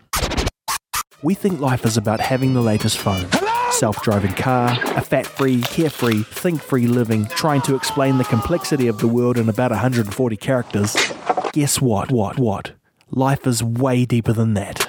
We 1.25 1.33
think 1.33 1.59
life 1.59 1.87
is 1.87 1.97
about 1.97 2.21
having 2.21 2.53
the 2.53 2.61
latest 2.61 2.99
phone. 2.99 3.27
Self 3.71 4.03
driving 4.03 4.35
car, 4.35 4.77
a 4.95 5.01
fat 5.01 5.27
free, 5.27 5.63
carefree, 5.63 6.23
think 6.23 6.61
free 6.61 6.87
living, 6.87 7.25
trying 7.29 7.63
to 7.63 7.75
explain 7.75 8.19
the 8.19 8.25
complexity 8.25 8.89
of 8.89 8.99
the 8.99 9.09
world 9.09 9.39
in 9.39 9.49
about 9.49 9.71
140 9.71 10.37
characters. 10.37 10.95
Guess 11.55 11.81
what? 11.81 12.13
What? 12.13 12.39
What? 12.39 12.73
Life 13.11 13.47
is 13.47 13.63
way 13.65 14.05
deeper 14.05 14.35
than 14.35 14.53
that. 14.53 14.87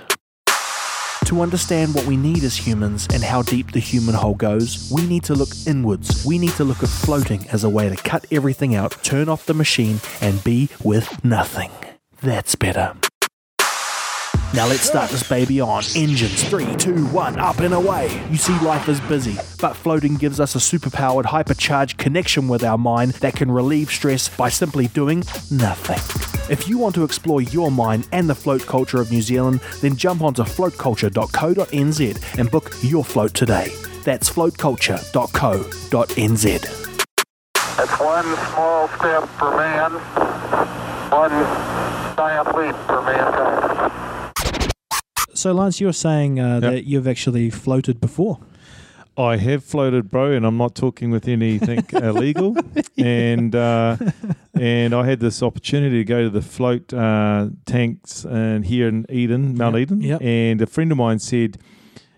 To 1.28 1.40
understand 1.40 1.96
what 1.96 2.06
we 2.06 2.18
need 2.18 2.44
as 2.44 2.68
humans 2.68 3.08
and 3.14 3.24
how 3.24 3.42
deep 3.42 3.72
the 3.72 3.80
human 3.80 4.16
hole 4.16 4.36
goes, 4.36 4.92
we 4.94 5.08
need 5.08 5.24
to 5.24 5.36
look 5.36 5.52
inwards. 5.66 6.26
We 6.26 6.38
need 6.38 6.52
to 6.58 6.66
look 6.66 6.84
at 6.84 6.90
floating 6.90 7.48
as 7.48 7.64
a 7.64 7.70
way 7.70 7.88
to 7.88 7.96
cut 7.96 8.26
everything 8.30 8.76
out, 8.76 9.02
turn 9.04 9.30
off 9.30 9.46
the 9.46 9.54
machine, 9.54 10.02
and 10.20 10.44
be 10.44 10.68
with 10.84 11.24
nothing. 11.24 11.72
That's 12.22 12.56
better. 12.56 12.94
Now 14.56 14.68
let's 14.68 14.88
start 14.88 15.12
this 15.12 15.28
baby 15.28 15.60
on. 15.60 15.84
Engines, 15.98 16.42
three, 16.46 16.74
two, 16.78 17.06
one, 17.08 17.38
up 17.38 17.60
and 17.60 17.74
away. 17.74 18.06
You 18.32 18.38
see, 18.38 18.58
life 18.60 18.88
is 18.88 19.02
busy, 19.02 19.38
but 19.60 19.76
floating 19.76 20.16
gives 20.16 20.40
us 20.40 20.56
a 20.56 20.60
superpowered, 20.60 21.26
hypercharged 21.26 21.98
connection 21.98 22.48
with 22.48 22.64
our 22.64 22.78
mind 22.78 23.16
that 23.16 23.36
can 23.36 23.52
relieve 23.52 23.90
stress 23.90 24.30
by 24.30 24.48
simply 24.48 24.88
doing 24.88 25.26
nothing. 25.52 26.00
If 26.50 26.70
you 26.70 26.78
want 26.78 26.96
to 26.96 27.04
explore 27.04 27.42
your 27.42 27.70
mind 27.70 28.08
and 28.14 28.30
the 28.30 28.36
float 28.36 28.66
culture 28.66 29.02
of 29.02 29.12
New 29.12 29.22
Zealand, 29.22 29.60
then 29.82 29.98
jump 29.98 30.22
onto 30.22 30.44
floatculture.co.nz 30.44 32.40
and 32.40 32.50
book 32.50 32.72
your 32.82 33.04
float 33.04 33.34
today. 33.34 33.74
That's 34.06 34.30
floatculture.co.nz. 34.30 36.86
It's 37.78 38.00
one 38.00 38.24
small 38.54 38.88
step 38.88 39.28
for 39.38 39.52
man, 39.58 39.92
one 41.12 41.32
giant 42.16 42.56
leap 42.56 42.74
for 42.88 43.02
mankind. 43.02 43.55
So, 45.36 45.54
Lance, 45.54 45.80
you 45.82 45.88
were 45.88 45.94
saying 45.94 46.40
uh, 46.40 46.60
Yep. 46.60 46.62
that 46.62 46.84
you've 46.86 47.08
actually 47.08 47.50
floated 47.50 48.00
before. 48.02 48.40
I 49.18 49.38
have 49.38 49.64
floated, 49.64 50.10
bro, 50.12 50.32
and 50.34 50.46
I'm 50.46 50.58
not 50.58 50.76
talking 50.76 51.10
with 51.10 51.28
anything 51.28 51.86
illegal. 51.94 52.58
And 52.98 53.56
uh, 53.56 53.96
and 54.60 54.94
I 54.94 55.06
had 55.06 55.20
this 55.22 55.42
opportunity 55.42 55.98
to 56.00 56.04
go 56.04 56.24
to 56.24 56.30
the 56.30 56.42
float 56.42 56.94
uh, 56.94 57.48
tanks 57.66 58.26
and 58.26 58.66
here 58.66 58.88
in 58.90 59.06
Eden, 59.10 59.58
Mount 59.58 59.76
Yep, 59.78 59.82
Eden. 59.82 60.02
yep. 60.02 60.22
And 60.22 60.62
a 60.62 60.66
friend 60.68 60.92
of 60.92 60.98
mine 60.98 61.20
said, 61.20 61.58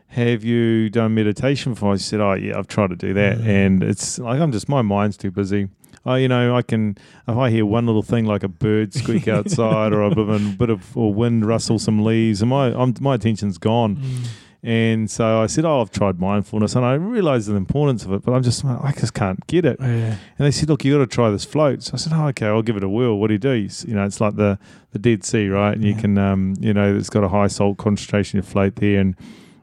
"Have 0.08 0.44
you 0.44 0.90
done 0.90 1.14
meditation 1.14 1.74
before?" 1.74 1.94
I 1.94 1.98
said, 1.98 2.20
"Oh 2.20 2.34
yeah, 2.34 2.58
I've 2.58 2.68
tried 2.68 2.90
to 2.90 2.96
do 2.96 3.14
that, 3.14 3.38
Mm. 3.40 3.46
and 3.48 3.84
it's 3.84 4.18
like 4.18 4.40
I'm 4.42 4.52
just 4.52 4.68
my 4.68 4.82
mind's 4.82 5.18
too 5.18 5.30
busy." 5.30 5.68
Oh, 6.08 6.16
you 6.16 6.30
know, 6.30 6.56
I 6.56 6.62
can 6.62 6.98
if 7.28 7.36
I 7.36 7.50
hear 7.50 7.66
one 7.66 7.86
little 7.86 8.02
thing 8.02 8.26
like 8.26 8.42
a 8.42 8.48
bird 8.48 8.94
squeak 8.94 9.28
outside 9.38 9.92
or 9.92 10.02
a 10.04 10.10
bit 10.10 10.20
of, 10.20 10.30
a 10.30 10.40
bit 10.56 10.70
of 10.70 10.96
or 10.96 11.14
wind 11.14 11.46
rustle 11.46 11.80
some 11.80 12.04
leaves, 12.04 12.42
and 12.42 12.50
my 12.50 12.74
I'm, 12.74 12.96
my 13.02 13.16
attention's 13.16 13.58
gone. 13.58 13.98
Mm. 13.98 14.28
And 14.64 15.12
so 15.12 15.42
I 15.42 15.46
said, 15.46 15.66
"Oh, 15.66 15.82
I've 15.82 15.92
tried 15.92 16.20
mindfulness, 16.20 16.76
and 16.76 16.84
I 16.84 16.94
realised 16.94 17.48
the 17.48 17.56
importance 17.56 18.06
of 18.06 18.14
it, 18.14 18.24
but 18.24 18.34
I'm 18.34 18.42
just 18.42 18.66
I 18.66 18.94
just 18.98 19.14
can't 19.14 19.46
get 19.48 19.66
it." 19.66 19.78
Yeah. 19.80 19.86
And 19.86 20.46
they 20.46 20.52
said, 20.52 20.70
"Look, 20.70 20.84
you 20.84 20.94
got 20.94 21.00
to 21.00 21.08
try 21.08 21.30
this 21.30 21.46
float." 21.46 21.84
So 21.84 21.92
I 21.94 21.98
said, 21.98 22.14
"Oh, 22.16 22.28
okay, 22.28 22.48
I'll 22.48 22.64
give 22.64 22.76
it 22.76 22.84
a 22.84 22.90
whirl." 22.90 23.20
What 23.20 23.28
do 23.28 23.34
you 23.34 23.40
do? 23.40 23.54
You, 23.54 23.94
know, 23.94 24.06
it's 24.06 24.20
like 24.20 24.36
the 24.36 24.58
the 24.92 25.00
Dead 25.00 25.24
Sea, 25.24 25.48
right? 25.50 25.74
And 25.74 25.84
you 25.84 25.94
can, 25.94 26.18
um, 26.18 26.56
you 26.60 26.74
know, 26.74 26.96
it's 26.96 27.10
got 27.10 27.24
a 27.24 27.30
high 27.30 27.48
salt 27.48 27.78
concentration. 27.78 28.38
You 28.38 28.44
float 28.44 28.78
there, 28.78 29.00
and 29.00 29.16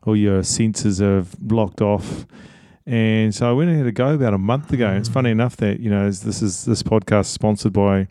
all 0.07 0.17
your 0.17 0.43
senses 0.43 1.03
are 1.03 1.25
blocked 1.39 1.81
off. 1.81 2.27
And 2.87 3.35
so 3.35 3.49
I 3.49 3.53
went 3.53 3.71
and 3.71 3.79
had 3.79 3.87
a 3.87 3.93
go 3.93 4.15
about 4.15 4.35
a 4.35 4.39
month 4.39 4.73
ago. 4.73 4.87
And 4.89 4.99
it's 4.99 5.09
funny 5.09 5.31
enough 5.31 5.57
that 5.59 5.81
you 5.81 5.91
know 5.91 6.05
this 6.11 6.43
is 6.43 6.65
this 6.65 6.83
podcast 6.83 7.23
is 7.23 7.29
sponsored 7.29 7.73
by 7.73 8.09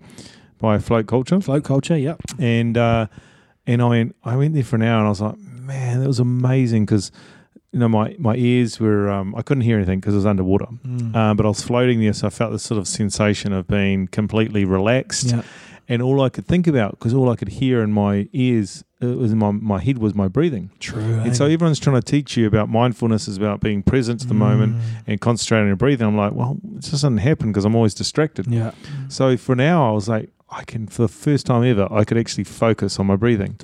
by 0.59 0.79
Float 0.79 1.07
Culture 1.07 1.39
Float 1.41 1.63
culture, 1.63 1.97
yep. 1.97 2.21
and 2.39 2.77
uh, 2.77 3.07
and 3.67 3.81
I 3.81 3.86
went 3.88 4.15
I 4.23 4.36
went 4.36 4.53
there 4.55 4.63
for 4.63 4.75
an 4.77 4.83
hour 4.83 4.97
and 4.99 5.05
I 5.07 5.09
was 5.09 5.21
like, 5.21 5.38
man, 5.38 5.99
that 6.01 6.07
was 6.07 6.19
amazing 6.19 6.86
because 6.86 7.12
you 7.71 7.79
know 7.79 7.89
my 7.89 8.15
my 8.17 8.36
ears 8.36 8.79
were 8.79 9.09
um, 9.09 9.36
I 9.36 9.41
couldn't 9.43 9.62
hear 9.62 9.77
anything 9.77 9.99
because 9.99 10.13
it 10.13 10.17
was 10.17 10.25
underwater, 10.25 10.67
Mm. 10.86 11.15
um, 11.15 11.38
but 11.38 11.45
I 11.45 11.49
was 11.49 11.62
floating 11.62 11.99
there, 12.01 12.13
so 12.13 12.27
I 12.27 12.29
felt 12.29 12.51
this 12.51 12.63
sort 12.63 12.79
of 12.79 12.88
sensation 12.88 13.53
of 13.53 13.67
being 13.67 14.07
completely 14.07 14.63
relaxed, 14.65 15.31
yeah. 15.31 15.41
And 15.89 16.02
all 16.02 16.22
I 16.22 16.30
could 16.30 16.46
think 16.46 16.67
about 16.67 16.91
because 16.91 17.13
all 17.13 17.30
I 17.30 17.36
could 17.36 17.50
hear 17.50 17.82
in 17.82 17.91
my 17.91 18.28
ears 18.34 18.84
it 19.02 19.17
was 19.17 19.32
in 19.34 19.38
my 19.38 19.52
my 19.52 19.80
head 19.80 19.98
was 19.98 20.15
my 20.15 20.28
breathing, 20.30 20.72
True. 20.80 21.02
and 21.02 21.36
so 21.36 21.46
everyone's 21.46 21.80
trying 21.80 21.98
to 22.02 22.02
teach 22.02 22.38
you 22.38 22.48
about 22.48 22.69
mindfulness 22.69 23.28
is 23.28 23.36
about 23.38 23.60
being 23.60 23.84
present 23.84 24.22
to 24.22 24.28
the 24.28 24.34
moment 24.34 24.76
Mm. 24.76 24.82
and 25.08 25.22
concentrating 25.22 25.63
on 25.63 25.67
your 25.67 25.76
breathing. 25.76 26.08
I'm 26.08 26.15
like, 26.15 26.34
well, 26.34 26.58
it 26.76 26.80
just 26.80 26.91
doesn't 26.91 27.17
happen 27.17 27.50
because 27.52 27.65
I'm 27.65 27.76
always 27.76 27.93
distracted. 27.93 28.48
Yeah. 28.48 28.72
So 29.10 29.36
for 29.36 29.56
now, 29.56 29.89
I 29.89 29.91
was 29.91 30.08
like, 30.08 30.30
I 30.50 30.63
can, 30.63 30.88
for 30.88 31.02
the 31.02 31.08
first 31.10 31.46
time 31.48 31.63
ever, 31.65 31.88
I 31.91 32.06
could 32.06 32.17
actually 32.17 32.43
focus 32.46 32.98
on 33.00 33.08
my 33.08 33.15
breathing. 33.17 33.58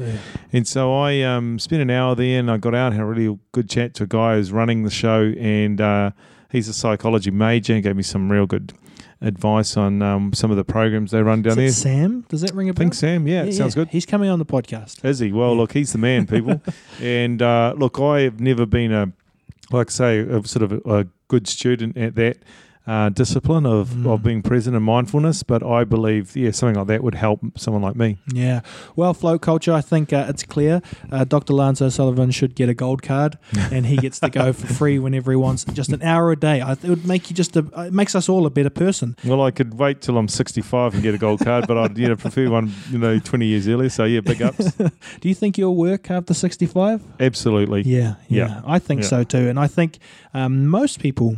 And 0.52 0.68
so 0.68 0.94
I 0.94 1.22
um, 1.22 1.58
spent 1.60 1.82
an 1.84 1.90
hour 1.92 2.16
there 2.16 2.40
and 2.40 2.50
I 2.52 2.58
got 2.58 2.74
out, 2.76 2.92
had 2.94 3.02
a 3.02 3.06
really 3.06 3.38
good 3.54 3.70
chat 3.70 3.94
to 3.96 4.04
a 4.04 4.08
guy 4.08 4.36
who's 4.36 4.52
running 4.52 4.84
the 4.84 4.90
show. 4.90 5.32
And 5.40 5.80
uh, 5.80 6.12
he's 6.52 6.68
a 6.68 6.74
psychology 6.74 7.32
major 7.32 7.74
and 7.74 7.84
gave 7.84 7.96
me 7.96 8.04
some 8.04 8.32
real 8.32 8.46
good 8.46 8.74
advice 9.22 9.76
on 9.76 10.02
um, 10.02 10.32
some 10.34 10.50
of 10.50 10.56
the 10.58 10.64
programs 10.64 11.12
they 11.12 11.22
run 11.22 11.42
down 11.42 11.58
there. 11.58 11.70
Sam? 11.72 12.22
Does 12.30 12.42
that 12.42 12.54
ring 12.54 12.70
a 12.70 12.72
I 12.72 12.74
bell? 12.74 12.80
think 12.84 12.94
Sam, 12.94 13.28
yeah, 13.28 13.44
it 13.44 13.54
sounds 13.54 13.76
good. 13.76 13.90
He's 13.90 14.06
coming 14.06 14.30
on 14.30 14.40
the 14.40 14.46
podcast. 14.46 15.04
Is 15.04 15.20
he? 15.20 15.32
Well, 15.32 15.52
Yeah. 15.54 15.58
look, 15.60 15.74
he's 15.74 15.92
the 15.92 15.98
man, 15.98 16.26
people. 16.26 16.62
and 17.02 17.42
uh, 17.42 17.74
look, 17.78 18.00
I 18.00 18.22
have 18.22 18.40
never 18.40 18.66
been 18.66 18.92
a, 18.94 19.12
like 19.72 19.90
I 19.90 19.92
say, 19.92 20.20
a 20.20 20.44
sort 20.48 20.64
of 20.64 20.72
a, 20.86 21.00
a 21.00 21.06
good 21.28 21.48
student 21.48 21.98
at 21.98 22.16
that 22.16 22.38
uh, 22.90 23.10
discipline 23.10 23.66
of, 23.66 23.90
Mm. 23.90 24.08
of 24.14 24.24
being 24.24 24.42
present 24.42 24.76
and 24.76 24.84
mindfulness. 24.84 25.44
But 25.44 25.62
I 25.64 25.84
believe, 25.84 26.36
yeah, 26.36 26.52
something 26.52 26.76
like 26.80 26.88
that 26.88 27.04
would 27.04 27.16
help 27.16 27.40
someone 27.58 27.84
like 27.84 27.96
me. 27.96 28.18
Yeah. 28.34 28.62
Well, 28.96 29.14
float 29.14 29.42
culture, 29.42 29.74
I 29.74 29.82
think 29.82 30.12
uh, 30.12 30.26
it's 30.30 30.44
clear. 30.44 30.82
Uh, 31.12 31.24
Dr. 31.24 31.54
Lance 31.54 31.82
O'Sullivan 31.82 32.32
should 32.32 32.56
get 32.56 32.68
a 32.70 32.74
gold 32.74 33.02
card 33.02 33.38
and 33.72 33.86
he 33.86 33.98
gets 33.98 34.20
to 34.22 34.30
go 34.30 34.54
for 34.54 34.68
free 34.74 34.98
whenever 35.00 35.32
he 35.32 35.38
wants. 35.38 35.66
Just 35.66 35.92
an 35.92 36.02
hour 36.02 36.32
a 36.32 36.36
day. 36.36 36.62
I, 36.62 36.72
it 36.74 36.84
would 36.86 37.06
make 37.06 37.30
you 37.30 37.36
just 37.36 37.56
a, 37.56 37.66
it 37.88 37.94
makes 37.94 38.16
us 38.16 38.28
all 38.30 38.46
a 38.46 38.50
better 38.50 38.70
person. 38.72 39.16
Well, 39.24 39.42
I 39.42 39.52
could 39.52 39.76
wait 39.78 40.02
till 40.02 40.18
I'm 40.18 40.28
65 40.28 40.94
and 40.96 41.04
get 41.04 41.14
a 41.14 41.18
gold 41.20 41.42
card, 41.42 41.68
but 41.68 41.78
I'd 41.78 41.98
you 41.98 42.08
know 42.08 42.16
prefer 42.16 42.50
one 42.50 42.72
you 42.92 42.98
know 42.98 43.20
20 43.20 43.46
years 43.46 43.68
earlier. 43.68 43.90
So 43.90 44.06
yeah, 44.06 44.22
big 44.22 44.42
ups. 44.42 44.72
Do 45.22 45.30
you 45.30 45.36
think 45.36 45.58
you'll 45.58 45.76
work 45.76 46.10
after 46.10 46.34
65? 46.34 47.04
Absolutely. 47.20 47.82
Yeah, 47.84 48.16
yeah, 48.28 48.48
Yeah. 48.48 48.62
I 48.66 48.80
think 48.80 49.02
Yeah. 49.02 49.08
so 49.10 49.24
too. 49.24 49.48
And 49.50 49.60
I 49.60 49.68
think 49.68 50.00
um, 50.34 50.68
most 50.68 51.00
people, 51.00 51.38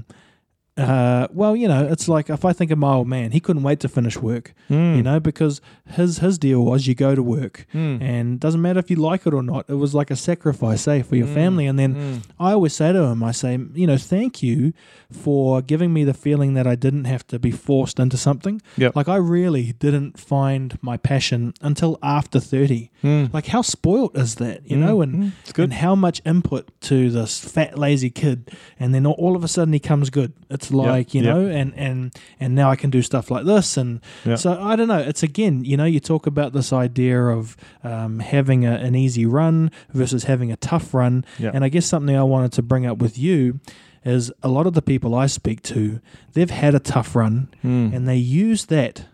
uh, 0.77 1.27
well, 1.34 1.53
you 1.55 1.67
know, 1.67 1.86
it's 1.86 2.07
like 2.07 2.29
if 2.29 2.45
I 2.45 2.53
think 2.53 2.71
of 2.71 2.77
my 2.77 2.93
old 2.93 3.07
man, 3.07 3.31
he 3.31 3.39
couldn't 3.41 3.62
wait 3.63 3.79
to 3.81 3.89
finish 3.89 4.17
work, 4.17 4.53
Mm. 4.69 4.95
you 4.97 5.03
know, 5.03 5.19
because 5.19 5.60
his 5.86 6.19
his 6.19 6.38
deal 6.39 6.63
was 6.63 6.88
you 6.88 6.95
go 6.95 7.13
to 7.13 7.21
work, 7.21 7.67
Mm. 7.73 8.01
and 8.01 8.39
doesn't 8.39 8.62
matter 8.62 8.79
if 8.79 8.89
you 8.89 8.95
like 8.95 9.27
it 9.27 9.34
or 9.34 9.43
not. 9.43 9.65
It 9.67 9.75
was 9.75 9.93
like 9.93 10.10
a 10.10 10.15
sacrifice, 10.15 10.81
say, 10.81 11.01
for 11.01 11.17
your 11.17 11.27
Mm. 11.27 11.34
family. 11.34 11.65
And 11.67 11.77
then 11.77 11.95
Mm. 11.95 12.21
I 12.39 12.53
always 12.53 12.73
say 12.73 12.93
to 12.93 13.03
him, 13.03 13.21
I 13.21 13.31
say, 13.34 13.60
you 13.73 13.86
know, 13.86 13.97
thank 13.97 14.41
you 14.41 14.71
for 15.12 15.62
giving 15.62 15.91
me 15.91 16.05
the 16.05 16.13
feeling 16.13 16.53
that 16.53 16.65
I 16.65 16.75
didn't 16.75 17.03
have 17.05 17.27
to 17.27 17.38
be 17.38 17.51
forced 17.51 17.99
into 17.99 18.15
something. 18.15 18.62
Yep. 18.77 18.95
Like 18.95 19.10
I 19.10 19.17
really 19.17 19.73
didn't 19.77 20.17
find 20.17 20.77
my 20.81 20.95
passion 20.95 21.53
until 21.62 21.99
after 22.01 22.39
thirty. 22.39 22.91
Mm. 23.03 23.34
Like 23.34 23.47
how 23.47 23.62
spoilt 23.62 24.17
is 24.17 24.36
that, 24.36 24.62
you 24.69 24.77
know? 24.77 25.01
And 25.01 25.34
and 25.57 25.73
how 25.73 25.95
much 25.95 26.21
input 26.25 26.71
to 26.81 27.10
this 27.12 27.39
fat 27.39 27.77
lazy 27.77 28.10
kid 28.10 28.49
and 28.79 28.95
then 28.95 29.05
all 29.05 29.36
of 29.36 29.43
a 29.43 29.47
sudden 29.47 29.73
he 29.73 29.79
comes 29.79 30.10
good 30.10 30.31
it's 30.49 30.61
like 30.69 31.13
you 31.15 31.21
know 31.24 31.45
and 31.47 31.74
and 31.76 32.13
and 32.39 32.54
now 32.54 32.69
i 32.69 32.76
can 32.76 32.89
do 32.91 33.02
stuff 33.02 33.32
like 33.32 33.45
this. 33.45 33.78
And 33.78 34.02
so 34.36 34.62
i 34.62 34.76
don't 34.76 34.88
know 34.89 35.00
it's 35.00 35.24
again 35.24 35.63
you 35.65 35.78
know 35.78 35.86
you 35.86 36.00
talk 36.00 36.28
about 36.28 36.54
this 36.54 36.71
idea 36.74 37.19
of 37.24 37.58
um, 37.84 38.19
having 38.19 38.65
a, 38.65 38.74
an 38.74 38.93
easy 38.95 39.26
run 39.26 39.71
versus 39.93 40.26
having 40.26 40.52
a 40.52 40.58
tough 40.58 40.93
run. 40.93 41.26
And 41.39 41.63
i 41.63 41.69
guess 41.69 41.86
something 41.86 42.15
i 42.15 42.24
wanted 42.24 42.52
to 42.54 42.62
bring 42.62 42.86
up 42.86 42.97
with 43.00 43.17
you 43.17 43.60
is 44.04 44.32
a 44.43 44.47
lot 44.50 44.67
of 44.67 44.74
the 44.74 44.82
people 44.82 45.15
i 45.15 45.28
speak 45.28 45.62
to 45.63 46.00
they've 46.34 46.50
had 46.50 46.74
a 46.76 46.80
tough 46.80 47.15
run 47.15 47.47
Mm. 47.63 47.93
and 47.95 48.08
they 48.08 48.17
use 48.17 48.65
that 48.65 49.06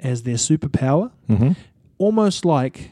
as 0.00 0.22
their 0.24 0.34
superpower 0.36 1.10
Mhm. 1.30 1.54
almost 1.98 2.44
like 2.44 2.90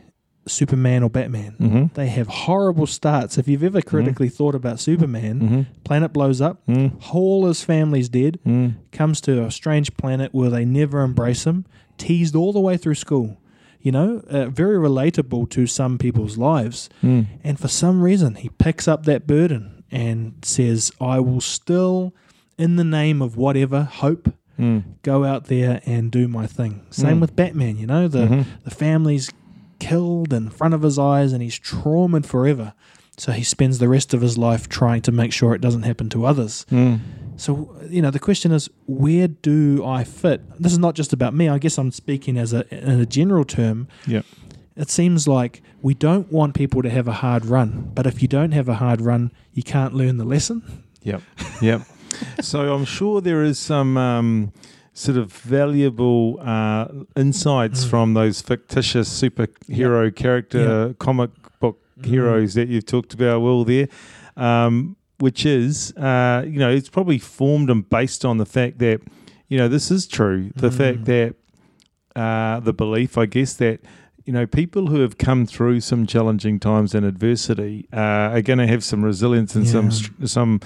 superman 0.51 1.03
or 1.03 1.11
batman 1.11 1.55
Mhm. 1.61 1.95
they 1.95 2.09
have 2.09 2.27
horrible 2.29 2.87
starts. 2.87 3.39
If 3.39 3.49
you've 3.49 3.63
ever 3.65 3.81
critically 3.83 4.29
thought 4.29 4.55
about 4.55 4.81
Superman, 4.81 5.41
Mhm. 5.41 5.67
planet 5.85 6.13
blows 6.13 6.41
up, 6.41 6.61
Mm. 6.69 6.93
whole 7.01 7.47
his 7.47 7.63
family's 7.63 8.09
dead, 8.09 8.39
Mm. 8.47 8.75
comes 8.93 9.21
to 9.23 9.45
a 9.45 9.51
strange 9.51 9.97
planet 9.97 10.35
where 10.35 10.51
they 10.51 10.65
never 10.65 11.03
embrace 11.03 11.45
him, 11.45 11.65
teased 11.99 12.35
all 12.35 12.53
the 12.53 12.61
way 12.61 12.77
through 12.77 12.95
school. 12.97 13.37
You 13.83 13.93
know, 13.93 14.23
uh, 14.29 14.47
very 14.47 14.77
relatable 14.77 15.49
to 15.51 15.67
some 15.67 15.97
people's 15.97 16.37
lives. 16.37 16.91
Mm. 17.03 17.27
And 17.43 17.59
for 17.59 17.69
some 17.69 18.03
reason, 18.03 18.35
he 18.35 18.51
picks 18.59 18.87
up 18.87 19.05
that 19.07 19.27
burden 19.27 19.85
and 19.91 20.35
says, 20.43 20.93
I 21.01 21.19
will 21.21 21.41
still, 21.41 22.13
in 22.59 22.77
the 22.77 22.85
name 22.85 23.23
of 23.23 23.37
whatever, 23.37 23.85
hope, 23.85 24.35
Mm. 24.59 24.83
go 25.03 25.25
out 25.25 25.47
there 25.47 25.81
and 25.87 26.11
do 26.11 26.29
my 26.29 26.47
thing. 26.47 26.83
Same 26.91 27.17
Mm. 27.17 27.21
with 27.23 27.35
Batman, 27.37 27.79
you 27.79 27.87
know, 27.87 28.07
the, 28.09 28.27
Mhm. 28.27 28.45
the 28.65 28.71
family's 28.71 29.31
killed 29.81 30.33
in 30.33 30.51
front 30.51 30.75
of 30.75 30.83
his 30.83 30.99
eyes 30.99 31.33
and 31.33 31.43
he's 31.43 31.59
traumatized 31.59 32.27
forever. 32.27 32.75
So 33.17 33.33
he 33.33 33.43
spends 33.43 33.79
the 33.79 33.89
rest 33.89 34.15
of 34.15 34.23
his 34.23 34.39
life 34.39 34.69
trying 34.69 35.03
to 35.03 35.13
make 35.13 35.33
sure 35.33 35.55
it 35.55 35.61
doesn't 35.61 35.83
happen 35.83 36.09
to 36.11 36.25
others. 36.25 36.65
Mm. 36.71 37.01
So, 37.37 37.77
you 37.89 38.01
know, 38.01 38.11
the 38.11 38.19
question 38.19 38.51
is, 38.53 38.71
where 38.87 39.29
do 39.29 39.85
I 39.85 40.05
fit? 40.05 40.41
This 40.59 40.73
is 40.73 40.79
not 40.79 40.95
just 40.95 41.13
about 41.13 41.35
me. 41.35 41.49
I 41.49 41.59
guess 41.59 41.77
I'm 41.77 41.91
speaking 41.91 42.39
as 42.39 42.53
a 42.53 42.67
in 42.73 43.01
a 43.01 43.07
general 43.07 43.45
term. 43.45 43.89
Yep. 44.07 44.25
It 44.77 44.89
seems 44.89 45.29
like 45.29 45.63
we 45.83 45.93
don't 45.93 46.33
want 46.33 46.55
people 46.55 46.81
to 46.83 46.89
have 46.89 47.09
a 47.09 47.13
hard 47.13 47.45
run, 47.45 47.91
but 47.95 48.07
if 48.07 48.23
you 48.23 48.29
don't 48.29 48.53
have 48.53 48.69
a 48.69 48.77
hard 48.77 49.01
run, 49.03 49.33
you 49.53 49.63
can't 49.63 49.93
learn 49.93 50.17
the 50.17 50.25
lesson. 50.25 50.85
Yep. 51.03 51.23
Yep. 51.61 51.83
so 52.41 52.75
I'm 52.75 52.85
sure 52.85 53.21
there 53.21 53.43
is 53.43 53.59
some 53.59 53.97
um, 53.97 54.53
sort 55.01 55.17
of 55.19 55.33
valuable 55.33 56.39
uh, 56.43 56.87
insights 57.17 57.85
Mm. 57.85 57.91
from 57.91 58.15
those 58.15 58.43
fictitious 58.43 59.09
superhero 59.23 60.15
character 60.15 60.95
comic 60.99 61.31
book 61.61 61.79
Mm. 61.99 62.07
heroes 62.07 62.55
that 62.55 62.69
you've 62.69 62.87
talked 62.87 63.15
about, 63.15 63.41
Will, 63.41 63.65
there. 63.65 63.89
Um, 64.37 64.97
which 65.19 65.45
is, 65.45 65.93
uh, 65.97 66.43
you 66.47 66.59
know, 66.59 66.71
it's 66.71 66.89
probably 66.89 67.19
formed 67.19 67.69
and 67.71 67.89
based 67.89 68.25
on 68.25 68.39
the 68.39 68.47
fact 68.47 68.79
that, 68.79 69.01
you 69.49 69.59
know, 69.59 69.69
this 69.69 69.91
is 69.91 70.07
true. 70.07 70.51
The 70.57 70.71
Mm. 70.71 70.75
fact 70.83 71.05
that 71.07 71.35
uh, 72.17 72.59
the 72.61 72.73
belief, 72.73 73.17
I 73.17 73.27
guess, 73.27 73.55
that 73.55 73.81
you 74.27 74.33
know 74.35 74.47
people 74.47 74.89
who 74.89 75.01
have 75.01 75.17
come 75.17 75.47
through 75.47 75.81
some 75.81 76.07
challenging 76.07 76.59
times 76.61 76.95
and 76.95 77.07
adversity 77.07 77.87
uh, 77.93 78.35
are 78.37 78.43
going 78.43 78.59
to 78.59 78.67
have 78.67 78.83
some 78.85 79.03
resilience 79.05 79.55
and 79.57 79.67
some 79.67 79.87
Yeah. 79.87 79.91
str- 79.99 80.27
some 80.27 80.61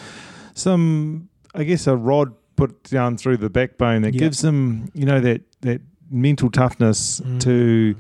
some 0.55 1.29
I 1.55 1.63
guess 1.65 1.87
a 1.87 1.97
rod 1.97 2.33
put 2.57 2.83
down 2.85 3.17
through 3.17 3.37
the 3.39 3.51
backbone 3.51 4.03
that 4.03 4.15
Yeah. 4.15 4.21
gives 4.21 4.41
them 4.41 4.89
you 4.95 5.07
know 5.07 5.21
that 5.21 5.43
that 5.63 5.81
mental 6.11 6.51
toughness 6.51 7.21
to 7.41 7.95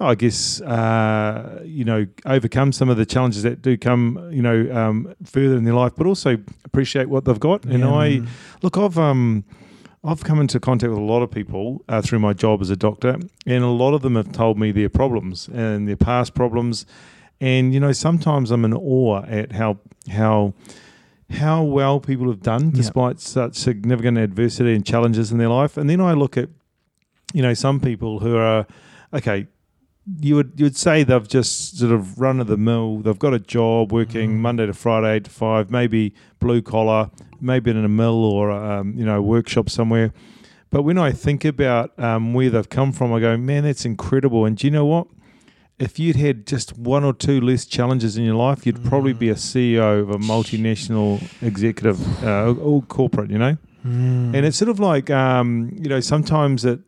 oh, 0.00 0.06
I 0.06 0.14
guess 0.16 0.60
uh, 0.60 1.62
you 1.64 1.84
know 1.84 2.06
overcome 2.26 2.72
some 2.72 2.88
of 2.88 2.96
the 2.96 3.06
challenges 3.06 3.42
that 3.44 3.62
do 3.62 3.76
come 3.76 4.28
you 4.30 4.42
know 4.42 4.68
um, 4.72 5.14
further 5.24 5.56
in 5.56 5.64
their 5.64 5.74
life, 5.74 5.92
but 5.96 6.06
also 6.06 6.36
appreciate 6.64 7.08
what 7.08 7.24
they've 7.24 7.40
got. 7.40 7.64
And 7.64 7.80
Yeah, 7.80 7.90
I 7.92 8.22
look, 8.62 8.76
I've 8.76 8.98
um, 8.98 9.44
I've 10.02 10.22
come 10.24 10.40
into 10.40 10.60
contact 10.60 10.90
with 10.90 10.98
a 10.98 11.02
lot 11.04 11.22
of 11.22 11.30
people 11.30 11.82
uh, 11.88 12.02
through 12.02 12.18
my 12.18 12.32
job 12.34 12.60
as 12.60 12.70
a 12.70 12.76
doctor, 12.76 13.16
and 13.46 13.64
a 13.64 13.68
lot 13.68 13.94
of 13.94 14.02
them 14.02 14.16
have 14.16 14.32
told 14.32 14.58
me 14.58 14.72
their 14.72 14.90
problems 14.90 15.48
and 15.48 15.88
their 15.88 15.96
past 15.96 16.34
problems. 16.34 16.84
And 17.40 17.72
you 17.72 17.80
know, 17.80 17.92
sometimes 17.92 18.50
I'm 18.50 18.64
in 18.64 18.74
awe 18.74 19.22
at 19.22 19.52
how 19.52 19.78
how 20.10 20.52
how 21.30 21.62
well 21.62 22.00
people 22.00 22.28
have 22.28 22.42
done 22.42 22.70
despite 22.70 23.20
such 23.20 23.54
significant 23.56 24.18
adversity 24.18 24.74
and 24.74 24.84
challenges 24.84 25.32
in 25.32 25.38
their 25.38 25.48
life. 25.48 25.76
And 25.76 25.88
then 25.88 26.00
I 26.00 26.12
look 26.12 26.36
at, 26.36 26.48
you 27.32 27.42
know, 27.42 27.54
some 27.54 27.80
people 27.80 28.20
who 28.20 28.36
are, 28.36 28.66
okay, 29.12 29.46
you 30.20 30.34
would 30.36 30.52
you 30.56 30.66
would 30.66 30.76
say 30.76 31.02
they've 31.02 31.26
just 31.26 31.78
sort 31.78 31.90
of 31.92 32.20
run 32.20 32.38
of 32.40 32.46
the 32.46 32.58
mill. 32.58 32.98
They've 32.98 33.18
got 33.18 33.32
a 33.32 33.38
job 33.38 33.90
working 33.90 34.32
Mm. 34.32 34.40
Monday 34.40 34.66
to 34.66 34.74
Friday, 34.74 35.14
eight 35.16 35.24
to 35.24 35.30
five, 35.30 35.70
maybe 35.70 36.14
blue 36.40 36.60
collar, 36.60 37.10
maybe 37.40 37.70
in 37.70 37.82
a 37.84 37.88
mill 37.88 38.22
or 38.24 38.50
um, 38.50 38.94
you 38.98 39.06
know 39.06 39.22
workshop 39.22 39.70
somewhere. 39.70 40.12
But 40.70 40.82
when 40.82 40.98
I 40.98 41.12
think 41.12 41.44
about 41.44 41.98
um, 41.98 42.34
where 42.34 42.50
they've 42.50 42.68
come 42.68 42.92
from, 42.92 43.12
I 43.14 43.20
go, 43.20 43.36
man, 43.36 43.62
that's 43.64 43.84
incredible. 43.84 44.44
And 44.44 44.56
do 44.56 44.66
you 44.66 44.70
know 44.72 44.84
what? 44.84 45.06
If 45.78 45.98
you'd 45.98 46.16
had 46.16 46.46
just 46.46 46.78
one 46.78 47.02
or 47.04 47.12
two 47.12 47.40
less 47.40 47.66
challenges 47.66 48.16
in 48.16 48.24
your 48.24 48.36
life, 48.36 48.64
you'd 48.64 48.84
probably 48.84 49.12
be 49.12 49.28
a 49.28 49.34
CEO 49.34 50.00
of 50.00 50.10
a 50.10 50.18
multinational 50.18 51.20
executive 51.42 51.98
uh, 52.24 52.52
or 52.52 52.82
corporate, 52.82 53.30
you 53.30 53.38
know. 53.38 53.56
Mm. 53.84 54.34
And 54.34 54.46
it's 54.46 54.56
sort 54.56 54.68
of 54.68 54.78
like, 54.78 55.10
um, 55.10 55.70
you 55.76 55.88
know, 55.88 56.00
sometimes 56.00 56.64
it, 56.64 56.78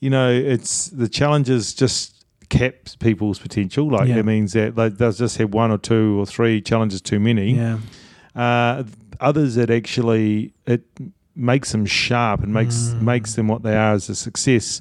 you 0.00 0.08
know, 0.10 0.30
it's 0.30 0.86
the 0.86 1.08
challenges 1.08 1.74
just 1.74 2.24
caps 2.48 2.96
people's 2.96 3.38
potential. 3.38 3.90
Like 3.90 4.08
Yeah. 4.08 4.16
it 4.18 4.24
means 4.24 4.54
that 4.54 4.76
they, 4.76 4.88
they'll 4.88 5.12
just 5.12 5.36
have 5.36 5.52
one 5.52 5.70
or 5.70 5.78
two 5.78 6.18
or 6.20 6.26
three 6.26 6.60
challenges 6.62 7.00
too 7.02 7.20
many. 7.20 7.54
yeah. 7.56 7.78
Uh, 8.34 8.84
others, 9.20 9.58
it 9.58 9.68
actually 9.70 10.54
it 10.66 10.82
makes 11.36 11.70
them 11.72 11.84
sharp 11.86 12.42
and 12.42 12.52
makes 12.52 12.88
Mm. 12.94 13.02
makes 13.02 13.34
them 13.34 13.46
what 13.48 13.62
they 13.62 13.76
are 13.76 13.92
as 13.92 14.08
a 14.08 14.14
success. 14.14 14.80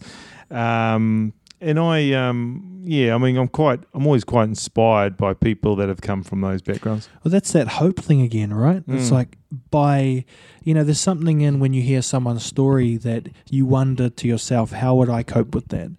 Um, 0.49 1.33
and 1.59 1.77
I, 1.79 2.11
um, 2.13 2.70
yeah, 2.83 3.13
I 3.13 3.17
mean, 3.17 3.37
I'm 3.37 3.47
quite, 3.47 3.79
I'm 3.93 4.05
always 4.05 4.23
quite 4.23 4.45
inspired 4.45 5.17
by 5.17 5.33
people 5.33 5.75
that 5.77 5.87
have 5.89 6.01
come 6.01 6.23
from 6.23 6.41
those 6.41 6.61
backgrounds. 6.61 7.09
Well, 7.23 7.31
that's 7.31 7.51
that 7.53 7.67
hope 7.67 7.99
thing 7.99 8.21
again, 8.21 8.53
right? 8.53 8.83
It's 8.87 9.09
Mm. 9.09 9.13
like 9.13 9.37
by, 9.69 10.25
you 10.63 10.73
know, 10.73 10.83
there's 10.83 10.99
something 10.99 11.41
in 11.41 11.59
when 11.59 11.73
you 11.73 11.81
hear 11.81 12.01
someone's 12.01 12.43
story 12.45 12.97
that 12.97 13.27
you 13.49 13.65
wonder 13.65 14.09
to 14.09 14.27
yourself, 14.27 14.71
how 14.71 14.95
would 14.95 15.09
I 15.09 15.23
cope 15.23 15.53
with 15.53 15.67
that? 15.69 15.91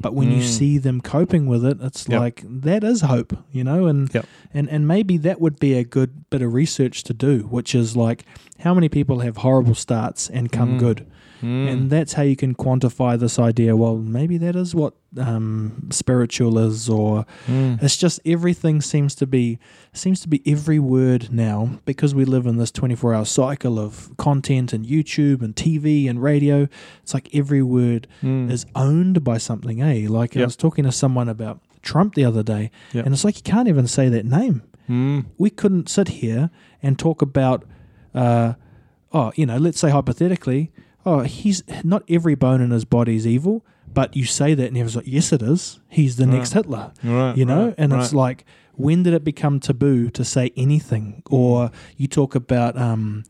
But 0.00 0.14
when 0.14 0.30
you 0.30 0.40
Mm. 0.40 0.44
see 0.46 0.78
them 0.78 1.00
coping 1.00 1.46
with 1.46 1.64
it, 1.64 1.78
it's 1.82 2.08
Yep. 2.08 2.20
like 2.20 2.44
that 2.48 2.82
is 2.82 3.02
hope, 3.02 3.36
you 3.52 3.62
know, 3.62 3.86
and 3.86 4.12
Yep. 4.12 4.26
and 4.54 4.68
and 4.70 4.88
maybe 4.88 5.16
that 5.18 5.40
would 5.40 5.58
be 5.60 5.74
a 5.74 5.84
good 5.84 6.28
bit 6.30 6.40
of 6.42 6.52
research 6.54 7.02
to 7.04 7.14
do, 7.14 7.40
which 7.50 7.74
is 7.74 7.96
like 7.96 8.24
how 8.60 8.72
many 8.74 8.88
people 8.88 9.20
have 9.20 9.38
horrible 9.38 9.74
starts 9.74 10.30
and 10.30 10.50
come 10.50 10.74
Mm. 10.76 10.78
good, 10.78 11.06
Mm. 11.44 11.68
and 11.72 11.90
that's 11.90 12.14
how 12.14 12.22
you 12.22 12.36
can 12.36 12.54
quantify 12.54 13.18
this 13.18 13.38
idea. 13.38 13.76
Well, 13.76 13.96
maybe 13.96 14.38
that 14.38 14.56
is 14.56 14.74
what 14.74 14.94
um, 15.18 15.88
spiritual 15.90 16.58
is, 16.58 16.88
or 16.88 17.24
Mm. 17.46 17.80
it's 17.82 17.96
just 17.96 18.18
everything 18.24 18.80
seems 18.80 19.14
to 19.16 19.26
be 19.26 19.58
seems 19.92 20.20
to 20.20 20.28
be 20.28 20.42
every 20.46 20.78
word 20.78 21.28
now 21.32 21.78
because 21.84 22.14
we 22.14 22.24
live 22.24 22.46
in 22.46 22.56
this 22.56 22.70
24 22.72 23.14
hour 23.14 23.24
cycle 23.24 23.78
of 23.78 24.10
content 24.16 24.72
and 24.72 24.84
YouTube 24.86 25.42
and 25.42 25.54
TV 25.54 26.08
and 26.08 26.22
radio. 26.22 26.66
It's 27.02 27.14
like 27.14 27.28
every 27.34 27.62
word 27.62 28.08
Mm. 28.22 28.50
is 28.50 28.64
owned 28.74 29.22
by 29.22 29.38
something, 29.38 29.80
eh? 29.82 30.06
Like 30.08 30.36
I 30.36 30.44
was 30.44 30.56
talking 30.56 30.84
to 30.84 30.92
someone 30.92 31.28
about 31.28 31.60
Trump 31.82 32.14
the 32.14 32.24
other 32.24 32.42
day, 32.42 32.70
Yep. 32.92 33.04
and 33.04 33.14
it's 33.14 33.24
like 33.24 33.36
you 33.36 33.42
can't 33.42 33.68
even 33.68 33.86
say 33.86 34.08
that 34.08 34.24
name. 34.24 34.62
Mm. 34.88 35.26
We 35.38 35.50
couldn't 35.50 35.88
sit 35.88 36.08
here 36.08 36.50
and 36.82 36.98
talk 36.98 37.22
about, 37.22 37.64
uh, 38.14 38.54
oh, 39.12 39.32
you 39.36 39.46
know, 39.46 39.58
let's 39.58 39.78
say 39.78 39.90
hypothetically, 39.90 40.72
oh, 41.06 41.20
he's 41.20 41.62
not 41.82 42.02
every 42.08 42.34
bone 42.34 42.60
in 42.60 42.70
his 42.70 42.84
body 42.84 43.16
is 43.16 43.26
evil, 43.26 43.64
but 43.92 44.16
you 44.16 44.24
say 44.24 44.54
that 44.54 44.66
and 44.68 44.76
everyone's 44.76 44.96
like, 44.96 45.06
yes, 45.06 45.32
it 45.32 45.42
is. 45.42 45.80
He's 45.88 46.16
the 46.16 46.26
next 46.26 46.52
Hitler. 46.52 46.92
Right, 47.02 47.36
you 47.36 47.44
know? 47.44 47.66
right, 47.66 47.74
and 47.78 47.92
it's 47.92 48.12
like 48.12 48.44
when 48.76 49.02
did 49.04 49.14
it 49.14 49.22
become 49.24 49.60
taboo 49.60 50.10
to 50.10 50.24
say 50.24 50.52
anything? 50.56 51.22
Or 51.30 51.70
you 51.96 52.08
talk 52.08 52.34
about 52.34 52.76
um 52.76 53.24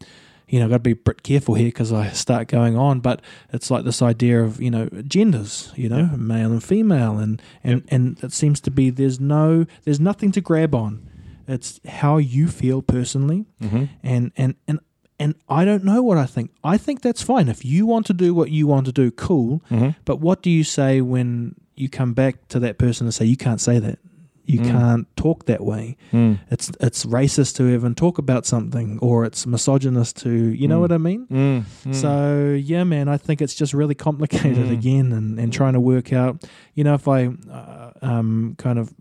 you 0.48 0.58
know 0.58 0.66
I've 0.66 0.70
got 0.70 0.76
to 0.76 0.80
be 0.80 0.90
a 0.92 0.96
bit 0.96 1.22
careful 1.22 1.54
here 1.54 1.68
because 1.68 1.90
i 1.90 2.10
start 2.10 2.48
going 2.48 2.76
on 2.76 3.00
but 3.00 3.22
it's 3.54 3.70
like 3.70 3.84
this 3.84 4.02
idea 4.02 4.42
of 4.42 4.60
you 4.60 4.70
know 4.70 4.88
genders 5.08 5.72
you 5.74 5.88
know 5.88 6.00
Yeah. 6.10 6.16
male 6.16 6.52
and 6.52 6.62
female 6.62 7.18
and 7.18 7.40
and 7.64 7.82
and 7.88 8.22
it 8.22 8.30
seems 8.32 8.60
to 8.60 8.70
be 8.70 8.90
there's 8.90 9.18
no 9.18 9.64
there's 9.84 9.98
nothing 10.00 10.32
to 10.32 10.40
grab 10.42 10.74
on. 10.74 11.08
It's 11.48 11.80
how 11.86 12.18
you 12.18 12.46
feel 12.48 12.82
personally 12.82 13.46
Mhm. 13.62 13.88
and 14.02 14.32
and 14.36 14.54
and 14.68 14.80
and 15.18 15.34
I 15.48 15.64
don't 15.64 15.84
know 15.84 16.02
what 16.02 16.18
I 16.18 16.26
think. 16.26 16.50
I 16.64 16.76
think 16.76 17.02
that's 17.02 17.22
fine. 17.22 17.48
If 17.48 17.64
you 17.64 17.86
want 17.86 18.06
to 18.06 18.12
do 18.14 18.34
what 18.34 18.50
you 18.50 18.66
want 18.66 18.86
to 18.86 18.92
do, 18.92 19.10
cool. 19.10 19.62
Mhm. 19.70 19.94
But 20.04 20.20
what 20.20 20.42
do 20.42 20.50
you 20.50 20.64
say 20.64 21.00
when 21.00 21.54
you 21.76 21.88
come 21.88 22.12
back 22.14 22.48
to 22.48 22.58
that 22.60 22.78
person 22.78 23.06
and 23.06 23.14
say 23.14 23.24
you 23.24 23.36
can't 23.36 23.60
say 23.60 23.78
that? 23.78 23.98
You 24.46 24.60
Mm. 24.60 24.70
can't 24.70 25.16
talk 25.16 25.46
that 25.46 25.64
way. 25.64 25.96
Mm. 26.12 26.38
It's 26.50 26.70
it's 26.78 27.06
racist 27.06 27.56
to 27.56 27.68
even 27.72 27.94
talk 27.94 28.18
about 28.18 28.44
something, 28.44 28.98
or 29.00 29.24
it's 29.24 29.46
misogynist 29.46 30.16
to 30.18 30.30
you 30.30 30.68
know 30.68 30.76
Mm. 30.78 30.80
what 30.80 30.92
I 30.92 30.98
mean. 30.98 31.26
Mm. 31.32 31.62
Mm. 31.86 31.94
So 31.94 32.52
yeah, 32.52 32.84
man, 32.84 33.08
I 33.08 33.16
think 33.16 33.40
it's 33.40 33.54
just 33.54 33.72
really 33.72 33.94
complicated 33.94 34.66
Mm. 34.66 34.72
again, 34.72 35.12
and, 35.12 35.38
and 35.40 35.50
trying 35.52 35.72
to 35.72 35.80
work 35.80 36.12
out. 36.12 36.44
You 36.74 36.84
know, 36.84 36.92
if 36.94 37.08
I 37.08 37.28
uh, 37.50 37.90
um 38.02 38.54
kind 38.58 38.78
of 38.78 38.92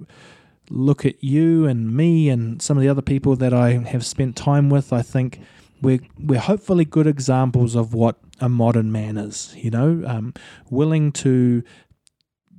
look 0.69 1.05
at 1.05 1.21
you 1.21 1.65
and 1.65 1.93
me 1.93 2.29
and 2.29 2.61
some 2.61 2.77
of 2.77 2.81
the 2.83 2.87
other 2.89 3.01
people 3.01 3.35
that 3.35 3.53
I 3.53 3.71
have 3.93 4.05
spent 4.05 4.37
time 4.37 4.69
with, 4.69 4.93
I 4.93 5.01
think 5.01 5.39
we're 5.83 5.99
we're 6.29 6.39
hopefully 6.51 6.85
good 6.85 7.07
examples 7.07 7.75
of 7.75 7.93
what 7.93 8.15
a 8.39 8.47
modern 8.49 8.91
man 8.91 9.17
is. 9.17 9.53
You 9.55 9.71
know, 9.71 10.03
um, 10.07 10.33
willing 10.69 11.11
to. 11.23 11.63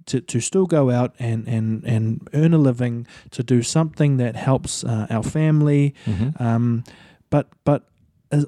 To, 0.09 0.20
to 0.20 0.39
still 0.41 0.66
go 0.66 0.91
out 0.91 1.14
and, 1.18 1.49
and, 1.49 1.83
and 1.85 2.29
earn 2.35 2.53
a 2.53 2.59
living 2.59 3.07
to 3.31 3.43
do 3.43 3.62
something 3.62 4.18
that 4.18 4.37
helps 4.37 4.85
uh, 4.85 5.07
our 5.09 5.22
family 5.22 5.95
Mhm. 6.05 6.39
um, 6.39 6.85
but 7.31 7.47
but 7.64 7.89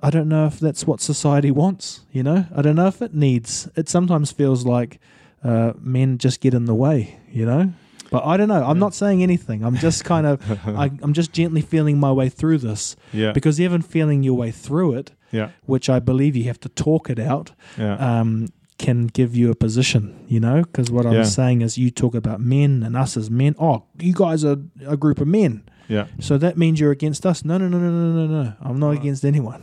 I 0.03 0.11
don't 0.11 0.29
know 0.29 0.45
if 0.47 0.61
that's 0.61 0.87
what 0.87 1.01
society 1.01 1.51
wants. 1.51 2.01
You 2.13 2.23
know, 2.25 2.45
I 2.55 2.61
don't 2.61 2.77
know 2.77 2.89
if 2.89 3.01
it 3.01 3.15
needs. 3.15 3.71
It 3.75 3.89
sometimes 3.89 4.33
feels 4.33 4.67
like 4.67 4.99
uh, 5.43 5.73
men 5.81 6.19
just 6.19 6.41
get 6.43 6.53
in 6.55 6.67
the 6.67 6.75
way. 6.75 7.19
You 7.33 7.47
know, 7.47 7.73
but 8.11 8.25
I 8.25 8.37
don't 8.37 8.49
know. 8.49 8.65
I'm 8.65 8.79
not 8.79 8.95
saying 8.95 9.23
anything. 9.23 9.65
I'm 9.65 9.77
just 9.77 10.05
kind 10.05 10.27
of 10.27 10.41
I, 10.67 10.91
I'm 11.03 11.13
just 11.13 11.33
gently 11.33 11.61
feeling 11.61 11.99
my 11.99 12.13
way 12.13 12.29
through 12.29 12.59
this 12.59 12.97
yeah. 13.13 13.33
because 13.33 13.61
even 13.61 13.83
feeling 13.83 14.23
your 14.23 14.35
way 14.35 14.51
through 14.51 14.95
it, 14.95 15.13
yeah. 15.33 15.51
which 15.65 15.89
I 15.91 15.99
believe 16.01 16.37
you 16.37 16.45
have 16.45 16.61
to 16.61 16.69
talk 16.69 17.11
it 17.11 17.19
out, 17.19 17.53
Yeah. 17.79 17.97
um, 18.21 18.49
can 18.79 19.07
give 19.07 19.35
you 19.35 19.51
a 19.51 19.55
position. 19.55 20.15
You 20.29 20.41
know, 20.41 20.63
because 20.63 20.91
what 20.91 21.07
I 21.07 21.13
Yeah. 21.13 21.19
was 21.21 21.35
saying 21.35 21.63
is 21.63 21.79
you 21.79 21.91
talk 21.91 22.15
about 22.15 22.41
men 22.41 22.83
and 22.83 22.97
us 22.97 23.17
as 23.17 23.31
men. 23.31 23.55
Oh, 23.59 23.85
you 23.99 24.13
guys 24.13 24.45
are 24.45 24.57
a 24.87 24.97
group 24.97 25.21
of 25.21 25.27
men. 25.29 25.63
yeah. 25.89 26.07
So 26.21 26.37
that 26.39 26.59
means 26.59 26.79
you're 26.81 26.91
against 26.93 27.25
us? 27.25 27.45
No, 27.45 27.59
no, 27.59 27.69
no, 27.69 27.79
no, 27.79 27.91
no, 27.91 28.27
no, 28.27 28.43
no. 28.43 28.53
I'm 28.61 28.79
not 28.79 28.91
against 28.91 29.25
anyone. 29.25 29.63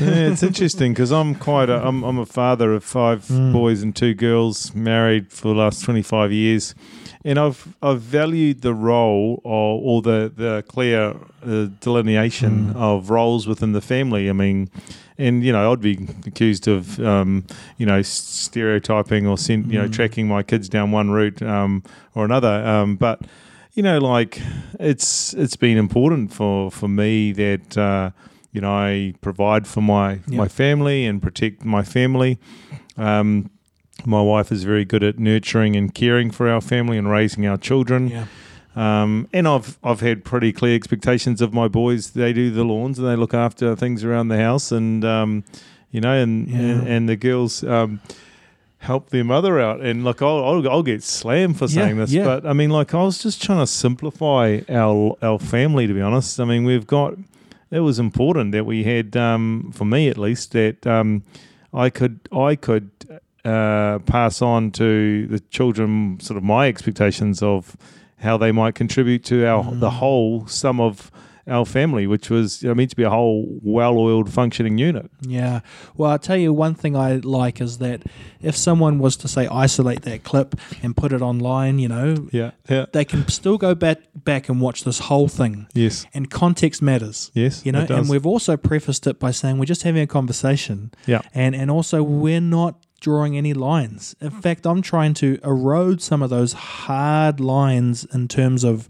Yeah, 0.00 0.30
it's 0.30 0.42
interesting 0.42 0.92
because 0.92 1.12
I'm 1.12 1.34
quite 1.34 1.68
a 1.68 1.86
I'm, 1.86 2.02
I'm 2.04 2.18
a 2.18 2.26
father 2.26 2.72
of 2.72 2.82
five 2.84 3.24
Mm. 3.24 3.52
boys 3.52 3.82
and 3.82 3.94
two 3.94 4.14
girls, 4.14 4.74
married 4.74 5.30
for 5.32 5.48
the 5.48 5.54
last 5.54 5.84
25 5.84 6.32
years, 6.32 6.74
and 7.24 7.38
I've 7.38 7.74
I've 7.82 8.00
valued 8.00 8.62
the 8.62 8.72
role 8.74 9.40
or, 9.44 9.80
or 9.82 10.02
the 10.02 10.32
the 10.34 10.64
clear 10.68 11.14
uh, 11.46 11.68
delineation 11.80 12.72
Mm. 12.72 12.76
of 12.76 13.10
roles 13.10 13.46
within 13.46 13.72
the 13.72 13.80
family. 13.80 14.28
I 14.30 14.32
mean, 14.32 14.68
and 15.18 15.44
you 15.44 15.52
know 15.52 15.70
I'd 15.72 15.80
be 15.80 15.98
accused 16.26 16.66
of 16.68 16.98
um, 17.00 17.44
you 17.78 17.86
know 17.86 18.02
stereotyping 18.02 19.26
or 19.26 19.36
send, 19.38 19.70
you 19.72 19.78
know 19.78 19.88
Mm. 19.88 19.92
tracking 19.92 20.28
my 20.28 20.42
kids 20.42 20.68
down 20.68 20.92
one 20.92 21.10
route 21.10 21.42
um, 21.42 21.82
or 22.14 22.24
another, 22.24 22.64
um, 22.66 22.96
but. 22.96 23.20
You 23.76 23.82
know, 23.82 23.98
like 23.98 24.40
it's 24.78 25.34
it's 25.34 25.56
been 25.56 25.76
important 25.78 26.32
for 26.32 26.70
for 26.70 26.86
me 26.86 27.32
that 27.32 27.76
uh, 27.76 28.10
you 28.54 28.60
know 28.62 28.72
I 28.72 29.12
provide 29.20 29.66
for 29.66 29.82
my 29.82 30.20
Yeah. 30.26 30.38
my 30.38 30.48
family 30.48 31.04
and 31.04 31.20
protect 31.20 31.64
my 31.64 31.82
family. 31.82 32.38
Um, 32.96 33.50
my 34.06 34.22
wife 34.22 34.50
is 34.50 34.64
very 34.64 34.84
good 34.86 35.02
at 35.02 35.18
nurturing 35.18 35.76
and 35.76 35.94
caring 35.94 36.30
for 36.30 36.48
our 36.48 36.60
family 36.62 36.96
and 36.98 37.10
raising 37.10 37.46
our 37.46 37.58
children. 37.58 38.08
Yeah. 38.08 38.24
Um, 38.76 39.28
and 39.32 39.46
I've 39.46 39.78
I've 39.84 40.00
had 40.00 40.24
pretty 40.24 40.52
clear 40.52 40.74
expectations 40.74 41.40
of 41.42 41.52
my 41.52 41.68
boys. 41.68 42.10
They 42.12 42.32
do 42.32 42.50
the 42.50 42.64
lawns 42.64 42.98
and 42.98 43.06
they 43.06 43.16
look 43.16 43.34
after 43.34 43.76
things 43.76 44.02
around 44.04 44.28
the 44.28 44.38
house, 44.38 44.72
and 44.72 45.04
um, 45.04 45.44
you 45.92 46.00
know, 46.00 46.12
and 46.22 46.48
Yeah. 46.48 46.58
and, 46.58 46.88
and 46.88 47.08
the 47.08 47.16
girls. 47.16 47.62
Um, 47.64 48.00
help 48.78 49.08
their 49.08 49.24
mother 49.24 49.58
out 49.58 49.80
and 49.80 50.04
like 50.04 50.20
I'll, 50.20 50.44
I'll, 50.44 50.68
I'll 50.68 50.82
get 50.82 51.02
slammed 51.02 51.56
for 51.56 51.64
Yeah, 51.64 51.84
saying 51.84 51.96
this 51.96 52.12
yeah. 52.12 52.22
but 52.24 52.44
I 52.44 52.52
mean 52.52 52.68
like 52.68 52.92
I 52.92 53.02
was 53.02 53.16
just 53.22 53.42
trying 53.42 53.60
to 53.60 53.66
simplify 53.66 54.60
our 54.68 55.16
our 55.22 55.38
family 55.38 55.86
to 55.86 55.94
be 55.94 56.02
honest 56.02 56.38
I 56.38 56.44
mean 56.44 56.64
we've 56.64 56.86
got 56.86 57.14
it 57.74 57.80
was 57.80 57.98
important 57.98 58.52
that 58.52 58.64
we 58.64 58.84
had 58.84 59.16
um, 59.16 59.70
for 59.74 59.84
me 59.84 60.08
at 60.08 60.16
least 60.16 60.52
that 60.52 60.86
um, 60.86 61.22
I 61.72 61.90
could 61.90 62.20
I 62.32 62.56
could 62.56 62.90
uh, 63.44 63.98
pass 64.06 64.40
on 64.40 64.70
to 64.72 65.26
the 65.26 65.40
children 65.50 66.18
sort 66.20 66.38
of 66.38 66.44
my 66.44 66.68
expectations 66.68 67.42
of 67.42 67.76
how 68.18 68.38
they 68.38 68.52
might 68.52 68.74
contribute 68.74 69.24
to 69.24 69.44
our 69.46 69.64
Mm. 69.64 69.80
the 69.80 69.90
whole 69.90 70.46
sum 70.46 70.80
of 70.80 71.10
our 71.46 71.66
family, 71.66 72.06
which 72.06 72.30
was 72.30 72.62
you 72.62 72.68
know, 72.68 72.74
meant 72.74 72.90
to 72.90 72.96
be 72.96 73.02
a 73.02 73.10
whole 73.10 73.46
well-oiled, 73.62 74.32
functioning 74.32 74.78
unit. 74.78 75.10
Yeah. 75.20 75.60
Well, 75.96 76.10
I'll 76.10 76.18
tell 76.18 76.36
you 76.36 76.52
one 76.52 76.74
thing 76.74 76.96
I 76.96 77.16
like 77.16 77.60
is 77.60 77.78
that 77.78 78.02
if 78.40 78.56
someone 78.56 78.98
was 78.98 79.16
to 79.18 79.28
say 79.28 79.46
isolate 79.48 80.02
that 80.02 80.24
clip 80.24 80.54
and 80.82 80.96
put 80.96 81.12
it 81.12 81.20
online, 81.22 81.78
you 81.78 81.88
know, 81.88 82.28
Yeah, 82.32 82.52
yeah, 82.68 82.86
they 82.92 83.04
can 83.04 83.28
still 83.28 83.58
go 83.58 83.74
back 83.74 83.98
back 84.14 84.48
and 84.48 84.60
watch 84.60 84.84
this 84.84 85.00
whole 85.00 85.28
thing. 85.28 85.66
yes, 85.74 86.06
And 86.14 86.30
context 86.30 86.80
matters. 86.80 87.30
yes. 87.34 87.64
You 87.66 87.72
know, 87.72 87.86
and 87.90 88.08
we've 88.08 88.26
also 88.26 88.56
prefaced 88.56 89.06
it 89.06 89.18
by 89.18 89.30
saying 89.30 89.58
we're 89.58 89.64
just 89.66 89.82
having 89.82 90.02
a 90.02 90.06
conversation. 90.06 90.92
Yeah. 91.06 91.20
And 91.34 91.54
and 91.54 91.70
also 91.70 92.02
we're 92.02 92.40
not 92.40 92.76
drawing 93.00 93.36
any 93.36 93.52
lines. 93.52 94.16
In 94.22 94.30
fact, 94.30 94.66
I'm 94.66 94.80
trying 94.80 95.12
to 95.14 95.38
erode 95.44 96.00
some 96.00 96.22
of 96.22 96.30
those 96.30 96.54
hard 96.54 97.38
lines 97.38 98.06
in 98.14 98.28
terms 98.28 98.64
of, 98.64 98.88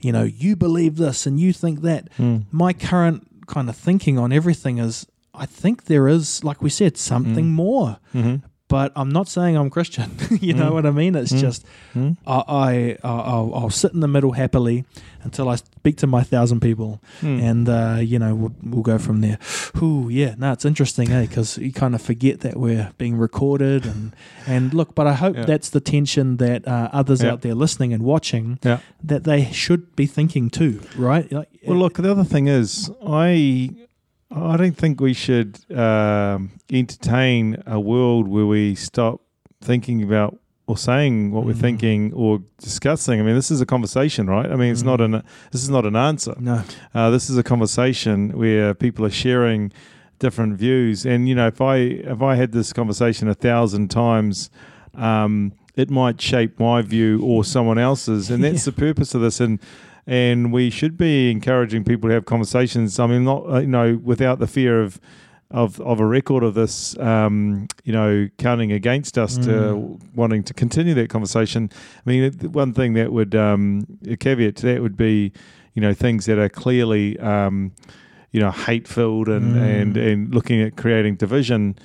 you 0.00 0.12
know, 0.12 0.22
you 0.24 0.56
believe 0.56 0.96
this 0.96 1.26
and 1.26 1.38
you 1.40 1.52
think 1.52 1.82
that. 1.82 2.08
Hmm. 2.16 2.38
My 2.50 2.72
current 2.72 3.46
kind 3.46 3.68
of 3.68 3.76
thinking 3.76 4.18
on 4.18 4.32
everything 4.32 4.78
is 4.78 5.06
I 5.34 5.46
think 5.46 5.84
there 5.84 6.08
is, 6.08 6.42
like 6.42 6.62
we 6.62 6.70
said, 6.70 6.96
something 6.96 7.52
more. 7.52 7.98
Mhm. 8.14 8.42
But 8.68 8.90
I'm 8.96 9.10
not 9.10 9.28
saying 9.28 9.56
I'm 9.56 9.70
Christian. 9.70 10.10
you 10.40 10.52
know 10.52 10.72
what 10.72 10.86
I 10.86 10.90
mean? 10.90 11.14
It's 11.14 11.30
just 11.32 11.64
Mm. 11.94 12.16
I, 12.26 12.42
I 12.48 12.98
I'll, 13.04 13.52
I'll 13.54 13.70
sit 13.70 13.92
in 13.94 14.00
the 14.00 14.08
middle 14.08 14.32
happily 14.32 14.84
until 15.22 15.48
I 15.48 15.54
speak 15.56 15.96
to 15.98 16.06
my 16.06 16.22
thousand 16.22 16.60
people, 16.60 17.00
Mm. 17.20 17.42
and 17.42 17.68
uh, 17.68 17.98
you 18.00 18.18
know 18.18 18.34
we'll, 18.34 18.54
we'll 18.62 18.82
go 18.82 18.98
from 18.98 19.20
there. 19.20 19.38
Ooh, 19.82 20.08
yeah, 20.10 20.34
no, 20.36 20.52
it's 20.52 20.64
interesting, 20.64 21.10
eh? 21.12 21.22
Because 21.22 21.58
you 21.58 21.72
kind 21.72 21.94
of 21.94 22.02
forget 22.02 22.40
that 22.40 22.56
we're 22.56 22.90
being 22.98 23.16
recorded, 23.16 23.86
and 23.86 24.12
and 24.46 24.74
look, 24.74 24.94
but 24.94 25.06
I 25.06 25.14
hope 25.14 25.36
Yeah. 25.36 25.44
that's 25.46 25.70
the 25.70 25.80
tension 25.80 26.36
that 26.38 26.66
uh, 26.66 26.88
others 26.92 27.22
Yeah. 27.22 27.32
out 27.32 27.40
there 27.42 27.54
listening 27.54 27.92
and 27.94 28.02
watching 28.02 28.58
Yeah. 28.64 28.78
that 29.04 29.22
they 29.24 29.44
should 29.52 29.94
be 29.96 30.06
thinking 30.06 30.50
too, 30.50 30.80
right? 30.98 31.30
Like, 31.32 31.48
Well, 31.66 31.78
look, 31.78 31.94
the 31.94 32.10
other 32.10 32.24
thing 32.24 32.48
is, 32.48 32.90
I 33.06 33.70
I 34.30 34.56
don't 34.56 34.76
think 34.76 35.00
we 35.00 35.12
should 35.12 35.58
um, 35.76 36.50
entertain 36.72 37.62
a 37.66 37.78
world 37.80 38.26
where 38.28 38.46
we 38.46 38.74
stop 38.74 39.20
thinking 39.60 40.02
about 40.02 40.38
or 40.66 40.76
saying 40.76 41.30
what 41.30 41.44
we're 41.46 41.52
Mm. 41.54 41.60
thinking 41.60 42.12
or 42.12 42.40
discussing. 42.60 43.20
I 43.20 43.22
mean, 43.22 43.36
this 43.36 43.50
is 43.52 43.60
a 43.60 43.66
conversation, 43.66 44.26
right? 44.26 44.50
I 44.50 44.56
mean, 44.56 44.72
it's 44.72 44.82
not 44.82 44.98
Mm. 44.98 45.04
an 45.16 45.22
this 45.52 45.62
is 45.62 45.70
not 45.70 45.86
an 45.86 45.94
answer. 45.94 46.34
no, 46.40 46.62
Uh, 46.94 47.10
this 47.10 47.30
is 47.30 47.36
a 47.38 47.42
conversation 47.44 48.30
where 48.30 48.74
people 48.74 49.04
are 49.06 49.10
sharing 49.10 49.70
different 50.18 50.58
views, 50.58 51.06
and 51.06 51.28
you 51.28 51.34
know, 51.34 51.46
if 51.46 51.60
I 51.60 51.76
if 51.76 52.20
I 52.20 52.34
had 52.34 52.50
this 52.52 52.72
conversation 52.72 53.28
a 53.28 53.34
thousand 53.34 53.88
times. 53.90 54.50
Um, 54.94 55.52
it 55.76 55.90
might 55.90 56.18
shape 56.22 56.58
my 56.58 56.80
view 56.80 57.20
or 57.22 57.44
someone 57.44 57.76
else's, 57.76 58.30
and 58.30 58.42
that's 58.44 58.66
Yeah. 58.66 58.70
the 58.72 58.80
purpose 58.80 59.14
of 59.14 59.20
this. 59.20 59.40
And 59.40 59.58
and 60.06 60.52
we 60.52 60.70
should 60.70 60.96
be 60.96 61.30
encouraging 61.30 61.84
people 61.84 62.08
to 62.08 62.14
have 62.14 62.24
conversations. 62.26 62.98
I 62.98 63.06
mean, 63.06 63.24
not 63.24 63.44
uh, 63.48 63.58
you 63.60 63.66
know 63.66 63.98
without 64.02 64.38
the 64.38 64.46
fear 64.46 64.80
of 64.82 65.00
of 65.50 65.80
of 65.80 66.00
a 66.00 66.04
record 66.06 66.42
of 66.42 66.54
this, 66.54 66.98
um, 66.98 67.68
you 67.84 67.92
know, 67.92 68.28
counting 68.38 68.72
against 68.72 69.16
us 69.16 69.36
to 69.38 69.50
Mm. 69.50 69.98
wanting 70.14 70.42
to 70.42 70.52
continue 70.54 70.92
that 70.94 71.08
conversation. 71.08 71.70
I 72.04 72.10
mean, 72.10 72.32
one 72.52 72.72
thing 72.72 72.94
that 72.94 73.12
would 73.12 73.34
um, 73.34 73.86
a 74.08 74.16
caveat 74.16 74.56
to 74.56 74.66
that 74.66 74.82
would 74.82 74.96
be, 74.96 75.32
you 75.74 75.82
know, 75.82 75.94
things 75.94 76.26
that 76.26 76.38
are 76.38 76.48
clearly, 76.48 77.16
um, 77.20 77.70
you 78.32 78.40
know, 78.40 78.50
hate 78.50 78.88
filled 78.88 79.28
and, 79.28 79.54
Mm. 79.54 79.80
and 79.80 79.96
and 79.96 80.34
looking 80.34 80.60
at 80.62 80.76
creating 80.76 81.14
division. 81.16 81.76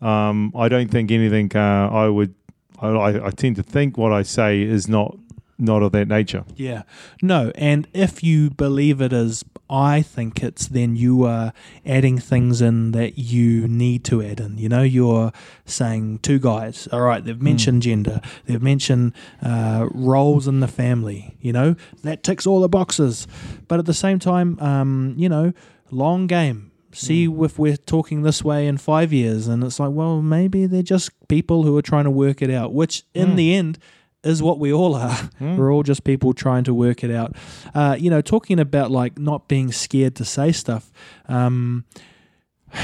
Um, 0.00 0.52
I 0.54 0.68
don't 0.68 0.88
think 0.90 1.10
anything. 1.10 1.50
Uh, 1.54 1.88
I 1.90 2.08
would. 2.08 2.34
I, 2.80 3.26
I 3.26 3.30
tend 3.30 3.56
to 3.56 3.64
think 3.64 3.98
what 3.98 4.12
I 4.12 4.22
say 4.22 4.62
is 4.62 4.86
not 4.88 5.16
not 5.58 5.82
of 5.82 5.92
that 5.92 6.06
nature. 6.08 6.44
Yeah. 6.56 6.82
No, 7.20 7.50
and 7.56 7.88
if 7.92 8.22
you 8.22 8.50
believe 8.50 9.00
it 9.00 9.12
is, 9.12 9.44
I 9.68 10.02
think 10.02 10.42
it's 10.42 10.68
then 10.68 10.96
you 10.96 11.24
are 11.24 11.52
adding 11.84 12.18
things 12.18 12.62
in 12.62 12.92
that 12.92 13.18
you 13.18 13.66
need 13.68 14.04
to 14.04 14.22
add 14.22 14.40
in. 14.40 14.56
You 14.56 14.68
know, 14.68 14.82
you're 14.82 15.32
saying 15.66 16.20
two 16.20 16.38
guys, 16.38 16.88
all 16.92 17.02
right, 17.02 17.22
they've 17.24 17.42
mentioned 17.42 17.82
gender, 17.82 18.20
they've 18.46 18.62
mentioned 18.62 19.12
uh, 19.42 19.88
roles 19.92 20.46
in 20.48 20.60
the 20.60 20.68
family, 20.68 21.36
you 21.40 21.52
know, 21.52 21.74
that 22.02 22.22
ticks 22.22 22.46
all 22.46 22.60
the 22.60 22.68
boxes. 22.68 23.26
But 23.66 23.78
at 23.78 23.86
the 23.86 23.94
same 23.94 24.18
time, 24.18 24.58
um, 24.60 25.14
you 25.18 25.28
know, 25.28 25.52
long 25.90 26.26
game. 26.26 26.70
See 26.90 27.24
if 27.26 27.58
we're 27.58 27.76
talking 27.76 28.22
this 28.22 28.42
way 28.42 28.66
in 28.66 28.78
five 28.78 29.12
years, 29.12 29.46
and 29.46 29.62
it's 29.62 29.78
like, 29.78 29.90
well, 29.92 30.22
maybe 30.22 30.64
they're 30.66 30.82
just 30.82 31.10
people 31.28 31.62
who 31.62 31.76
are 31.76 31.82
trying 31.82 32.04
to 32.04 32.10
work 32.10 32.40
it 32.40 32.50
out, 32.50 32.72
which 32.72 33.04
in 33.14 33.28
Mm. 33.32 33.36
the 33.36 33.54
end 33.54 33.78
is 34.24 34.42
what 34.42 34.58
we 34.58 34.72
all 34.72 34.94
are. 34.96 35.16
Mm. 35.40 35.56
We're 35.56 35.72
all 35.72 35.82
just 35.84 36.02
people 36.04 36.32
trying 36.32 36.64
to 36.64 36.74
work 36.74 37.04
it 37.04 37.10
out. 37.10 37.36
Uh, 37.74 37.96
you 37.98 38.10
know, 38.10 38.20
talking 38.20 38.58
about 38.58 38.90
like 38.90 39.18
not 39.18 39.46
being 39.48 39.70
scared 39.72 40.14
to 40.16 40.24
say 40.24 40.52
stuff. 40.52 40.90
Um, 41.28 41.84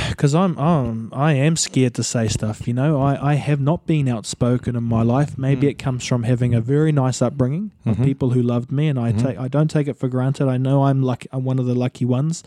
because 0.08 0.34
I'm, 0.34 0.58
I'm 0.58 1.12
I 1.12 1.34
am 1.34 1.56
scared 1.56 1.92
to 1.96 2.02
say 2.02 2.26
stuff. 2.28 2.66
You 2.66 2.72
know, 2.72 3.02
I, 3.02 3.32
I 3.32 3.34
have 3.34 3.60
not 3.60 3.86
been 3.86 4.08
outspoken 4.08 4.76
in 4.76 4.82
my 4.84 5.02
life. 5.02 5.36
Maybe 5.36 5.66
Mm. 5.66 5.70
it 5.70 5.78
comes 5.78 6.06
from 6.06 6.22
having 6.22 6.54
a 6.54 6.60
very 6.62 6.90
nice 6.90 7.20
upbringing 7.20 7.70
of 7.84 7.98
Mhm. 7.98 8.04
people 8.04 8.30
who 8.30 8.40
loved 8.42 8.72
me, 8.72 8.88
and 8.88 8.98
I 8.98 9.12
Mhm. 9.12 9.22
take 9.22 9.38
I 9.38 9.48
don't 9.48 9.68
take 9.70 9.86
it 9.86 9.98
for 9.98 10.08
granted. 10.08 10.48
I 10.48 10.56
know 10.56 10.84
I'm 10.84 11.02
lucky. 11.02 11.28
I'm 11.32 11.44
one 11.44 11.58
of 11.58 11.66
the 11.66 11.74
lucky 11.74 12.06
ones, 12.06 12.42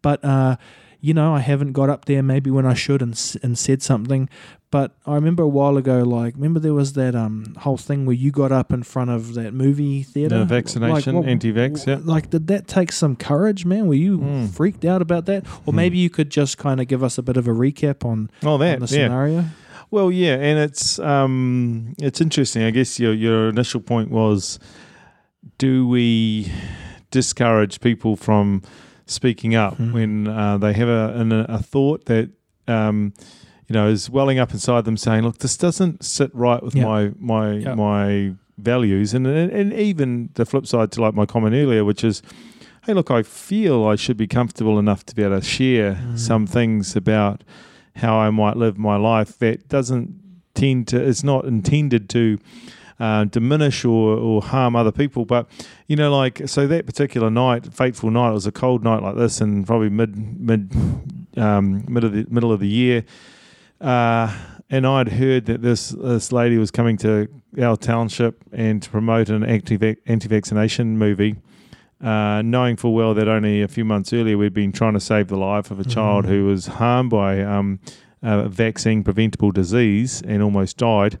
but 0.00 0.24
uh, 0.24 0.56
you 1.00 1.14
know, 1.14 1.34
I 1.34 1.40
haven't 1.40 1.72
got 1.72 1.88
up 1.90 2.06
there 2.06 2.22
maybe 2.22 2.50
when 2.50 2.66
I 2.66 2.74
should 2.74 3.02
and 3.02 3.12
and 3.42 3.56
said 3.58 3.82
something. 3.82 4.28
But 4.70 4.92
I 5.06 5.14
remember 5.14 5.42
a 5.44 5.48
while 5.48 5.78
ago, 5.78 6.02
like 6.02 6.34
remember 6.34 6.60
there 6.60 6.74
was 6.74 6.92
that 6.94 7.14
um 7.14 7.54
whole 7.60 7.76
thing 7.78 8.04
where 8.04 8.14
you 8.16 8.30
got 8.30 8.52
up 8.52 8.72
in 8.72 8.82
front 8.82 9.10
of 9.10 9.34
that 9.34 9.54
movie 9.54 10.02
theater, 10.02 10.40
The 10.40 10.44
vaccination, 10.44 11.16
what- 11.16 11.26
anti-vax, 11.26 11.86
yeah. 11.86 12.00
Like, 12.04 12.28
did 12.30 12.48
that 12.48 12.66
take 12.66 12.92
some 12.92 13.16
courage, 13.16 13.64
man? 13.64 13.86
Were 13.86 13.94
you 13.94 14.18
Mm. 14.18 14.48
freaked 14.50 14.84
out 14.84 15.00
about 15.00 15.24
that, 15.26 15.46
or 15.64 15.72
Mm. 15.72 15.76
maybe 15.76 15.98
you 15.98 16.10
could 16.10 16.30
just 16.30 16.58
kind 16.58 16.80
of 16.80 16.86
give 16.88 17.02
us 17.02 17.16
a 17.16 17.22
bit 17.22 17.36
of 17.38 17.48
a 17.48 17.52
recap 17.52 18.04
on, 18.04 18.28
Oh, 18.42 18.54
on 18.54 18.60
that 18.60 18.80
the 18.80 18.84
yeah. 18.96 19.06
scenario? 19.06 19.44
Well, 19.90 20.10
yeah, 20.12 20.34
and 20.34 20.58
it's 20.58 20.98
um, 20.98 21.94
it's 21.98 22.20
interesting. 22.20 22.62
I 22.64 22.70
guess 22.70 23.00
your 23.00 23.14
your 23.14 23.48
initial 23.48 23.80
point 23.80 24.10
was, 24.10 24.58
do 25.56 25.88
we 25.88 26.52
discourage 27.10 27.80
people 27.80 28.16
from 28.16 28.60
speaking 29.08 29.54
up 29.54 29.76
Mhm. 29.78 29.92
when 29.92 30.28
uh, 30.28 30.58
they 30.58 30.72
have 30.74 30.88
a, 30.88 31.12
an, 31.16 31.32
a 31.32 31.58
thought 31.58 32.04
that 32.06 32.30
um, 32.66 33.12
you 33.66 33.72
know 33.74 33.88
is 33.88 34.08
welling 34.10 34.38
up 34.38 34.52
inside 34.52 34.84
them, 34.84 34.96
saying, 34.96 35.24
"Look, 35.24 35.38
this 35.38 35.56
doesn't 35.56 36.04
sit 36.04 36.30
right 36.34 36.62
with 36.62 36.74
Yeah. 36.76 36.84
my 36.84 37.10
my 37.18 37.52
Yeah. 37.54 37.74
my 37.74 38.34
values," 38.58 39.14
and, 39.14 39.26
and 39.26 39.50
and 39.52 39.72
even 39.72 40.30
the 40.34 40.44
flip 40.46 40.66
side 40.66 40.92
to 40.92 41.00
like 41.02 41.14
my 41.14 41.26
comment 41.26 41.54
earlier, 41.54 41.84
which 41.84 42.04
is. 42.04 42.22
Hey, 42.86 42.94
look, 42.94 43.10
I 43.10 43.22
feel 43.22 43.84
I 43.84 43.96
should 43.96 44.16
be 44.16 44.26
comfortable 44.26 44.78
enough 44.78 45.04
to 45.06 45.14
be 45.14 45.22
able 45.22 45.38
to 45.40 45.44
share 45.44 45.96
Mm. 45.96 46.18
some 46.18 46.46
things 46.46 46.96
about 46.96 47.44
how 47.96 48.16
I 48.16 48.30
might 48.30 48.56
live 48.56 48.78
my 48.78 48.96
life 48.96 49.36
that 49.40 49.68
doesn't 49.68 50.14
tend 50.54 50.86
to 50.88 50.96
it's 50.96 51.22
not 51.22 51.44
intended 51.44 52.08
to 52.10 52.38
uh, 53.00 53.24
diminish 53.24 53.84
or, 53.84 54.16
or 54.16 54.42
harm 54.42 54.74
other 54.74 54.90
people 54.92 55.24
but 55.24 55.48
you 55.86 55.94
know 55.96 56.10
like 56.16 56.42
so 56.46 56.66
that 56.66 56.84
particular 56.86 57.30
night 57.30 57.72
fateful 57.72 58.10
night 58.10 58.30
it 58.30 58.32
was 58.32 58.46
a 58.46 58.52
cold 58.52 58.82
night 58.82 59.02
like 59.02 59.14
this 59.16 59.40
and 59.40 59.66
probably 59.66 59.88
mid 59.88 60.40
mid 60.40 60.72
um, 61.36 61.84
mid 61.88 62.02
of 62.04 62.12
the 62.12 62.26
middle 62.28 62.50
of 62.52 62.60
the 62.60 62.66
year 62.68 63.04
uh, 63.80 64.34
and 64.70 64.86
I'd 64.86 65.08
heard 65.08 65.46
that 65.46 65.62
this 65.62 65.90
this 65.90 66.32
lady 66.32 66.58
was 66.58 66.70
coming 66.70 66.96
to 66.98 67.28
our 67.60 67.76
township 67.76 68.42
and 68.52 68.82
to 68.82 68.90
promote 68.90 69.28
an 69.28 69.44
anti 69.44 69.96
anti-vaccination 70.06 70.98
movie 70.98 71.36
uh, 72.02 72.42
knowing 72.42 72.76
full 72.76 72.94
well 72.94 73.14
that 73.14 73.28
only 73.28 73.62
a 73.62 73.68
few 73.68 73.84
months 73.84 74.12
earlier 74.12 74.36
we'd 74.36 74.54
been 74.54 74.72
trying 74.72 74.94
to 74.94 75.00
save 75.00 75.28
the 75.28 75.36
life 75.36 75.70
of 75.70 75.80
a 75.80 75.84
child 75.84 76.24
Mm. 76.24 76.28
who 76.28 76.44
was 76.46 76.66
harmed 76.66 77.10
by 77.10 77.40
um, 77.42 77.80
a 78.22 78.48
vaccine 78.48 79.02
preventable 79.04 79.50
disease 79.52 80.22
and 80.22 80.42
almost 80.42 80.76
died. 80.76 81.18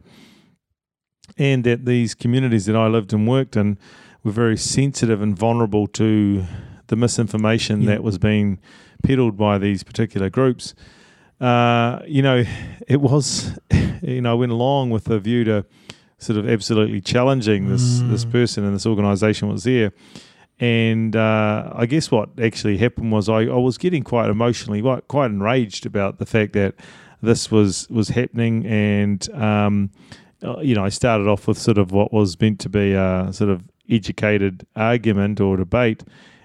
And 1.38 1.62
that 1.64 1.84
these 1.84 2.14
communities 2.14 2.66
that 2.66 2.74
I 2.76 2.88
lived 2.88 3.12
and 3.12 3.26
worked 3.28 3.56
in 3.56 3.78
were 4.24 4.32
very 4.32 4.56
sensitive 4.56 5.22
and 5.22 5.36
vulnerable 5.38 5.86
to 5.88 6.44
the 6.88 6.96
misinformation 6.96 7.82
Yeah. 7.82 7.90
that 7.90 8.02
was 8.02 8.18
being 8.18 8.58
peddled 9.04 9.36
by 9.36 9.58
these 9.58 9.84
particular 9.84 10.28
groups. 10.30 10.74
Uh, 11.40 12.00
you 12.06 12.20
know, 12.22 12.42
it 12.88 13.00
was, 13.00 13.56
you 14.02 14.20
know, 14.20 14.32
I 14.32 14.34
went 14.34 14.50
along 14.52 14.90
with 14.90 15.04
the 15.04 15.20
view 15.20 15.44
to 15.44 15.64
sort 16.18 16.36
of 16.36 16.48
absolutely 16.48 17.00
challenging 17.00 17.68
this 17.68 18.00
this 18.00 18.24
Mm. 18.24 18.32
person 18.32 18.64
and 18.64 18.74
this 18.74 18.86
organisation 18.86 19.48
was 19.48 19.62
there. 19.62 19.92
And 20.58 21.14
uh, 21.14 21.70
I 21.72 21.86
guess 21.86 22.10
what 22.10 22.30
actually 22.42 22.78
happened 22.78 23.12
was 23.12 23.28
I, 23.28 23.42
I 23.42 23.54
was 23.58 23.78
getting 23.78 24.02
quite 24.02 24.28
emotionally, 24.28 24.82
quite, 24.82 25.06
quite 25.06 25.26
enraged 25.30 25.86
about 25.86 26.18
the 26.18 26.26
fact 26.26 26.54
that 26.54 26.74
this 27.22 27.52
was 27.52 27.88
was 27.88 28.08
happening. 28.08 28.66
And 28.66 29.30
um, 29.34 29.90
uh, 30.44 30.60
you 30.60 30.74
know, 30.74 30.84
I 30.84 30.88
started 30.90 31.26
off 31.28 31.46
with 31.48 31.58
sort 31.58 31.78
of 31.78 31.92
what 31.92 32.12
was 32.12 32.40
meant 32.40 32.60
to 32.60 32.68
be 32.68 32.92
a 32.92 33.28
sort 33.32 33.50
of 33.50 33.62
educated 33.90 34.66
argument 34.76 35.40
or 35.40 35.56
debate, 35.56 36.04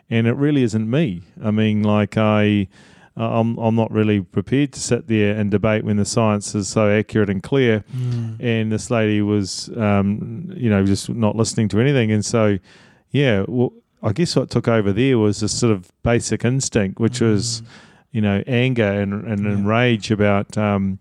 and 0.09 0.27
it 0.27 0.33
really 0.33 0.63
isn't 0.63 0.89
me. 0.89 1.21
I 1.43 1.51
mean, 1.51 1.83
like 1.83 2.17
I. 2.17 2.67
I'm 3.15 3.59
I'm 3.59 3.75
not 3.75 3.91
really 3.91 4.21
prepared 4.21 4.71
to 4.73 4.79
sit 4.79 5.05
there 5.07 5.35
and 5.37 5.51
debate 5.51 5.83
when 5.83 5.97
the 5.97 6.03
science 6.05 6.55
is 6.55 6.67
so 6.67 6.89
accurate 6.89 7.29
and 7.29 7.43
clear 7.43 7.83
Mm. 7.95 8.37
and 8.43 8.71
this 8.71 8.89
lady 8.89 9.21
was, 9.21 9.69
um, 9.77 10.51
you 10.57 10.67
know, 10.67 10.83
just 10.83 11.11
not 11.11 11.35
listening 11.35 11.67
to 11.69 11.79
anything. 11.79 12.11
And 12.11 12.25
so, 12.25 12.57
yeah, 13.11 13.45
well, 13.47 13.71
I 14.01 14.13
guess 14.13 14.35
what 14.35 14.49
took 14.49 14.67
over 14.67 14.91
there 14.91 15.19
was 15.19 15.41
this 15.41 15.51
sort 15.55 15.71
of 15.71 15.91
basic 16.01 16.43
instinct, 16.43 16.99
which 16.99 17.21
was, 17.21 17.61
you 18.11 18.19
know, 18.21 18.41
anger 18.47 18.91
and, 19.01 19.13
and 19.27 19.41
Mm. 19.41 19.45
Yeah. 19.45 19.57
enrage 19.59 20.09
about, 20.09 20.57
um, 20.57 20.97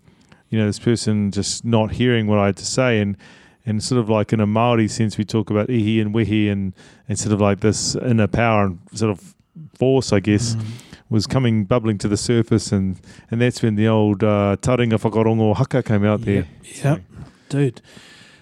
you 0.53 0.59
know, 0.59 0.67
this 0.67 0.77
person 0.77 1.31
just 1.31 1.65
not 1.65 1.93
hearing 1.93 2.27
what 2.27 2.37
I 2.37 2.45
had 2.45 2.57
to 2.57 2.65
say. 2.65 2.99
And, 2.99 3.17
and 3.65 3.83
sort 3.83 3.99
of 3.99 4.07
like 4.07 4.31
in 4.31 4.39
a 4.39 4.45
Maori 4.45 4.87
sense, 4.87 5.17
we 5.17 5.23
talk 5.25 5.49
about 5.49 5.67
ihi 5.67 5.99
and 5.99 6.13
wehi 6.13 6.51
and, 6.51 6.73
and 7.09 7.17
sort 7.17 7.33
of 7.33 7.41
like 7.41 7.61
this 7.61 7.95
inner 7.95 8.27
power 8.27 8.65
and 8.65 8.79
sort 8.93 9.09
of 9.09 9.33
force, 9.73 10.13
I 10.13 10.19
guess, 10.19 10.53
Mm. 10.53 10.65
was 11.09 11.25
coming 11.25 11.65
bubbling 11.65 11.97
to 11.97 12.07
the 12.07 12.17
surface. 12.17 12.71
And, 12.71 12.99
and 13.31 13.41
that's 13.41 13.63
when 13.63 13.73
the 13.73 13.87
old 13.87 14.23
uh, 14.23 14.57
taringa 14.61 14.99
whakarongo 15.01 15.55
haka 15.55 15.81
came 15.81 16.05
out 16.05 16.21
there. 16.21 16.45
Yep, 16.83 17.01
dude. 17.49 17.81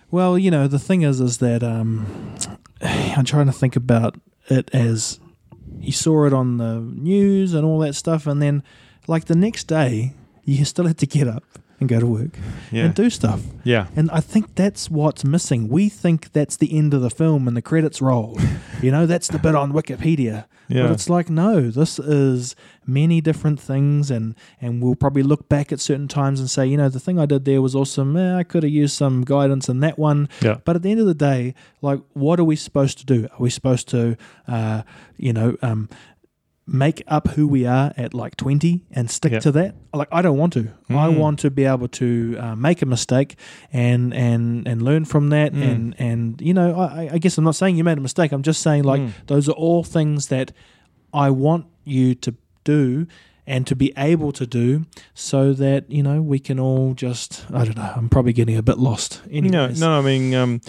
Well, 0.10 0.38
you 0.38 0.52
know, 0.52 0.68
the 0.68 0.80
thing 0.80 1.04
is, 1.04 1.22
is 1.22 1.38
that 1.38 1.64
um, 1.64 2.36
I'm 2.82 3.24
trying 3.24 3.46
to 3.46 3.54
think 3.54 3.78
about 3.78 4.18
it 4.50 4.70
as 4.74 5.22
you 5.80 5.94
saw 5.94 6.26
it 6.26 6.34
on 6.34 6.58
the 6.58 6.82
news 6.82 7.54
and 7.54 7.64
all 7.64 7.80
that 7.80 7.96
stuff, 7.96 8.28
and 8.28 8.42
then 8.42 8.64
like 9.08 9.26
the 9.26 9.36
next 9.38 9.68
day, 9.68 10.14
you 10.44 10.66
still 10.66 10.88
had 10.88 10.98
to 10.98 11.06
get 11.06 11.30
up 11.30 11.46
and 11.82 11.90
go 11.90 12.00
to 12.00 12.06
work 12.06 12.38
Yeah. 12.72 12.86
and 12.86 12.94
do 12.96 13.10
stuff. 13.10 13.42
Yeah. 13.64 13.88
And 13.96 14.10
I 14.12 14.22
think 14.22 14.56
that's 14.56 14.90
what's 14.90 15.26
missing. 15.26 15.68
We 15.68 15.90
think 15.90 16.32
that's 16.32 16.56
the 16.56 16.78
end 16.78 16.94
of 16.94 17.02
the 17.02 17.10
film 17.10 17.48
and 17.48 17.58
the 17.58 17.62
credits 17.62 18.02
roll. 18.02 18.38
you 18.82 18.92
know, 18.92 19.06
that's 19.06 19.28
the 19.28 19.40
bit 19.40 19.56
on 19.56 19.74
Wikipedia. 19.74 20.46
Yeah. 20.70 20.84
But 20.84 20.92
it's 20.92 21.10
like, 21.10 21.30
no, 21.30 21.70
this 21.70 22.00
is 22.00 22.56
many 22.86 23.20
different 23.20 23.60
things, 23.60 24.10
and 24.10 24.36
and 24.62 24.82
we'll 24.82 24.96
probably 24.96 25.22
look 25.24 25.50
back 25.50 25.74
at 25.74 25.82
certain 25.82 26.08
times 26.08 26.40
and 26.40 26.50
say, 26.50 26.66
you 26.66 26.78
know, 26.78 26.88
the 26.88 27.00
thing 27.00 27.20
I 27.20 27.26
did 27.26 27.44
there 27.44 27.62
was 27.62 27.76
awesome. 27.76 28.16
Eh, 28.16 28.38
I 28.38 28.44
could 28.44 28.64
have 28.64 28.72
used 28.72 28.96
some 28.96 29.26
guidance 29.26 29.68
in 29.68 29.82
that 29.82 30.00
one. 30.00 30.30
Yeah. 30.42 30.60
But 30.64 30.78
at 30.78 30.82
the 30.82 30.92
end 30.92 31.02
of 31.02 31.08
the 31.08 31.14
day, 31.14 31.56
like, 31.82 32.00
what 32.14 32.40
are 32.40 32.46
we 32.46 32.56
supposed 32.56 32.98
to 33.00 33.06
do? 33.06 33.26
Are 33.34 33.40
we 33.42 33.50
supposed 33.50 33.90
to, 33.90 34.16
uh, 34.48 34.84
you 35.18 35.34
know, 35.34 35.58
um, 35.62 35.90
make 36.74 37.04
up 37.08 37.28
who 37.30 37.48
we 37.48 37.66
are 37.66 37.92
at 37.98 38.14
like 38.14 38.36
20 38.38 38.86
and 38.92 39.10
stick 39.12 39.32
Yeah. 39.34 39.40
to 39.40 39.52
that 39.52 39.76
like 39.94 40.08
i 40.12 40.22
don't 40.22 40.38
want 40.38 40.54
to 40.54 40.70
i 40.90 41.08
Mm. 41.08 41.18
want 41.18 41.40
to 41.40 41.52
be 41.52 41.66
able 41.66 41.90
to 41.90 42.38
uh, 42.40 42.56
make 42.56 42.82
a 42.82 42.86
mistake 42.86 43.36
and 43.74 44.14
and 44.14 44.68
and 44.68 44.82
learn 44.82 45.04
from 45.06 45.30
that 45.30 45.52
Mm. 45.54 45.62
and 45.72 45.96
and 46.00 46.42
you 46.42 46.54
know 46.54 46.80
I, 46.80 47.10
I 47.14 47.18
guess 47.18 47.38
i'm 47.38 47.44
not 47.44 47.56
saying 47.56 47.76
you 47.76 47.84
made 47.84 47.98
a 47.98 48.02
mistake 48.02 48.32
i'm 48.32 48.44
just 48.44 48.62
saying 48.62 48.84
like 48.84 49.02
Mm. 49.02 49.12
those 49.28 49.50
are 49.50 49.58
all 49.66 49.84
things 49.84 50.28
that 50.28 50.52
i 51.14 51.30
want 51.30 51.66
you 51.84 52.16
to 52.16 52.36
do 52.64 53.06
and 53.46 53.68
to 53.68 53.76
be 53.76 53.92
able 53.98 54.32
to 54.32 54.46
do 54.46 54.86
so 55.14 55.52
that 55.54 55.90
you 55.92 56.04
know 56.04 56.22
we 56.22 56.40
can 56.40 56.58
all 56.60 56.94
just 56.94 57.46
i 57.54 57.66
don't 57.66 57.76
know 57.76 57.92
i'm 57.98 58.08
probably 58.08 58.34
getting 58.34 58.56
a 58.56 58.64
bit 58.64 58.78
lost 58.78 59.22
No, 59.30 59.38
Anyways. 59.38 59.80
no, 59.82 60.00
I 60.00 60.02
mean, 60.02 60.34
um, 60.36 60.62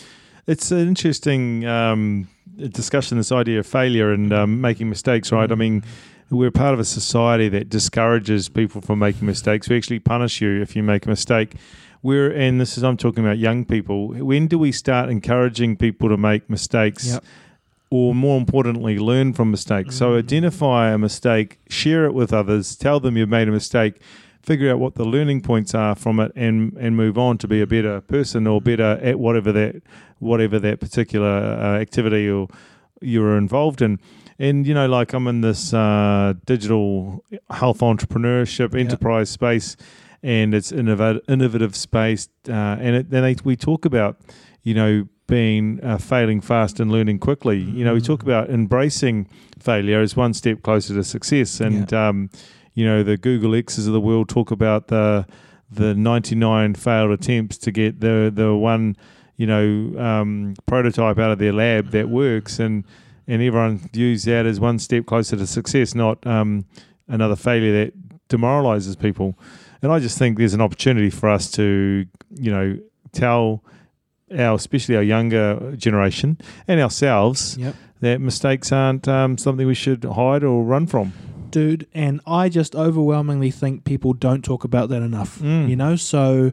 it's 0.47 0.71
an 0.71 0.89
interesting 0.89 1.67
um, 1.67 2.29
discussion, 2.57 3.19
this 3.19 3.33
idea 3.33 3.59
of 3.61 3.67
failure 3.67 4.13
and 4.13 4.33
um, 4.33 4.61
making 4.61 4.89
mistakes, 4.89 5.33
right? 5.33 5.51
I 5.51 5.55
mean, 5.55 5.85
we're 6.31 6.51
part 6.51 6.75
of 6.75 6.81
a 6.81 6.85
society 6.85 7.49
that 7.51 7.69
discourages 7.69 8.49
people 8.49 8.81
from 8.81 8.99
making 8.99 9.27
mistakes. 9.27 9.69
We 9.69 9.77
actually 9.77 10.01
punish 10.01 10.41
you 10.41 10.61
if 10.63 10.75
you 10.75 10.83
make 10.83 11.07
a 11.07 11.09
mistake. 11.09 11.55
We're, 12.03 12.33
and 12.33 12.61
this 12.61 12.77
is, 12.77 12.83
I'm 12.83 12.97
talking 12.97 13.25
about 13.25 13.39
young 13.39 13.65
people. 13.65 14.09
When 14.09 14.49
do 14.49 14.59
we 14.59 14.73
start 14.73 15.09
encouraging 15.09 15.77
people 15.77 16.09
to 16.09 16.17
make 16.17 16.51
mistakes? 16.51 17.07
Yep. 17.07 17.25
Or 17.91 18.15
more 18.15 18.39
importantly, 18.39 18.99
learn 18.99 19.35
from 19.35 19.51
mistakes. 19.51 19.97
So 19.97 20.17
identify 20.17 20.93
a 20.93 20.99
mistake, 20.99 21.61
share 21.69 22.07
it 22.07 22.15
with 22.15 22.33
others, 22.33 22.75
tell 22.75 23.01
them 23.01 23.19
you've 23.19 23.29
made 23.29 23.49
a 23.49 23.53
mistake, 23.53 24.01
figure 24.43 24.71
out 24.71 24.79
what 24.79 24.95
the 24.97 25.05
learning 25.05 25.41
points 25.41 25.75
are 25.75 25.95
from 25.95 26.21
it 26.21 26.33
and 26.35 26.77
and 26.79 26.97
move 26.97 27.17
on 27.17 27.39
to 27.39 27.49
be 27.49 27.61
a 27.61 27.67
better 27.67 28.01
person 28.01 28.47
or 28.47 28.61
better 28.61 28.99
at 29.03 29.19
whatever 29.19 29.53
that 29.53 29.83
whatever 30.19 30.59
that 30.59 30.81
particular 30.81 31.29
uh, 31.29 31.81
activity 31.81 32.29
or 32.29 32.49
you're 33.01 33.37
involved 33.37 33.83
in. 33.83 33.99
And 34.39 34.67
you 34.67 34.75
know 34.75 34.87
like 34.87 35.13
i'm 35.13 35.27
in 35.29 35.41
this 35.41 35.73
uh, 35.73 36.35
digital 36.47 37.25
health 37.51 37.81
entrepreneurship 37.81 38.79
enterprise 38.79 39.31
space 39.31 39.77
and 40.25 40.55
it's 40.55 40.73
innovative, 40.73 41.23
innovative 41.29 41.77
space 41.77 42.29
uh, 42.49 42.53
and 42.53 42.97
it, 42.97 43.11
then 43.11 43.23
they, 43.23 43.37
we 43.45 43.57
talk 43.57 43.85
about 43.85 44.19
you 44.63 44.75
know 44.75 45.07
being 45.29 45.83
uh, 45.83 45.97
failing 45.97 46.41
fast 46.41 46.79
and 46.79 46.93
learning 46.93 47.19
quickly. 47.19 47.59
You 47.59 47.85
know 47.85 47.95
we 47.95 48.01
talk 48.01 48.23
about 48.23 48.51
embracing 48.51 49.29
failure 49.59 50.01
as 50.01 50.17
one 50.17 50.35
step 50.35 50.63
closer 50.63 50.95
to 50.95 51.05
success. 51.05 51.61
And 51.61 51.93
um, 51.95 52.31
you 52.75 52.85
know 52.87 53.03
the 53.03 53.17
Google 53.17 53.55
X's 53.55 53.87
of 53.87 53.93
the 53.93 54.01
world 54.01 54.29
talk 54.29 54.51
about 54.51 54.89
the 54.89 55.27
the 55.71 55.95
99 55.95 56.75
failed 56.75 57.11
attempts 57.11 57.57
to 57.59 57.71
get 57.73 58.01
the 58.01 58.31
the 58.35 58.55
one 58.55 58.97
you 59.37 59.47
know 59.47 59.99
um, 59.99 60.55
prototype 60.67 61.19
out 61.19 61.31
of 61.33 61.39
their 61.39 61.53
lab 61.53 61.91
that 61.91 62.09
works. 62.09 62.59
And 62.59 62.85
and 63.29 63.41
everyone 63.41 63.79
views 63.93 64.25
that 64.25 64.47
as 64.47 64.59
one 64.61 64.79
step 64.79 65.07
closer 65.07 65.37
to 65.37 65.47
success 65.47 65.95
not 65.95 66.27
um, 66.27 66.65
another 67.09 67.37
failure 67.37 67.85
that 67.85 67.95
demoralizes 68.29 68.97
people. 68.97 69.39
And 69.81 69.91
I 69.93 69.99
just 69.99 70.19
think 70.19 70.39
there's 70.39 70.55
an 70.55 70.61
opportunity 70.61 71.11
for 71.11 71.29
us 71.29 71.51
to 71.53 72.07
you 72.35 72.51
know 72.51 72.79
tell 73.13 73.63
our 74.37 74.55
especially 74.55 74.97
our 74.97 75.03
younger 75.03 75.75
generation 75.77 76.39
and 76.67 76.81
ourselves 76.81 77.57
Yep. 77.59 77.75
that 78.01 78.21
mistakes 78.21 78.73
aren't 78.73 79.07
um, 79.07 79.37
something 79.37 79.67
we 79.67 79.75
should 79.75 80.05
hide 80.05 80.43
or 80.43 80.65
run 80.65 80.87
from 80.87 81.13
dude 81.53 81.87
and 81.95 82.21
i 82.27 82.49
just 82.49 82.75
overwhelmingly 82.75 83.51
think 83.51 83.85
people 83.85 84.13
don't 84.13 84.43
talk 84.45 84.65
about 84.65 84.89
that 84.89 85.03
enough 85.03 85.39
Mm. 85.39 85.69
you 85.71 85.77
know 85.77 85.95
so 85.97 86.53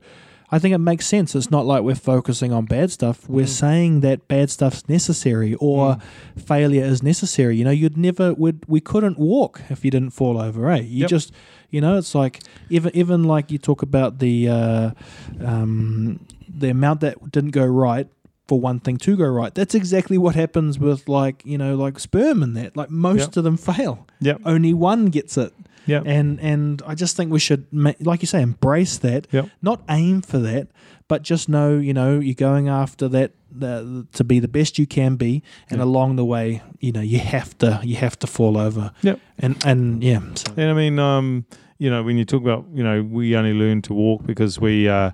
i 0.52 0.60
think 0.60 0.74
it 0.76 0.80
makes 0.91 1.06
sense 1.08 1.36
it's 1.36 1.52
not 1.52 1.66
like 1.66 1.82
we're 1.84 1.95
focusing 2.14 2.52
on 2.54 2.66
bad 2.66 2.91
stuff 2.91 3.18
we're 3.30 3.45
Mm. 3.45 3.60
saying 3.64 4.00
that 4.02 4.28
bad 4.28 4.50
stuff's 4.50 4.84
necessary 4.89 5.54
or 5.56 5.97
failure 6.38 6.84
is 6.84 7.02
necessary 7.02 7.56
you 7.58 7.64
know 7.64 7.72
you'd 7.82 7.97
never 7.97 8.34
would 8.34 8.58
we 8.68 8.80
couldn't 8.82 9.18
walk 9.18 9.62
if 9.70 9.84
you 9.86 9.91
didn't 9.91 10.12
fall 10.12 10.36
over 10.47 10.70
eh 10.72 10.82
you 10.82 11.02
Yep. 11.02 11.10
just 11.10 11.32
you 11.72 11.82
know 11.82 11.97
it's 11.97 12.14
like 12.16 12.36
even 12.70 12.91
even 12.95 13.24
like 13.24 13.52
you 13.52 13.58
talk 13.58 13.82
about 13.89 14.20
the 14.20 14.36
uh, 14.50 14.91
um, 15.45 16.20
the 16.47 16.70
amount 16.70 17.02
that 17.02 17.32
didn't 17.32 17.52
go 17.52 17.66
right 17.66 18.08
for 18.50 18.60
one 18.70 18.80
thing 18.86 18.97
to 18.97 19.12
go 19.16 19.28
right 19.41 19.54
that's 19.60 19.76
exactly 19.82 20.18
what 20.18 20.34
happens 20.43 20.78
with 20.86 21.08
like 21.08 21.38
you 21.45 21.58
know 21.62 21.76
like 21.84 21.95
sperm 22.00 22.38
and 22.43 22.54
that 22.58 22.76
like 22.82 22.89
most 22.89 23.28
Yep. 23.30 23.38
of 23.38 23.43
them 23.47 23.58
fail 23.58 23.95
Yeah. 24.28 24.38
only 24.54 24.74
one 24.74 25.02
gets 25.18 25.38
it 25.45 25.54
Yeah. 25.93 26.02
and 26.18 26.39
and 26.52 26.82
I 26.91 26.93
just 27.04 27.16
think 27.18 27.32
we 27.32 27.39
should, 27.47 27.64
like 28.10 28.20
you 28.24 28.28
say, 28.28 28.41
embrace 28.41 28.95
that. 29.08 29.22
Yep. 29.32 29.45
Not 29.70 29.80
aim 29.89 30.22
for 30.22 30.39
that, 30.50 30.66
but 31.12 31.20
just 31.32 31.47
know, 31.50 31.70
you 31.88 31.93
know, 32.00 32.12
you're 32.26 32.43
going 32.50 32.68
after 32.70 33.08
that 33.18 33.30
the, 33.62 34.06
to 34.18 34.24
be 34.24 34.38
the 34.39 34.47
best 34.60 34.78
you 34.78 34.86
can 34.86 35.16
be, 35.16 35.34
and 35.70 35.80
Yeah. 35.80 35.86
along 35.89 36.10
the 36.18 36.26
way, 36.26 36.62
you 36.86 36.91
know, 36.95 37.02
you 37.14 37.20
have 37.36 37.52
to 37.64 37.70
you 37.89 37.95
have 38.06 38.16
to 38.20 38.28
fall 38.28 38.56
over. 38.68 38.86
Yep. 39.02 39.18
And 39.43 39.54
and 39.66 40.04
yeah. 40.04 40.22
So, 40.36 40.54
And 40.58 40.70
I 40.70 40.76
mean, 40.84 41.00
um, 41.00 41.28
you 41.84 41.89
know, 41.89 42.04
when 42.08 42.18
you 42.20 42.26
talk 42.26 42.41
about, 42.47 42.64
you 42.78 42.84
know, 42.84 42.97
we 43.18 43.36
only 43.39 43.54
learn 43.64 43.82
to 43.84 43.93
walk 43.93 44.20
because 44.26 44.54
we 44.62 44.74
uh, 44.89 45.10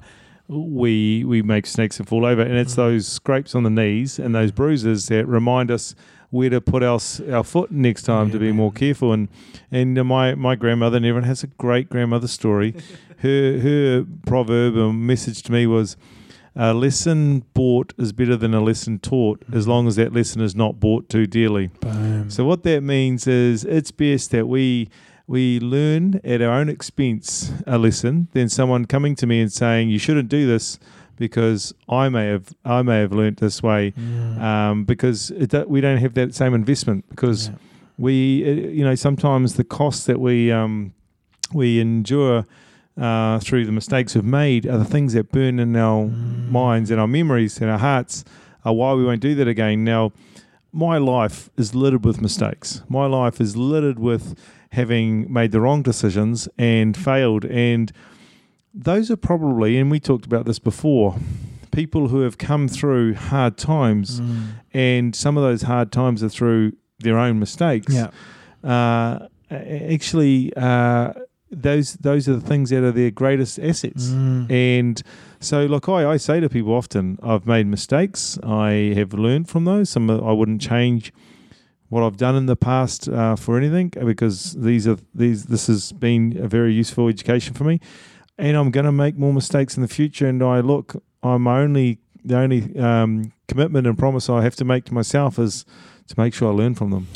we 0.48 1.24
we 1.24 1.42
make 1.42 1.66
snakes 1.66 2.00
and 2.00 2.08
fall 2.08 2.26
over, 2.26 2.42
and 2.42 2.54
it's 2.54 2.76
those 2.76 3.08
scrapes 3.08 3.56
on 3.56 3.64
the 3.64 3.70
knees 3.70 4.20
and 4.20 4.34
those 4.36 4.52
bruises 4.52 5.08
that 5.08 5.26
remind 5.28 5.72
us 5.72 5.96
where 6.30 6.50
to 6.50 6.62
put 6.62 6.84
our 6.84 7.00
our 7.32 7.44
foot 7.44 7.72
next 7.72 8.04
time 8.04 8.30
to 8.32 8.38
Yeah, 8.38 8.48
be 8.48 8.52
more 8.52 8.72
careful. 8.72 9.14
And 9.14 9.30
and 9.72 9.98
uh, 9.98 10.04
my 10.04 10.36
my 10.36 10.56
grandmother, 10.56 10.98
and 10.98 11.06
everyone 11.06 11.28
has 11.28 11.44
a 11.44 11.48
great 11.48 11.90
grandmother 11.90 12.28
story. 12.28 12.76
her 13.20 13.60
her 13.60 14.06
proverb 14.26 14.78
or 14.78 14.94
message 14.94 15.44
to 15.44 15.52
me 15.52 15.68
was. 15.68 15.98
A 16.58 16.74
lesson 16.74 17.44
bought 17.54 17.94
is 17.98 18.14
better 18.14 18.38
than 18.38 18.54
a 18.54 18.62
lesson 18.62 18.98
taught, 19.00 19.44
as 19.52 19.68
long 19.68 19.88
as 19.88 19.98
that 19.98 20.14
lesson 20.14 20.40
is 20.42 20.56
not 20.56 20.80
bought 20.80 21.10
too 21.10 21.28
dearly. 21.28 21.68
boom. 21.82 22.30
So 22.30 22.46
what 22.46 22.64
that 22.64 22.80
means 22.82 23.28
is 23.28 23.66
it's 23.66 23.92
best 23.92 24.32
that 24.32 24.48
we 24.48 24.88
we 25.28 25.60
learn 25.60 26.20
at 26.24 26.42
our 26.42 26.52
own 26.54 26.70
expense 26.70 27.52
a 27.66 27.78
lesson 27.78 28.28
than 28.34 28.48
someone 28.50 28.86
coming 28.86 29.16
to 29.16 29.26
me 29.28 29.42
and 29.42 29.52
saying 29.52 29.90
you 29.90 29.98
shouldn't 30.00 30.30
do 30.30 30.46
this 30.46 30.80
because 31.18 31.74
I 31.90 32.10
may 32.10 32.28
have 32.28 32.54
I 32.64 32.82
may 32.82 33.00
have 33.00 33.12
learnt 33.12 33.40
this 33.40 33.64
way 33.64 33.92
Mm. 33.92 34.40
um, 34.42 34.84
because 34.86 35.32
it, 35.32 35.68
we 35.70 35.82
don't 35.82 35.98
have 35.98 36.14
that 36.16 36.36
same 36.36 36.54
investment 36.54 37.06
because 37.10 37.48
Yeah. 37.48 37.56
we 37.98 38.44
uh, 38.44 38.70
you 38.70 38.84
know 38.84 38.96
sometimes 38.96 39.56
the 39.56 39.64
costs 39.64 40.06
that 40.06 40.20
we 40.20 40.52
um, 40.52 40.94
we 41.54 41.80
endure 41.80 42.46
uh, 42.98 43.40
through 43.40 43.66
the 43.66 43.72
mistakes 43.72 44.16
we've 44.16 44.24
made 44.24 44.66
are 44.68 44.78
the 44.78 44.86
things 44.86 45.14
that 45.14 45.32
burn 45.32 45.60
in 45.60 45.76
our 45.76 46.06
Mm. 46.06 46.50
minds 46.52 46.92
and 46.92 47.00
our 47.00 47.08
memories 47.08 47.60
and 47.62 47.70
our 47.72 47.80
hearts 47.80 48.24
are 48.64 48.74
why 48.74 48.94
we 48.94 49.04
won't 49.06 49.22
do 49.22 49.36
that 49.36 49.48
again. 49.48 49.84
Now, 49.84 50.12
my 50.74 50.98
life 50.98 51.50
is 51.58 51.74
littered 51.76 52.04
with 52.04 52.20
mistakes. 52.22 52.82
My 52.90 53.06
life 53.06 53.40
is 53.40 53.56
littered 53.56 54.00
with 54.00 54.36
having 54.76 55.32
made 55.32 55.52
the 55.52 55.60
wrong 55.62 55.82
decisions 55.82 56.48
and 56.58 56.96
failed. 56.96 57.46
And 57.46 57.92
those 58.74 59.10
are 59.10 59.16
probably, 59.18 59.78
and 59.80 59.90
we 59.90 60.00
talked 60.00 60.26
about 60.26 60.46
this 60.46 60.60
before, 60.60 61.16
people 61.72 62.08
who 62.10 62.22
have 62.22 62.38
come 62.38 62.68
through 62.68 63.14
hard 63.16 63.58
times, 63.58 64.20
Mm. 64.22 64.42
and 64.74 65.16
some 65.16 65.38
of 65.38 65.44
those 65.44 65.64
hard 65.64 65.92
times 65.92 66.24
are 66.24 66.30
through 66.30 66.74
their 67.00 67.18
own 67.18 67.40
mistakes. 67.40 67.94
Yeah. 67.94 68.10
Uh, 68.64 69.28
actually, 69.52 70.52
uh, 70.56 71.14
those 71.52 71.94
those 72.02 72.28
are 72.28 72.36
the 72.36 72.48
things 72.48 72.70
that 72.70 72.84
are 72.84 72.92
their 72.92 73.12
greatest 73.12 73.60
assets. 73.60 74.10
Mm. 74.10 74.52
And 74.52 75.02
so, 75.40 75.66
like 75.66 75.88
I, 75.88 76.12
I 76.14 76.18
say 76.18 76.40
to 76.40 76.50
people 76.50 76.74
often, 76.74 77.18
I've 77.22 77.46
made 77.46 77.68
mistakes. 77.68 78.38
I 78.44 78.94
have 78.96 79.14
learned 79.14 79.48
from 79.50 79.66
those. 79.66 79.90
Some 79.90 80.10
I 80.10 80.32
wouldn't 80.32 80.62
change 80.62 81.14
what 81.90 82.04
I've 82.04 82.18
done 82.18 82.36
in 82.36 82.46
the 82.46 82.56
past 82.56 83.08
uh, 83.08 83.36
for 83.36 83.58
anything 83.58 83.90
because 83.90 84.54
these 84.54 84.88
are 84.88 84.98
these 85.14 85.46
this 85.46 85.68
has 85.68 85.92
been 85.92 86.38
a 86.42 86.48
very 86.48 86.74
useful 86.74 87.08
education 87.08 87.54
for 87.54 87.64
me, 87.64 87.80
and 88.38 88.58
I'm 88.58 88.72
going 88.72 88.86
to 88.86 88.92
make 88.92 89.18
more 89.18 89.34
mistakes 89.34 89.78
in 89.78 89.82
the 89.82 89.88
future. 89.88 90.28
And 90.28 90.42
I 90.44 90.60
look, 90.60 91.02
I'm 91.22 91.48
only 91.48 92.00
the 92.24 92.38
only 92.38 92.78
um, 92.80 93.34
commitment 93.48 93.88
and 93.88 93.98
promise 93.98 94.30
I 94.30 94.42
have 94.42 94.56
to 94.58 94.66
make 94.66 94.86
to 94.86 94.94
myself 94.94 95.38
is 95.38 95.66
to 96.08 96.16
make 96.18 96.34
sure 96.34 96.52
I 96.52 96.56
learn 96.56 96.76
from 96.76 96.90
them. 96.92 97.08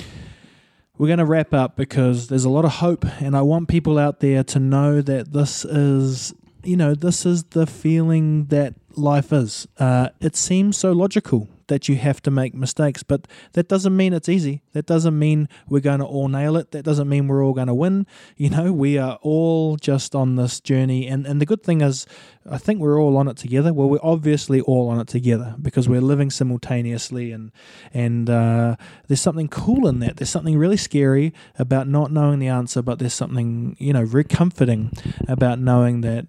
We're 0.97 1.07
going 1.07 1.19
to 1.19 1.25
wrap 1.25 1.53
up 1.53 1.77
because 1.77 2.27
there's 2.27 2.43
a 2.43 2.49
lot 2.49 2.65
of 2.65 2.73
hope, 2.73 3.05
and 3.21 3.35
I 3.35 3.41
want 3.41 3.69
people 3.69 3.97
out 3.97 4.19
there 4.19 4.43
to 4.43 4.59
know 4.59 5.01
that 5.01 5.31
this 5.31 5.63
is, 5.63 6.33
you 6.63 6.75
know, 6.75 6.93
this 6.93 7.25
is 7.25 7.45
the 7.45 7.65
feeling 7.65 8.47
that 8.47 8.73
life 8.95 9.31
is. 9.31 9.65
Uh, 9.77 10.09
it 10.19 10.35
seems 10.35 10.77
so 10.77 10.91
logical 10.91 11.47
that 11.69 11.87
you 11.87 11.95
have 11.95 12.21
to 12.23 12.31
make 12.31 12.53
mistakes, 12.53 13.01
but 13.01 13.27
that 13.53 13.67
doesn't 13.67 13.95
mean 13.95 14.13
it's 14.13 14.29
easy. 14.29 14.61
That 14.73 14.85
doesn't 14.85 15.17
mean 15.17 15.47
we're 15.67 15.79
going 15.79 15.99
to 15.99 16.05
all 16.05 16.27
nail 16.27 16.57
it. 16.57 16.71
That 16.71 16.83
doesn't 16.83 17.07
mean 17.07 17.27
we're 17.27 17.43
all 17.43 17.53
going 17.53 17.67
to 17.67 17.73
win. 17.73 18.05
You 18.35 18.49
know, 18.49 18.73
we 18.73 18.97
are 18.97 19.17
all 19.21 19.77
just 19.77 20.13
on 20.13 20.35
this 20.35 20.59
journey, 20.59 21.07
and 21.07 21.25
and 21.25 21.41
the 21.41 21.45
good 21.45 21.63
thing 21.63 21.81
is, 21.81 22.05
I 22.49 22.57
think 22.57 22.79
we're 22.79 22.99
all 22.99 23.17
on 23.17 23.27
it 23.27 23.37
together. 23.37 23.73
Well, 23.73 23.89
we're 23.89 23.99
obviously 24.03 24.61
all 24.61 24.89
on 24.89 24.99
it 24.99 25.07
together 25.07 25.55
because 25.61 25.87
we're 25.87 26.01
living 26.01 26.29
simultaneously, 26.29 27.31
and 27.31 27.51
and 27.93 28.29
uh, 28.29 28.75
there's 29.07 29.21
something 29.21 29.47
cool 29.47 29.87
in 29.87 29.99
that. 29.99 30.17
There's 30.17 30.29
something 30.29 30.57
really 30.57 30.77
scary 30.77 31.33
about 31.57 31.87
not 31.87 32.11
knowing 32.11 32.39
the 32.39 32.47
answer, 32.47 32.81
but 32.81 32.99
there's 32.99 33.13
something 33.13 33.75
you 33.79 33.93
know 33.93 34.05
very 34.05 34.23
comforting 34.23 34.91
about 35.27 35.59
knowing 35.59 36.01
that 36.01 36.27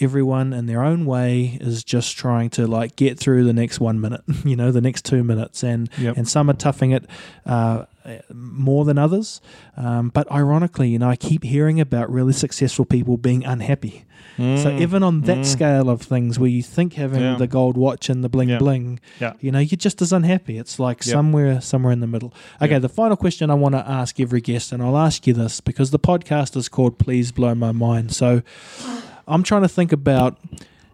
everyone 0.00 0.52
in 0.52 0.66
their 0.66 0.82
own 0.82 1.04
way 1.06 1.58
is 1.60 1.84
just 1.84 2.16
trying 2.16 2.50
to 2.50 2.66
like 2.66 2.96
get 2.96 3.18
through 3.18 3.44
the 3.44 3.52
next 3.52 3.80
one 3.80 4.00
minute, 4.00 4.22
you 4.44 4.56
know, 4.56 4.70
the 4.72 4.80
next 4.80 5.04
two 5.04 5.22
minutes, 5.24 5.62
and 5.62 5.88
Yep. 5.98 6.16
and 6.16 6.28
some 6.28 6.48
are 6.50 6.54
toughing 6.54 6.90
it 6.92 7.04
uh, 7.46 7.84
more 8.32 8.84
than 8.84 8.98
others. 8.98 9.40
Um, 9.76 10.08
but 10.08 10.30
ironically, 10.32 10.88
you 10.88 10.98
know, 10.98 11.10
I 11.10 11.16
keep 11.16 11.44
hearing 11.44 11.80
about 11.80 12.10
really 12.10 12.32
successful 12.32 12.84
people 12.84 13.16
being 13.16 13.44
unhappy. 13.44 14.04
So 14.38 14.70
even 14.78 15.02
on 15.02 15.22
that 15.22 15.38
mm. 15.38 15.44
scale 15.44 15.90
of 15.90 16.00
things, 16.00 16.38
where 16.38 16.48
you 16.48 16.62
think 16.62 16.92
having 16.92 17.20
Yeah. 17.22 17.34
the 17.34 17.48
gold 17.48 17.76
watch 17.76 18.08
and 18.08 18.22
the 18.22 18.28
bling 18.28 18.50
Yeah. 18.50 18.58
bling, 18.58 19.00
Yeah. 19.18 19.32
you 19.40 19.50
know, 19.50 19.58
you're 19.58 19.76
just 19.76 20.00
as 20.00 20.12
unhappy. 20.12 20.58
It's 20.58 20.78
like 20.78 21.04
Yep. 21.04 21.12
somewhere 21.12 21.60
somewhere 21.60 21.92
in 21.92 21.98
the 21.98 22.06
middle. 22.06 22.32
Okay, 22.62 22.74
Yep. 22.74 22.82
the 22.82 22.88
final 22.88 23.16
question 23.16 23.50
I 23.50 23.54
want 23.54 23.74
to 23.74 23.88
ask 23.90 24.20
every 24.20 24.40
guest, 24.40 24.70
and 24.70 24.80
I'll 24.80 24.96
ask 24.96 25.26
you 25.26 25.34
this 25.34 25.60
because 25.60 25.90
the 25.90 25.98
podcast 25.98 26.56
is 26.56 26.68
called 26.68 26.98
"Please 26.98 27.32
Blow 27.32 27.52
My 27.56 27.72
Mind." 27.72 28.12
So 28.12 28.42
I'm 29.28 29.42
trying 29.42 29.62
to 29.62 29.68
think 29.68 29.92
about 29.92 30.38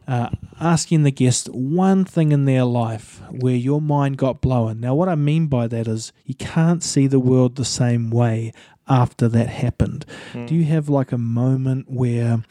uh, 0.07 0.31
asking 0.61 1.05
the 1.05 1.11
guest 1.11 1.49
one 1.49 2.05
thing 2.05 2.33
in 2.33 2.45
their 2.45 2.65
life 2.65 3.21
where 3.31 3.55
your 3.55 3.81
mind 3.81 4.19
got 4.19 4.41
blown. 4.41 4.81
Now, 4.81 4.95
what 4.95 5.09
I 5.09 5.15
mean 5.15 5.47
by 5.47 5.69
that 5.69 5.89
is 5.89 6.13
you 6.25 6.35
can't 6.35 6.83
see 6.83 7.07
the 7.07 7.21
world 7.21 7.57
the 7.57 7.65
same 7.65 8.11
way 8.11 8.53
after 8.89 9.29
that 9.29 9.49
happened. 9.49 10.05
Do 10.47 10.55
you 10.55 10.65
have 10.65 10.89
like 10.89 11.13
a 11.13 11.19
moment 11.19 11.91
where 11.91 12.43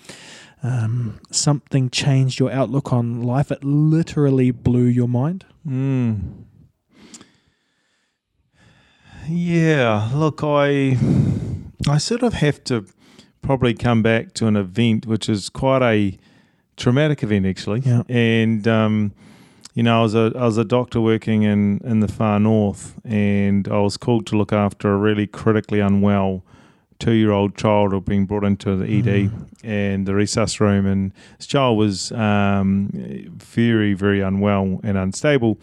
um, 0.64 1.20
something 1.32 1.90
changed 1.90 2.40
your 2.40 2.52
outlook 2.52 2.92
on 2.92 3.22
life? 3.22 3.52
It 3.52 3.64
literally 3.64 4.52
blew 4.52 4.86
your 4.86 5.08
mind. 5.08 5.46
Mm. 5.68 6.46
Yeah, 9.28 10.10
look, 10.14 10.42
I 10.44 10.98
I 11.88 11.98
sort 11.98 12.24
of 12.24 12.34
have 12.34 12.64
to 12.66 12.86
probably 13.44 13.74
come 13.76 14.02
back 14.02 14.34
to 14.34 14.48
an 14.48 14.56
event 14.56 15.06
which 15.06 15.30
is 15.30 15.50
quite 15.50 15.84
a 15.84 16.18
traumatic 16.78 17.22
event 17.22 17.46
actually. 17.46 17.82
Yeah. 17.82 18.04
And 18.10 18.68
um, 18.68 19.14
you 19.74 19.84
know, 19.84 20.00
I 20.00 20.04
was 20.04 20.16
a 20.16 20.32
I 20.36 20.46
was 20.46 20.58
a 20.58 20.66
doctor 20.66 21.02
working 21.02 21.44
in 21.44 21.80
in 21.84 22.00
the 22.00 22.08
far 22.08 22.40
north, 22.40 22.96
and 23.04 23.68
I 23.68 23.80
was 23.80 23.98
called 23.98 24.28
to 24.28 24.38
look 24.38 24.54
after 24.54 24.94
a 24.94 24.98
really 24.98 25.28
critically 25.28 25.80
unwell 25.80 26.44
two 27.00 27.14
year 27.14 27.32
old 27.32 27.58
child 27.58 27.92
who 27.92 27.98
had 27.98 28.06
been 28.06 28.26
brought 28.26 28.44
into 28.44 28.76
the 28.76 28.86
ED 28.86 29.32
and 29.64 30.06
the 30.06 30.12
resus 30.12 30.60
room, 30.60 30.86
and 30.86 31.12
this 31.38 31.48
child 31.48 31.78
was 31.78 32.12
um, 32.12 32.90
very 33.36 33.94
very 33.94 34.22
unwell 34.22 34.80
and 34.84 34.98
unstable, 34.98 35.60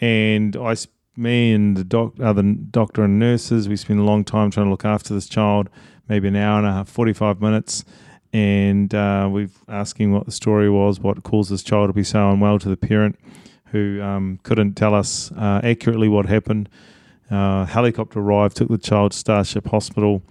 and 0.00 0.56
I. 0.56 0.76
Me 1.16 1.52
and 1.52 1.76
the 1.76 1.82
doc, 1.82 2.12
other 2.20 2.44
doctor 2.44 3.02
and 3.02 3.18
nurses, 3.18 3.68
we 3.68 3.74
spent 3.74 3.98
a 3.98 4.04
long 4.04 4.22
time 4.22 4.52
trying 4.52 4.66
to 4.66 4.70
look 4.70 4.84
after 4.84 5.12
this 5.12 5.28
child, 5.28 5.68
maybe 6.08 6.28
an 6.28 6.36
hour 6.36 6.58
and 6.58 6.66
a 6.66 6.72
half, 6.72 6.88
45 6.88 7.40
minutes 7.40 7.84
and 8.32 8.94
uh, 8.94 9.28
we've 9.30 9.56
asking 9.68 10.12
what 10.12 10.26
the 10.26 10.32
story 10.32 10.68
was, 10.68 11.00
what 11.00 11.22
caused 11.22 11.50
this 11.50 11.62
child 11.62 11.88
to 11.88 11.92
be 11.94 12.04
so 12.04 12.30
unwell 12.30 12.58
to 12.58 12.68
the 12.68 12.76
parent, 12.76 13.18
who 13.72 14.02
um, 14.02 14.38
couldn't 14.42 14.74
tell 14.74 14.94
us 14.94 15.32
uh, 15.32 15.60
accurately 15.64 16.08
what 16.08 16.26
happened. 16.26 16.68
Uh, 17.30 17.64
helicopter 17.64 18.20
arrived, 18.20 18.56
took 18.56 18.68
the 18.68 18.76
child 18.78 19.12
to 19.12 19.18
Starship 19.18 19.66
Hospital, 19.68 20.22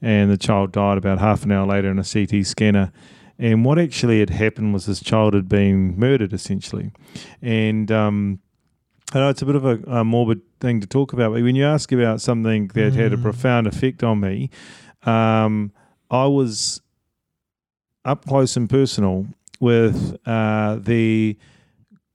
and 0.00 0.30
the 0.30 0.38
child 0.38 0.72
died 0.72 0.96
about 0.98 1.18
half 1.18 1.44
an 1.44 1.52
hour 1.52 1.66
later 1.66 1.90
in 1.90 1.98
a 1.98 2.04
CT 2.04 2.46
scanner. 2.46 2.90
And 3.38 3.64
what 3.66 3.78
actually 3.78 4.20
had 4.20 4.30
happened 4.30 4.72
was 4.72 4.86
this 4.86 5.00
child 5.02 5.34
had 5.34 5.48
been 5.48 5.98
murdered, 5.98 6.32
essentially. 6.32 6.90
And 7.42 7.90
um, 7.92 8.38
I 9.12 9.18
know 9.18 9.28
it's 9.28 9.42
a 9.42 9.46
bit 9.46 9.56
of 9.56 9.64
a, 9.64 9.78
a 9.90 10.04
morbid 10.04 10.40
thing 10.60 10.80
to 10.80 10.86
talk 10.86 11.12
about, 11.12 11.32
but 11.34 11.42
when 11.42 11.54
you 11.56 11.64
ask 11.66 11.92
about 11.92 12.20
something 12.22 12.68
that 12.68 12.94
had 12.94 13.12
a 13.12 13.16
Mm. 13.18 13.22
profound 13.22 13.66
effect 13.66 14.02
on 14.02 14.20
me, 14.20 14.48
um, 15.04 15.72
I 16.10 16.26
was 16.26 16.80
up 18.04 18.26
close 18.26 18.56
and 18.56 18.68
personal 18.68 19.26
with 19.60 20.16
uh, 20.26 20.76
the 20.80 21.36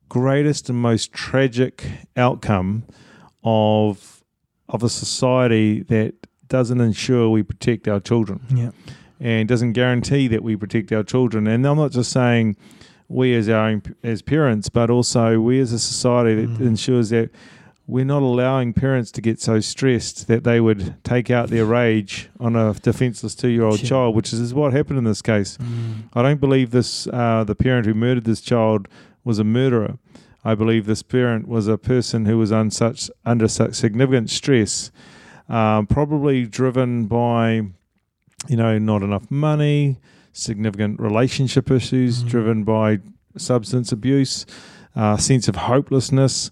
greatest 0.10 0.70
and 0.70 0.80
most 0.82 1.12
tragic 1.14 1.86
outcome 2.16 2.84
of 3.44 4.24
of 4.70 4.84
a 4.84 4.90
society 4.90 5.82
that 5.84 6.14
doesn't 6.50 6.82
ensure 6.82 7.30
we 7.30 7.42
protect 7.44 7.88
our 7.88 8.00
children 8.02 8.42
Yeah. 8.54 8.72
and 9.20 9.48
doesn't 9.48 9.74
guarantee 9.74 10.28
that 10.28 10.44
we 10.44 10.58
protect 10.58 10.92
our 10.92 11.04
children. 11.04 11.48
And 11.48 11.66
I'm 11.66 11.78
not 11.78 11.92
just 11.92 12.12
saying 12.12 12.58
we 13.08 13.34
as 13.36 13.48
our 13.48 13.82
as 14.04 14.22
parents, 14.22 14.68
but 14.70 14.90
also 14.90 15.40
we 15.40 15.60
as 15.62 15.72
a 15.72 15.80
society 15.80 16.46
that 16.46 16.60
Mm. 16.60 16.68
ensures 16.68 17.10
that 17.12 17.30
we're 17.88 18.04
not 18.06 18.22
allowing 18.22 18.74
parents 18.74 19.12
to 19.12 19.22
get 19.22 19.40
so 19.40 19.60
stressed 19.62 20.28
that 20.28 20.44
they 20.44 20.60
would 20.60 20.96
take 21.06 21.32
out 21.32 21.50
their 21.50 21.64
rage 21.66 22.30
on 22.40 22.56
a 22.56 22.74
defenseless 22.74 23.34
two-year-old 23.34 23.80
Sure. 23.80 23.88
child, 23.88 24.16
which 24.16 24.34
is 24.34 24.54
what 24.54 24.74
happened 24.74 24.98
in 25.00 25.06
this 25.06 25.22
case. 25.22 25.58
Mm. 25.58 26.10
I 26.14 26.22
don't 26.22 26.40
believe 26.42 26.72
this 26.72 27.08
uh, 27.08 27.44
the 27.46 27.56
parent 27.56 27.86
who 27.86 27.94
murdered 27.94 28.26
this 28.26 28.42
child 28.42 28.88
was 29.24 29.40
a 29.40 29.44
murderer. 29.46 29.98
I 30.44 30.54
believe 30.56 30.86
this 30.86 31.02
parent 31.02 31.48
was 31.48 31.68
a 31.68 31.78
person 31.78 32.26
who 32.26 32.38
was 32.38 32.52
un 32.52 32.72
such, 32.72 33.10
under 33.26 33.48
such 33.48 33.74
significant 33.76 34.30
stress, 34.30 34.92
um, 35.50 35.88
probably 35.88 36.46
driven 36.46 37.06
by, 37.06 37.62
you 38.50 38.56
know, 38.58 38.78
not 38.78 39.02
enough 39.02 39.30
money, 39.32 39.98
significant 40.34 41.00
relationship 41.00 41.72
issues, 41.72 42.24
Mhm. 42.24 42.28
driven 42.28 42.64
by 42.64 43.00
substance 43.38 43.92
abuse, 43.92 44.46
uh, 44.96 45.16
sense 45.18 45.48
of 45.48 45.56
hopelessness, 45.56 46.52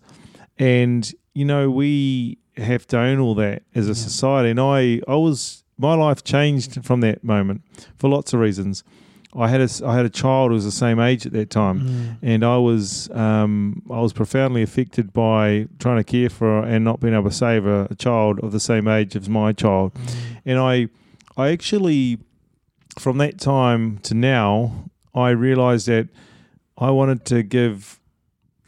and 0.57 1.13
you 1.35 1.45
know 1.45 1.69
we 1.69 2.39
have 2.57 2.87
to 2.87 2.97
own 2.97 3.19
all 3.19 3.35
that 3.35 3.61
as 3.75 3.85
a 3.85 3.89
Yeah. 3.89 3.93
society. 4.09 4.49
And 4.49 4.59
I, 4.59 5.01
I 5.07 5.15
was 5.15 5.63
my 5.77 5.93
life 5.93 6.23
changed 6.23 6.83
from 6.85 7.01
that 7.01 7.23
moment 7.23 7.61
for 7.97 8.09
lots 8.09 8.33
of 8.33 8.39
reasons. 8.39 8.83
I 9.37 9.49
had 9.49 9.59
a, 9.59 9.69
I 9.85 9.97
had 9.97 10.05
a 10.05 10.09
child 10.09 10.51
who 10.51 10.55
was 10.55 10.63
the 10.63 10.71
same 10.71 10.97
age 10.97 11.25
at 11.25 11.33
that 11.33 11.49
time, 11.49 11.77
Mm. 11.81 12.17
and 12.21 12.45
I 12.45 12.57
was 12.57 13.09
um, 13.11 13.81
I 13.91 13.99
was 13.99 14.13
profoundly 14.13 14.61
affected 14.63 15.11
by 15.11 15.67
trying 15.77 15.97
to 15.97 16.05
care 16.05 16.29
for 16.29 16.63
and 16.63 16.85
not 16.85 17.01
being 17.01 17.13
able 17.13 17.29
to 17.29 17.35
save 17.35 17.65
a, 17.65 17.87
a 17.91 17.95
child 17.95 18.39
of 18.39 18.53
the 18.53 18.61
same 18.61 18.87
age 18.87 19.13
as 19.17 19.27
my 19.27 19.51
child. 19.51 19.93
Mm. 19.93 20.07
And 20.45 20.59
I 20.59 20.87
I 21.35 21.49
actually 21.51 22.19
from 22.97 23.17
that 23.17 23.37
time 23.37 23.97
to 24.03 24.13
now 24.13 24.85
I 25.13 25.31
realized 25.31 25.87
that 25.87 26.07
I 26.77 26.89
wanted 26.91 27.25
to 27.25 27.43
give 27.43 27.99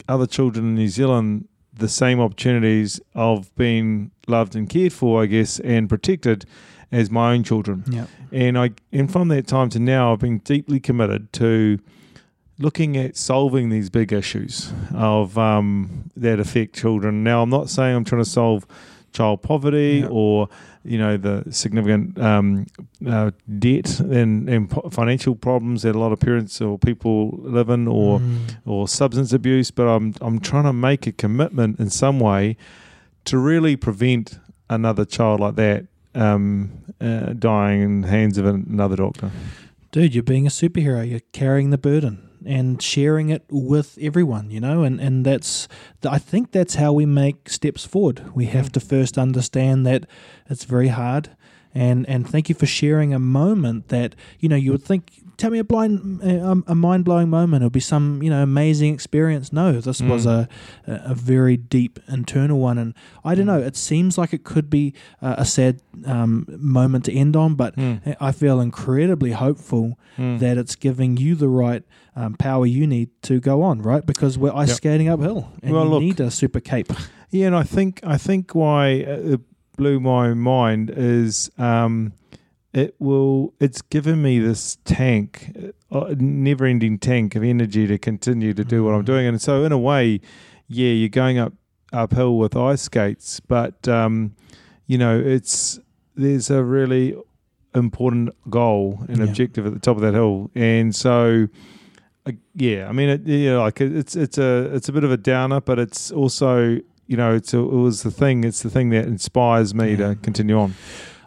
other 0.06 0.26
children 0.26 0.66
in 0.66 0.74
New 0.74 0.88
Zealand 0.88 1.48
the 1.78 1.88
same 1.88 2.20
opportunities 2.20 3.00
of 3.14 3.54
being 3.56 4.10
loved 4.26 4.54
and 4.54 4.68
cared 4.68 4.92
for, 4.92 5.22
I 5.22 5.26
guess, 5.26 5.58
and 5.60 5.88
protected 5.88 6.44
as 6.92 7.10
my 7.10 7.32
own 7.34 7.44
children. 7.44 7.84
Yeah. 7.90 8.06
And 8.32 8.58
I 8.58 8.70
and 8.92 9.10
from 9.10 9.28
that 9.28 9.46
time 9.46 9.68
to 9.70 9.78
now 9.78 10.12
I've 10.12 10.18
been 10.20 10.38
deeply 10.38 10.80
committed 10.80 11.32
to 11.34 11.78
looking 12.58 12.96
at 12.96 13.16
solving 13.16 13.68
these 13.68 13.88
big 13.90 14.12
issues 14.12 14.72
of 14.94 15.38
um, 15.38 16.10
that 16.16 16.40
affect 16.40 16.74
children. 16.74 17.22
Now 17.22 17.42
I'm 17.42 17.50
not 17.50 17.70
saying 17.70 17.94
I'm 17.96 18.04
trying 18.04 18.24
to 18.24 18.28
solve 18.30 18.66
child 19.12 19.42
poverty 19.42 20.00
Yeah. 20.02 20.08
or 20.10 20.48
you 20.88 20.98
know 20.98 21.16
the 21.16 21.44
significant 21.50 22.18
um, 22.20 22.66
uh, 23.06 23.30
debt 23.58 24.00
and, 24.00 24.48
and 24.48 24.70
financial 24.90 25.34
problems 25.34 25.82
that 25.82 25.94
a 25.94 25.98
lot 25.98 26.12
of 26.12 26.18
parents 26.20 26.60
or 26.60 26.78
people 26.78 27.30
live 27.42 27.68
in 27.68 27.86
or 27.88 28.18
Mm. 28.20 28.38
or 28.66 28.88
substance 28.88 29.32
abuse, 29.32 29.70
but 29.70 29.86
I'm 29.86 30.14
I'm 30.20 30.38
trying 30.40 30.64
to 30.64 30.72
make 30.72 31.06
a 31.06 31.12
commitment 31.12 31.78
in 31.80 31.90
some 31.90 32.18
way 32.20 32.56
to 33.24 33.38
really 33.38 33.76
prevent 33.76 34.38
another 34.70 35.04
child 35.04 35.40
like 35.40 35.54
that 35.56 35.86
um, 36.14 36.70
uh, 37.00 37.32
dying 37.38 37.82
in 37.82 38.00
the 38.02 38.08
hands 38.08 38.38
of 38.38 38.46
another 38.46 38.96
doctor. 38.96 39.30
Dude, 39.92 40.14
you're 40.14 40.22
being 40.22 40.46
a 40.46 40.50
superhero. 40.50 41.08
You're 41.08 41.20
carrying 41.32 41.70
the 41.70 41.78
burden. 41.78 42.27
And 42.48 42.82
sharing 42.82 43.28
it 43.28 43.44
with 43.50 43.98
everyone, 44.00 44.50
you 44.50 44.60
know, 44.60 44.82
and, 44.82 45.00
and 45.00 45.24
that's 45.24 45.68
I 46.08 46.18
think 46.18 46.52
that's 46.52 46.76
how 46.76 46.92
we 46.92 47.06
make 47.06 47.48
steps 47.48 47.84
forward. 47.84 48.34
We 48.34 48.46
have 48.46 48.70
mm. 48.70 48.72
to 48.72 48.80
first 48.80 49.18
understand 49.18 49.86
that 49.86 50.06
it's 50.48 50.64
very 50.64 50.88
hard 50.88 51.30
and 51.74 52.08
and 52.08 52.28
thank 52.28 52.48
you 52.48 52.54
for 52.54 52.66
sharing 52.66 53.12
a 53.12 53.18
moment 53.18 53.88
that 53.88 54.14
you 54.40 54.48
know 54.48 54.56
you 54.56 54.70
mm. 54.70 54.74
would 54.74 54.82
think 54.82 55.22
tell 55.38 55.50
me 55.50 55.58
a 55.58 55.64
blind 55.64 56.20
a, 56.22 56.62
a 56.66 56.74
mind 56.74 57.06
blowing 57.06 57.30
moment. 57.30 57.62
It'll 57.62 57.70
be 57.70 57.80
some 57.80 58.22
you 58.22 58.28
know 58.28 58.42
amazing 58.42 58.92
experience. 58.92 59.50
No, 59.52 59.80
this 59.80 60.02
was 60.02 60.26
a 60.26 60.46
a 60.86 61.14
very 61.14 61.56
deep 61.56 61.98
internal 62.08 62.58
one, 62.60 62.76
and 62.76 62.92
I 63.24 63.34
don't 63.34 63.46
know. 63.46 63.58
It 63.60 63.76
seems 63.76 64.18
like 64.18 64.34
it 64.34 64.44
could 64.44 64.68
be 64.68 64.92
a, 65.22 65.36
a 65.38 65.44
sad 65.46 65.80
um, 66.04 66.44
moment 66.58 67.06
to 67.06 67.12
end 67.14 67.34
on, 67.36 67.54
but 67.54 67.74
I 68.20 68.32
feel 68.32 68.60
incredibly 68.60 69.32
hopeful 69.32 69.98
that 70.18 70.58
it's 70.58 70.76
giving 70.76 71.16
you 71.16 71.34
the 71.34 71.48
right. 71.48 71.82
Um, 72.16 72.34
power 72.34 72.66
you 72.66 72.84
need 72.88 73.10
to 73.22 73.38
go 73.38 73.62
on, 73.62 73.80
right? 73.80 74.04
Because 74.04 74.36
we're 74.36 74.52
ice 74.52 74.68
Yep. 74.70 74.76
skating 74.78 75.08
uphill, 75.08 75.52
and 75.62 75.72
Well, 75.72 75.84
you 75.84 75.90
look- 75.90 76.02
need 76.02 76.18
a 76.20 76.32
super 76.32 76.58
cape. 76.58 76.92
Yeah, 77.30 77.46
and 77.46 77.54
I 77.54 77.62
think 77.62 78.00
I 78.02 78.16
think 78.18 78.56
why 78.56 79.04
uh, 79.06 79.34
it 79.34 79.40
blew 79.76 80.00
my 80.00 80.34
mind 80.34 80.90
is 80.90 81.48
um, 81.58 82.12
it 82.74 82.94
will. 82.98 83.54
It's 83.60 83.82
given 83.82 84.20
me 84.22 84.38
this 84.38 84.76
tank, 84.84 85.54
uh, 85.90 86.14
never-ending 86.18 86.98
tank 86.98 87.34
of 87.34 87.42
energy 87.42 87.86
to 87.86 87.98
continue 87.98 88.52
to 88.54 88.64
do 88.64 88.84
what 88.84 88.94
I'm 88.94 89.04
doing, 89.04 89.26
and 89.26 89.40
so 89.40 89.64
in 89.64 89.72
a 89.72 89.78
way, 89.78 90.20
yeah, 90.68 90.90
you're 90.90 91.08
going 91.08 91.38
up 91.38 91.52
uphill 91.92 92.36
with 92.36 92.54
ice 92.56 92.82
skates, 92.82 93.40
but 93.40 93.88
um, 93.88 94.34
you 94.86 94.98
know, 94.98 95.18
it's 95.18 95.80
there's 96.14 96.50
a 96.50 96.62
really 96.62 97.16
important 97.74 98.30
goal 98.50 99.00
and 99.08 99.18
Yeah. 99.18 99.24
objective 99.24 99.66
at 99.66 99.72
the 99.72 99.78
top 99.80 99.96
of 99.96 100.02
that 100.02 100.14
hill, 100.14 100.50
and 100.54 100.94
so. 100.94 101.48
uh, 102.26 102.32
Yeah, 102.54 102.88
I 102.88 102.92
mean, 102.92 103.08
it, 103.08 103.26
yeah, 103.26 103.56
like 103.58 103.80
it- 103.80 103.96
it's 103.96 104.14
it's 104.16 104.36
a 104.38 104.68
it's 104.74 104.88
a 104.88 104.92
bit 104.92 105.04
of 105.04 105.10
a 105.12 105.16
downer, 105.16 105.60
but 105.60 105.78
it's 105.78 106.10
also 106.10 106.78
you 107.06 107.16
know 107.16 107.34
it's 107.34 107.54
a, 107.54 107.58
it 107.58 107.72
was 107.88 108.02
the 108.02 108.10
thing. 108.10 108.44
It's 108.44 108.62
the 108.62 108.68
thing 108.70 108.90
that 108.90 109.06
inspires 109.06 109.74
me 109.74 109.90
Yeah. 109.92 109.96
to 110.08 110.16
continue 110.16 110.58
on. 110.58 110.74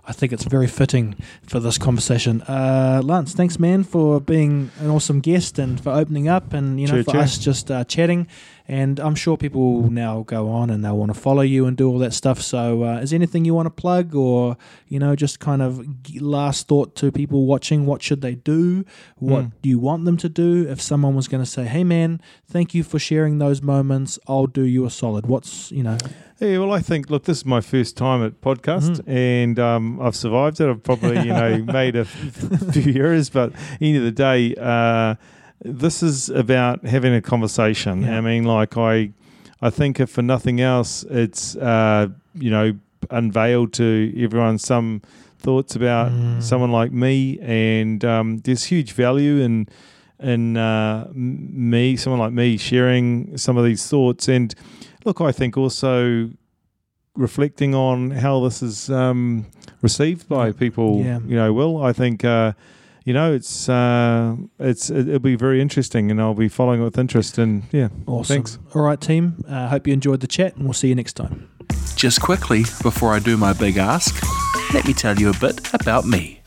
I 0.05 0.13
think 0.13 0.33
it's 0.33 0.45
very 0.45 0.67
fitting 0.67 1.15
for 1.43 1.59
this 1.59 1.77
conversation. 1.77 2.41
Uh, 2.43 3.01
Lance, 3.03 3.33
thanks, 3.33 3.59
man, 3.59 3.83
for 3.83 4.19
being 4.19 4.71
an 4.79 4.89
awesome 4.89 5.19
guest 5.19 5.59
and 5.59 5.79
for 5.79 5.91
opening 5.91 6.27
up 6.27 6.53
and 6.53 6.79
you 6.81 6.87
know 6.87 6.93
Cheer, 6.95 7.03
for 7.03 7.11
cheer. 7.11 7.21
us 7.21 7.37
just 7.37 7.69
uh, 7.69 7.83
chatting. 7.83 8.27
And 8.71 8.99
I'm 9.01 9.15
sure 9.15 9.35
people 9.35 9.81
will 9.81 9.91
now 9.91 10.23
go 10.23 10.47
on 10.49 10.69
and 10.69 10.83
they'll 10.83 10.97
want 10.97 11.13
to 11.13 11.19
follow 11.19 11.41
you 11.41 11.65
and 11.65 11.75
do 11.75 11.89
all 11.89 11.99
that 11.99 12.13
stuff. 12.13 12.41
So, 12.41 12.85
uh, 12.85 12.99
is 13.03 13.09
there 13.09 13.17
anything 13.17 13.43
you 13.43 13.53
want 13.53 13.65
to 13.65 13.69
plug, 13.83 14.15
or 14.15 14.55
you 14.87 14.97
know, 14.97 15.13
just 15.13 15.41
kind 15.41 15.61
of 15.61 15.85
last 16.21 16.69
thought 16.69 16.95
to 16.95 17.11
people 17.11 17.45
watching? 17.45 17.85
What 17.85 18.01
should 18.01 18.21
they 18.21 18.35
do? 18.35 18.85
What 19.17 19.43
Mm. 19.43 19.51
do 19.61 19.69
you 19.69 19.77
want 19.79 20.05
them 20.05 20.15
to 20.17 20.29
do? 20.29 20.65
If 20.69 20.79
someone 20.81 21.15
was 21.15 21.27
going 21.27 21.43
to 21.43 21.49
say, 21.49 21.65
"Hey, 21.65 21.83
man, 21.83 22.21
thank 22.47 22.73
you 22.73 22.83
for 22.83 22.97
sharing 22.97 23.39
those 23.39 23.61
moments. 23.61 24.17
I'll 24.27 24.47
do 24.47 24.63
you 24.63 24.85
a 24.85 24.89
solid." 24.89 25.27
What's 25.27 25.71
you 25.73 25.83
know? 25.83 25.97
Yeah, 26.39 26.57
well, 26.59 26.71
I 26.71 26.79
think 26.79 27.09
look, 27.09 27.25
this 27.25 27.39
is 27.39 27.45
my 27.45 27.59
first 27.61 27.97
time 27.97 28.23
at 28.23 28.39
podcast, 28.41 29.01
and 29.05 29.59
um, 29.59 29.99
I've 30.01 30.15
survived 30.15 30.61
it. 30.61 30.69
I've 30.69 30.81
probably 30.81 31.17
you 31.27 31.33
know 31.33 31.57
made 31.81 31.97
a 31.97 32.05
few 32.05 32.93
errors, 33.03 33.29
but 33.29 33.51
end 33.81 33.97
of 33.97 34.03
the 34.03 34.11
day, 34.13 34.55
uh, 34.55 35.15
this 35.63 36.01
is 36.03 36.29
about 36.29 36.85
having 36.85 37.13
a 37.13 37.21
conversation. 37.21 38.01
Yeah. 38.03 38.17
I 38.17 38.21
mean, 38.21 38.43
like 38.45 38.77
I, 38.77 39.11
I 39.61 39.69
think 39.69 39.99
if 39.99 40.09
for 40.09 40.21
nothing 40.21 40.59
else, 40.61 41.03
it's 41.09 41.55
uh, 41.55 42.07
you 42.33 42.49
know 42.49 42.73
unveiled 43.09 43.73
to 43.73 44.13
everyone 44.17 44.57
some 44.57 45.01
thoughts 45.39 45.75
about 45.75 46.11
Mm. 46.11 46.41
someone 46.41 46.71
like 46.71 46.91
me, 46.91 47.39
and 47.41 48.03
um, 48.05 48.37
there's 48.39 48.65
huge 48.65 48.91
value 48.93 49.37
in 49.41 49.67
in 50.19 50.55
uh, 50.57 51.07
me, 51.13 51.95
someone 51.97 52.19
like 52.19 52.31
me, 52.33 52.57
sharing 52.57 53.35
some 53.37 53.57
of 53.57 53.65
these 53.65 53.87
thoughts. 53.87 54.27
And 54.29 54.53
look, 55.05 55.19
I 55.19 55.31
think 55.31 55.57
also 55.57 56.29
reflecting 57.15 57.73
on 57.75 58.11
how 58.11 58.39
this 58.43 58.61
is 58.61 58.89
um, 58.89 59.45
received 59.81 60.29
by 60.29 60.51
people. 60.51 61.01
Yeah. 61.03 61.19
You 61.25 61.35
know, 61.35 61.53
Will, 61.53 61.83
I 61.83 61.93
think. 61.93 62.23
Uh, 62.23 62.53
you 63.03 63.13
know, 63.13 63.33
it's 63.33 63.67
uh, 63.69 64.35
it's 64.59 64.89
it'll 64.89 65.19
be 65.19 65.35
very 65.35 65.61
interesting, 65.61 66.11
and 66.11 66.21
I'll 66.21 66.33
be 66.33 66.49
following 66.49 66.81
it 66.81 66.83
with 66.83 66.97
interest. 66.97 67.37
And 67.37 67.63
yeah, 67.71 67.89
Awesome. 68.07 68.35
thanks. 68.35 68.59
All 68.75 68.81
right, 68.81 68.99
team. 68.99 69.43
Uh, 69.47 69.67
hope 69.69 69.87
you 69.87 69.93
enjoyed 69.93 70.19
the 70.19 70.27
chat, 70.27 70.55
and 70.55 70.65
we'll 70.65 70.73
see 70.73 70.89
you 70.89 70.95
next 70.95 71.13
time. 71.13 71.49
Just 71.95 72.21
quickly, 72.21 72.61
before 72.81 73.13
I 73.13 73.19
do 73.19 73.37
my 73.37 73.53
big 73.53 73.77
ask, 73.77 74.23
let 74.73 74.85
me 74.85 74.93
tell 74.93 75.17
you 75.17 75.29
a 75.29 75.37
bit 75.39 75.73
about 75.73 76.05
me. 76.05 76.41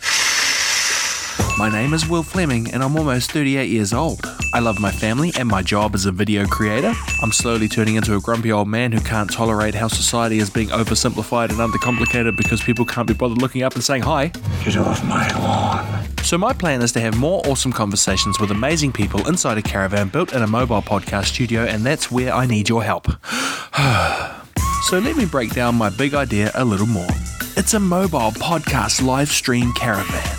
My 1.57 1.71
name 1.71 1.95
is 1.95 2.09
Will 2.09 2.25
Fleming, 2.25 2.73
and 2.73 2.83
I'm 2.83 2.97
almost 2.97 3.31
38 3.31 3.69
years 3.69 3.93
old. 3.93 4.21
I 4.53 4.59
love 4.59 4.81
my 4.81 4.91
family 4.91 5.33
and 5.39 5.49
my 5.49 5.63
job 5.63 5.95
as 5.95 6.05
a 6.05 6.11
video 6.13 6.47
creator. 6.47 6.93
I'm 7.23 7.31
slowly 7.31 7.69
turning 7.69 7.95
into 7.95 8.17
a 8.17 8.21
grumpy 8.21 8.51
old 8.51 8.67
man 8.67 8.91
who 8.91 9.01
can't 9.01 9.31
tolerate 9.33 9.75
how 9.75 9.87
society 9.87 10.39
is 10.39 10.51
being 10.51 10.69
oversimplified 10.69 11.51
and 11.51 11.59
undercomplicated 11.59 12.37
because 12.37 12.61
people 12.61 12.85
can't 12.85 13.07
be 13.07 13.15
bothered 13.15 13.39
looking 13.41 13.63
up 13.63 13.75
and 13.75 13.85
saying 13.85 14.03
hi. 14.03 14.29
Get 14.65 14.77
off 14.77 15.05
my 15.05 15.29
lawn. 15.39 15.94
So, 16.25 16.39
my 16.39 16.55
plan 16.55 16.81
is 16.81 16.91
to 16.93 17.01
have 17.01 17.19
more 17.19 17.43
awesome 17.47 17.71
conversations 17.71 18.41
with 18.41 18.51
amazing 18.51 18.93
people 18.93 19.29
inside 19.29 19.59
a 19.59 19.63
caravan 19.63 20.09
built 20.09 20.33
in 20.33 20.41
a 20.41 20.47
mobile 20.47 20.81
podcast 20.81 21.27
studio, 21.27 21.65
and 21.65 21.85
that's 21.85 22.11
where 22.11 22.33
I 22.33 22.47
need 22.47 22.67
your 22.67 22.83
help. 22.83 23.09
so, 24.89 24.99
let 24.99 25.17
me 25.17 25.27
break 25.27 25.53
down 25.53 25.75
my 25.75 25.91
big 25.91 26.15
idea 26.15 26.51
a 26.55 26.65
little 26.65 26.87
more. 26.87 27.11
It's 27.59 27.75
a 27.75 27.79
mobile 27.79 28.33
podcast 28.33 29.05
live 29.05 29.29
stream 29.29 29.75
caravan. 29.75 30.39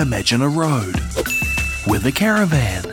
Imagine 0.00 0.40
a 0.40 0.48
road 0.48 0.94
with 1.86 2.06
a 2.06 2.12
caravan. 2.12 2.84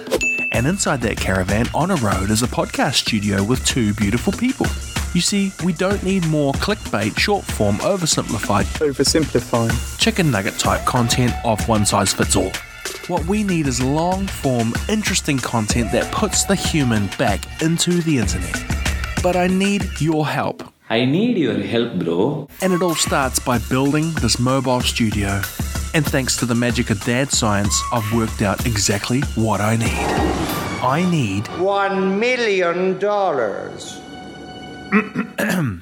And 0.51 0.67
inside 0.67 0.99
that 1.03 1.15
caravan 1.15 1.67
on 1.73 1.91
a 1.91 1.95
road 1.95 2.29
is 2.29 2.43
a 2.43 2.47
podcast 2.47 2.95
studio 2.95 3.41
with 3.41 3.65
two 3.65 3.93
beautiful 3.93 4.33
people. 4.33 4.67
You 5.13 5.21
see, 5.21 5.51
we 5.65 5.73
don't 5.73 6.01
need 6.03 6.25
more 6.27 6.53
clickbait, 6.53 7.17
short 7.19 7.43
form, 7.43 7.75
oversimplified 7.77 8.63
Oversimplifying. 8.79 9.99
chicken 9.99 10.31
nugget 10.31 10.57
type 10.57 10.85
content 10.85 11.33
of 11.43 11.67
one 11.67 11.85
size 11.85 12.13
fits 12.13 12.35
all. 12.35 12.51
What 13.07 13.25
we 13.25 13.43
need 13.43 13.67
is 13.67 13.81
long 13.83 14.25
form, 14.27 14.73
interesting 14.87 15.37
content 15.37 15.91
that 15.91 16.09
puts 16.13 16.45
the 16.45 16.55
human 16.55 17.07
back 17.17 17.41
into 17.61 18.01
the 18.01 18.17
internet. 18.19 18.55
But 19.21 19.35
I 19.35 19.47
need 19.47 19.89
your 19.99 20.25
help. 20.27 20.63
I 20.89 21.03
need 21.05 21.37
your 21.37 21.59
help, 21.61 21.93
bro. 21.99 22.47
And 22.61 22.71
it 22.73 22.81
all 22.81 22.95
starts 22.95 23.39
by 23.39 23.57
building 23.69 24.11
this 24.21 24.39
mobile 24.39 24.81
studio. 24.81 25.41
And 25.93 26.05
thanks 26.05 26.37
to 26.37 26.45
the 26.45 26.55
magic 26.55 26.89
of 26.89 27.03
dad 27.03 27.31
science, 27.31 27.77
I've 27.91 28.13
worked 28.13 28.41
out 28.41 28.65
exactly 28.65 29.19
what 29.35 29.59
I 29.59 29.75
need. 29.75 30.07
I 30.83 31.05
need 31.09 31.47
One 31.59 32.17
million 32.19 32.97
dollars. 32.97 34.00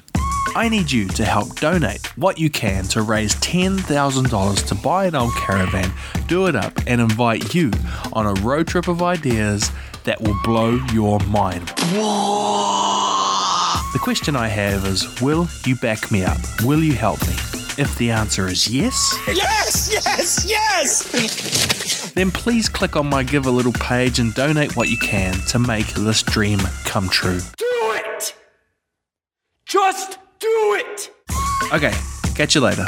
I 0.54 0.68
need 0.70 0.90
you 0.92 1.08
to 1.08 1.24
help 1.24 1.56
donate 1.58 2.06
what 2.16 2.38
you 2.38 2.48
can 2.48 2.84
to 2.84 3.02
raise 3.02 3.34
$10,000 3.36 4.66
to 4.68 4.74
buy 4.76 5.06
an 5.06 5.16
old 5.16 5.34
caravan, 5.34 5.92
do 6.28 6.46
it 6.46 6.54
up, 6.54 6.78
and 6.86 7.00
invite 7.00 7.52
you 7.54 7.72
on 8.12 8.26
a 8.26 8.34
road 8.40 8.68
trip 8.68 8.86
of 8.86 9.02
ideas 9.02 9.70
that 10.04 10.20
will 10.20 10.36
blow 10.44 10.78
your 10.92 11.18
mind. 11.20 11.66
The 13.92 13.98
question 14.00 14.36
I 14.36 14.46
have 14.46 14.86
is 14.86 15.20
Will 15.20 15.48
you 15.66 15.74
back 15.76 16.12
me 16.12 16.24
up? 16.24 16.38
Will 16.62 16.82
you 16.82 16.92
help 16.92 17.20
me? 17.22 17.34
If 17.78 17.96
the 17.98 18.10
answer 18.10 18.46
is 18.46 18.68
yes, 18.68 19.16
Yes, 19.26 19.90
yes, 19.92 20.44
yes! 20.48 22.12
then 22.12 22.30
please 22.30 22.68
click 22.68 22.94
on 22.96 23.08
my 23.08 23.24
Givealittle 23.24 23.78
page 23.80 24.20
and 24.20 24.32
donate 24.34 24.76
what 24.76 24.88
you 24.88 24.98
can 24.98 25.34
to 25.48 25.58
make 25.58 25.86
this 25.94 26.22
dream 26.22 26.60
come 26.84 27.08
true. 27.08 27.40
Just 29.70 30.18
do 30.40 30.48
it! 30.48 31.12
Okay, 31.72 31.94
catch 32.34 32.56
you 32.56 32.60
later. 32.60 32.84